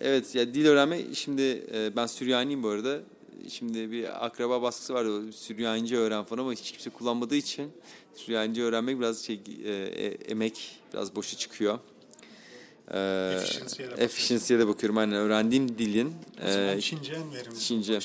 [0.00, 3.00] evet ya dil öğrenme şimdi e, ben Süryaniyim bu arada.
[3.48, 5.04] Şimdi bir akraba baskısı var.
[5.04, 7.70] o Süryanice öğren falan ama hiç kimse kullanmadığı için
[8.14, 11.78] Süryanice öğrenmek biraz şey e, e, emek biraz boşa çıkıyor.
[12.94, 12.98] E,
[13.96, 14.98] Efficiency'ye de bakıyorum.
[14.98, 16.14] Aynen öğrendiğim dilin
[16.46, 17.60] e, Çince en verimli.
[17.60, 17.98] Çince.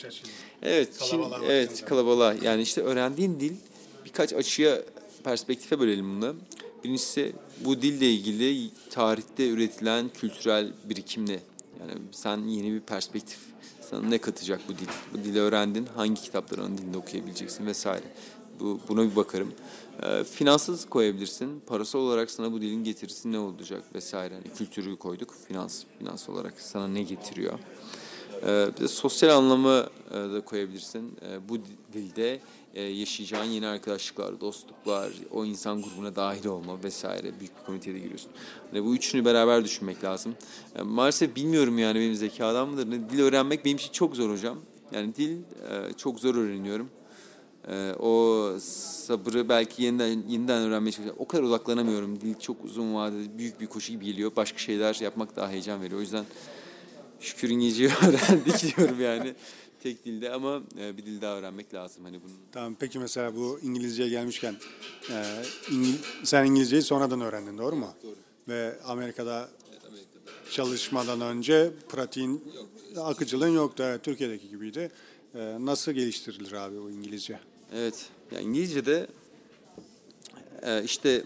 [0.61, 2.33] Evet, Çin, evet kalabalığa.
[2.33, 3.53] Yani işte öğrendiğin dil
[4.05, 4.81] birkaç açıya
[5.23, 6.36] perspektife bölelim bunu.
[6.83, 7.33] Birincisi
[7.65, 11.39] bu dille ilgili tarihte üretilen kültürel birikimle.
[11.79, 13.39] Yani sen yeni bir perspektif
[13.89, 14.88] sana ne katacak bu dil?
[15.13, 18.03] Bu dili öğrendin, hangi kitapları onun dilinde okuyabileceksin vesaire.
[18.59, 19.53] Bu, buna bir bakarım.
[20.03, 21.59] Ee, finansız koyabilirsin.
[21.67, 24.33] Parasal olarak sana bu dilin getirisi ne olacak vesaire.
[24.33, 25.36] Hani kültürü koyduk.
[25.47, 27.59] Finans, finans olarak sana ne getiriyor?
[28.43, 31.17] Ee, bir sosyal anlamı e, da koyabilirsin.
[31.21, 31.57] Ee, bu
[31.93, 32.39] dilde
[32.73, 38.31] e, yaşayacağın yeni arkadaşlıklar, dostluklar, o insan grubuna dahil olma vesaire büyük bir komiteye giriyorsun.
[38.71, 40.36] Hani bu üçünü beraber düşünmek lazım.
[40.75, 42.91] Ee, maalesef bilmiyorum yani benim zekadan mıdır?
[42.91, 43.09] ne?
[43.09, 44.57] Dil öğrenmek benim için çok zor hocam.
[44.91, 46.89] Yani dil e, çok zor öğreniyorum.
[47.99, 51.21] O sabrı belki yeniden yeniden öğrenmeye çalışıyorum.
[51.21, 52.21] O kadar odaklanamıyorum.
[52.21, 54.31] Dil çok uzun vadede büyük bir koşu gibi geliyor.
[54.36, 55.97] Başka şeyler yapmak daha heyecan veriyor.
[55.97, 56.25] O yüzden
[57.20, 59.36] şükür İngilizceyi öğrendik diyorum yani
[59.84, 62.36] tek dilde ama e, bir dil daha öğrenmek lazım hani bunun.
[62.51, 64.55] Tamam peki mesela bu İngilizceye gelmişken
[65.11, 67.93] e, İngil- sen İngilizceyi sonradan öğrendin doğru mu?
[68.03, 68.16] Doğru.
[68.47, 69.49] Ve Amerika'da
[70.51, 72.43] çalışmadan önce pratiğin
[72.97, 73.84] akıcılığın yoktu.
[73.88, 74.91] Evet, Türkiye'deki gibiydi.
[75.36, 77.39] E, nasıl geliştirilir abi bu İngilizce?
[77.74, 78.05] Evet.
[78.32, 79.07] Ya İngilizce'de
[80.63, 81.24] e, işte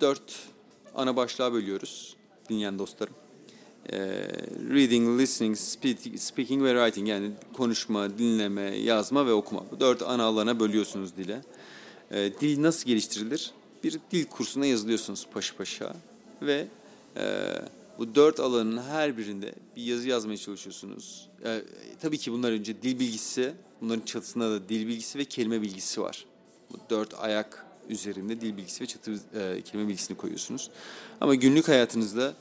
[0.00, 0.38] dört
[0.94, 2.16] ana başlığa bölüyoruz
[2.48, 3.14] dinleyen dostlarım.
[3.92, 3.96] E,
[4.70, 9.64] reading, listening, speak- speaking ve writing yani konuşma, dinleme, yazma ve okuma.
[9.70, 11.42] Bu dört ana alana bölüyorsunuz dile.
[12.10, 13.50] E, dil nasıl geliştirilir?
[13.84, 15.96] Bir dil kursuna yazılıyorsunuz paşa paşa
[16.42, 16.66] ve
[17.16, 17.52] e,
[17.98, 21.28] bu dört alanın her birinde bir yazı yazmaya çalışıyorsunuz.
[22.02, 26.24] Tabii ki bunlar önce dil bilgisi, bunların çatısında da dil bilgisi ve kelime bilgisi var.
[26.72, 30.70] Bu dört ayak üzerinde dil bilgisi ve çatı e, kelime bilgisini koyuyorsunuz.
[31.20, 32.34] Ama günlük hayatınızda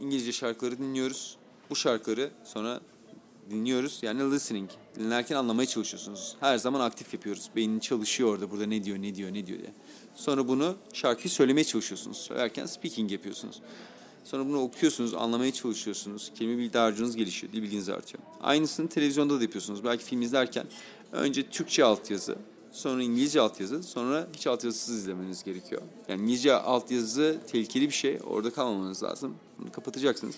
[0.00, 1.36] İngilizce şarkıları dinliyoruz.
[1.70, 2.80] Bu şarkıları sonra
[3.50, 3.98] dinliyoruz.
[4.02, 4.70] Yani listening.
[4.98, 6.36] Dinlerken anlamaya çalışıyorsunuz.
[6.40, 7.50] Her zaman aktif yapıyoruz.
[7.56, 8.50] Beynin çalışıyor orada.
[8.50, 9.72] Burada ne diyor, ne diyor, ne diyor diye.
[10.14, 12.16] Sonra bunu şarkıyı söylemeye çalışıyorsunuz.
[12.16, 13.60] Söylerken speaking yapıyorsunuz.
[14.24, 16.32] Sonra bunu okuyorsunuz, anlamaya çalışıyorsunuz.
[16.34, 18.22] Kelime bilgi dağarcığınız gelişiyor, dil bilginiz artıyor.
[18.40, 19.84] Aynısını televizyonda da yapıyorsunuz.
[19.84, 20.66] Belki film izlerken
[21.12, 22.36] önce Türkçe altyazı,
[22.78, 25.82] sonra İngilizce altyazı, sonra hiç altyazısız izlemeniz gerekiyor.
[26.08, 28.18] Yani İngilizce altyazı tehlikeli bir şey.
[28.26, 29.34] Orada kalmamanız lazım.
[29.58, 30.34] Bunu kapatacaksınız.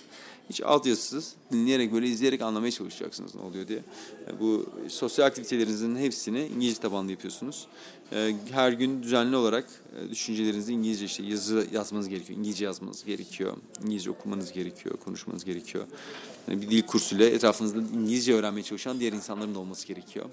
[0.50, 3.82] Hiç altyazısız dinleyerek böyle izleyerek anlamaya çalışacaksınız ne oluyor diye.
[4.26, 7.66] Yani bu sosyal aktivitelerinizin hepsini İngilizce tabanlı yapıyorsunuz.
[8.12, 9.66] Ee, Her gün düzenli olarak
[9.98, 12.38] e, düşüncelerinizi İngilizce işte yazı yazmanız gerekiyor.
[12.38, 13.56] İngilizce yazmanız gerekiyor.
[13.84, 15.84] İngilizce okumanız gerekiyor, konuşmanız gerekiyor.
[16.48, 20.26] Yani bir dil kursuyla etrafınızda İngilizce öğrenmeye çalışan diğer insanların da olması gerekiyor.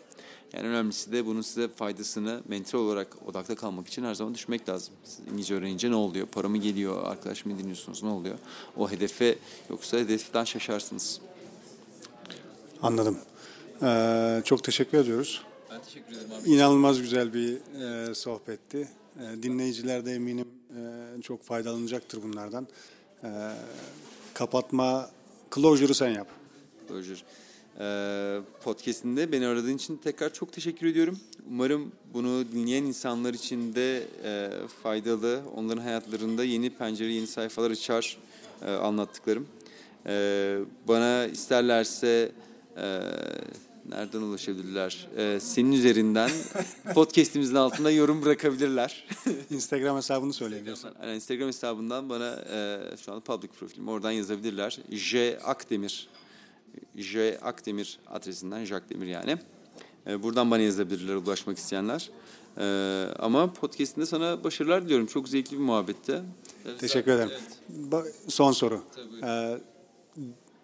[0.54, 4.94] Yani önemlisi de bunun size faydasını mental olarak odakta kalmak için her zaman düşünmek lazım.
[5.04, 6.28] Siz İngilizce öğrenince ne oluyor?
[6.28, 7.04] Para mı geliyor?
[7.04, 8.04] Arkadaş mı dinliyorsunuz?
[8.04, 8.36] Ne oluyor?
[8.78, 9.38] O hedefe
[9.70, 11.22] yoksa hedeften şaşarsınız.
[12.82, 13.18] Anladım.
[13.82, 15.44] E, çok teşekkür ediyoruz.
[15.72, 16.50] Ben teşekkür ederim abi.
[16.50, 18.88] İnanılmaz güzel bir e, sohbetti.
[19.20, 20.48] E, dinleyiciler de eminim
[20.78, 22.68] e, çok faydalanacaktır bunlardan.
[23.24, 23.30] E,
[24.34, 25.10] kapatma,
[25.56, 26.28] closure'ı sen yap.
[26.90, 27.24] Roger.
[27.80, 31.20] Ee, podcast'inde beni aradığın için tekrar çok teşekkür ediyorum.
[31.50, 34.50] Umarım bunu dinleyen insanlar için de e,
[34.84, 38.18] faydalı, onların hayatlarında yeni pencere, yeni sayfalar açar
[38.66, 39.48] e, anlattıklarım.
[40.06, 42.32] E, bana isterlerse
[42.78, 43.02] e,
[43.90, 45.08] nereden ulaşabilirler?
[45.18, 46.32] E, senin üzerinden
[46.94, 49.06] podcast'imizin altında yorum bırakabilirler.
[49.50, 50.90] Instagram hesabını söyleyebilirsin.
[51.02, 54.80] Yani Instagram hesabından bana e, şu an public profilim oradan yazabilirler.
[54.92, 56.08] J Akdemir.
[56.96, 59.38] J Akdemir adresinden Jack Demir yani.
[60.08, 62.10] E, buradan bana yazabilirler ulaşmak isteyenler.
[62.58, 62.64] E,
[63.20, 65.06] ama podcast'inde sana başarılar diliyorum.
[65.06, 66.22] Çok zevkli bir muhabbette.
[66.80, 67.32] Teşekkür ederim.
[67.92, 68.84] Ba- Son soru.
[69.24, 69.58] E,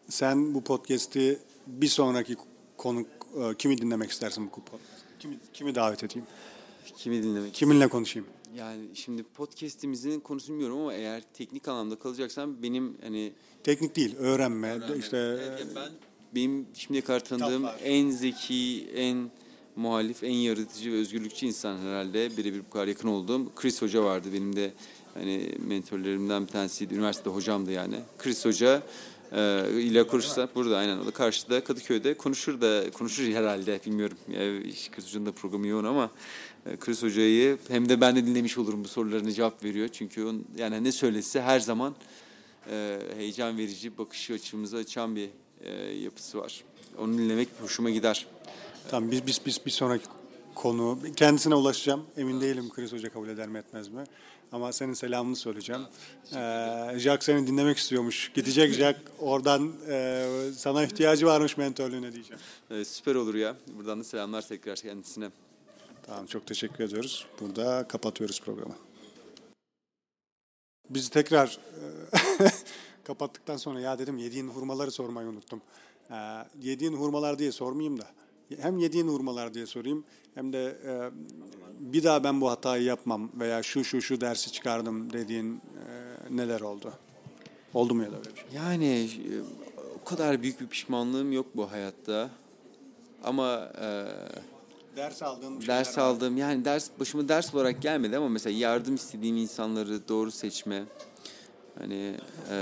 [0.10, 2.35] sen bu podcast'i bir sonraki
[2.77, 3.07] konuk
[3.44, 4.81] e, kimi dinlemek istersin bu podcast?
[5.19, 6.27] Kimi, kimi davet edeyim?
[6.98, 7.53] Kimi dinlemek?
[7.53, 8.27] Kiminle konuşayım?
[8.57, 14.80] Yani şimdi podcast'imizin konusunu bilmiyorum ama eğer teknik anlamda kalacaksam benim hani Teknik değil, öğrenme.
[14.99, 15.89] işte Evet, ya ben
[16.35, 17.80] benim şimdiye kadar tanıdığım Kitaplar.
[17.84, 19.31] en zeki, en
[19.75, 24.27] muhalif, en yaratıcı ve özgürlükçü insan herhalde birebir bu kadar yakın olduğum Chris Hoca vardı.
[24.34, 24.73] Benim de
[25.13, 26.93] hani mentorlarımdan bir tanesiydi.
[26.93, 27.95] Üniversitede hocamdı yani.
[28.17, 28.84] Chris Hoca
[29.34, 34.18] e, ile konuşsa burada aynen o da karşıda Kadıköy'de konuşur da konuşur herhalde bilmiyorum.
[34.27, 34.39] Ya,
[34.91, 36.11] Chris Hoca'nın da programı yoğun ama
[36.65, 39.88] e, Hoca'yı hem de ben de dinlemiş olurum bu sorularına cevap veriyor.
[39.88, 41.95] Çünkü on, yani ne söylese her zaman
[42.69, 45.30] e, heyecan verici bakış açımızı açan bir
[45.61, 46.64] e, yapısı var.
[46.97, 48.27] Onu dinlemek hoşuma gider.
[48.89, 50.05] Tamam biz biz biz bir sonraki
[50.55, 52.05] konu kendisine ulaşacağım.
[52.18, 54.03] Emin değilim Chris Hoca kabul eder mi etmez mi?
[54.52, 55.82] Ama senin selamını söyleyeceğim.
[56.36, 58.32] Ee, Jack seni dinlemek istiyormuş.
[58.34, 62.41] Gidecek Jack oradan e, sana ihtiyacı varmış mentörlüğüne diyeceğim.
[62.72, 63.56] E, süper olur ya.
[63.68, 65.30] Buradan da selamlar tekrar kendisine.
[66.03, 67.26] Tamam çok teşekkür ediyoruz.
[67.40, 68.76] Burada kapatıyoruz programı.
[70.90, 72.48] Biz tekrar e,
[73.03, 75.61] kapattıktan sonra ya dedim yediğin hurmaları sormayı unuttum.
[76.11, 76.15] E,
[76.61, 78.07] yediğin hurmalar diye sormayayım da
[78.60, 80.03] hem yediğin hurmalar diye sorayım
[80.36, 80.91] hem de e,
[81.80, 86.61] bir daha ben bu hatayı yapmam veya şu şu şu dersi çıkardım dediğin e, neler
[86.61, 86.94] oldu?
[87.74, 88.45] Oldu mu ya da öyle bir şey?
[88.56, 89.34] Yani e,
[90.02, 92.30] o kadar büyük bir pişmanlığım yok bu hayatta.
[93.24, 94.06] Ama e,
[94.95, 96.03] Ders aldığın bir ders var.
[96.03, 100.84] aldığım yani ders başıma ders olarak gelmedi ama mesela yardım istediğim insanları doğru seçme
[101.80, 102.15] hani
[102.52, 102.56] e,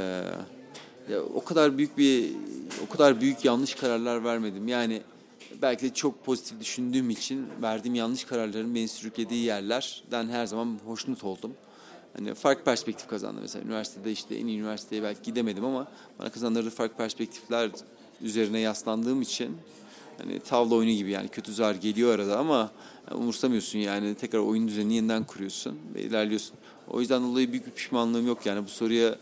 [1.10, 2.32] ya o kadar büyük bir
[2.88, 5.02] o kadar büyük yanlış kararlar vermedim yani
[5.62, 11.24] belki de çok pozitif düşündüğüm için verdiğim yanlış kararların beni sürüklediği yerlerden her zaman hoşnut
[11.24, 11.54] oldum.
[12.14, 15.88] Hani farklı perspektif kazandı mesela üniversitede işte en iyi üniversiteye belki gidemedim ama
[16.20, 17.70] bana kazandırdığı farklı perspektifler
[18.22, 19.58] üzerine yaslandığım için
[20.22, 22.72] Hani tavla oyunu gibi yani kötü zar geliyor arada ama
[23.12, 26.56] umursamıyorsun yani tekrar oyun düzenini yeniden kuruyorsun ve ilerliyorsun.
[26.88, 29.16] O yüzden dolayı büyük bir pişmanlığım yok yani bu soruya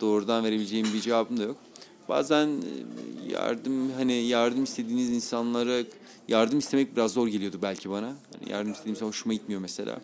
[0.00, 1.56] doğrudan verebileceğim bir cevabım da yok.
[2.08, 5.82] Bazen e, yardım hani yardım istediğiniz insanlara
[6.28, 8.06] yardım istemek biraz zor geliyordu belki bana.
[8.06, 9.98] Hani yardım istediğim insan hoşuma gitmiyor mesela.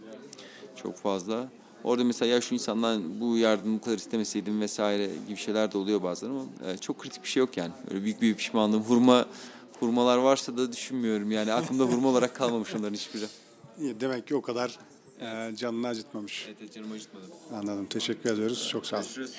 [0.82, 1.48] Çok fazla.
[1.84, 6.02] Orada mesela ya şu insandan bu yardımı bu kadar istemeseydim vesaire gibi şeyler de oluyor
[6.02, 7.72] bazen ama e, çok kritik bir şey yok yani.
[7.90, 8.82] Öyle büyük bir pişmanlığım.
[8.82, 9.26] Hurma
[9.80, 13.24] hurmalar varsa da düşünmüyorum yani aklımda hurma olarak kalmamış onların hiçbiri.
[14.00, 14.78] Demek ki o kadar
[15.20, 16.48] e, canını acıtmamış.
[16.60, 17.24] Evet canım acıtmadı.
[17.54, 17.86] Anladım.
[17.86, 18.68] Teşekkür ediyoruz.
[18.68, 19.04] Çok sağ olun.
[19.04, 19.34] Görüşürüz.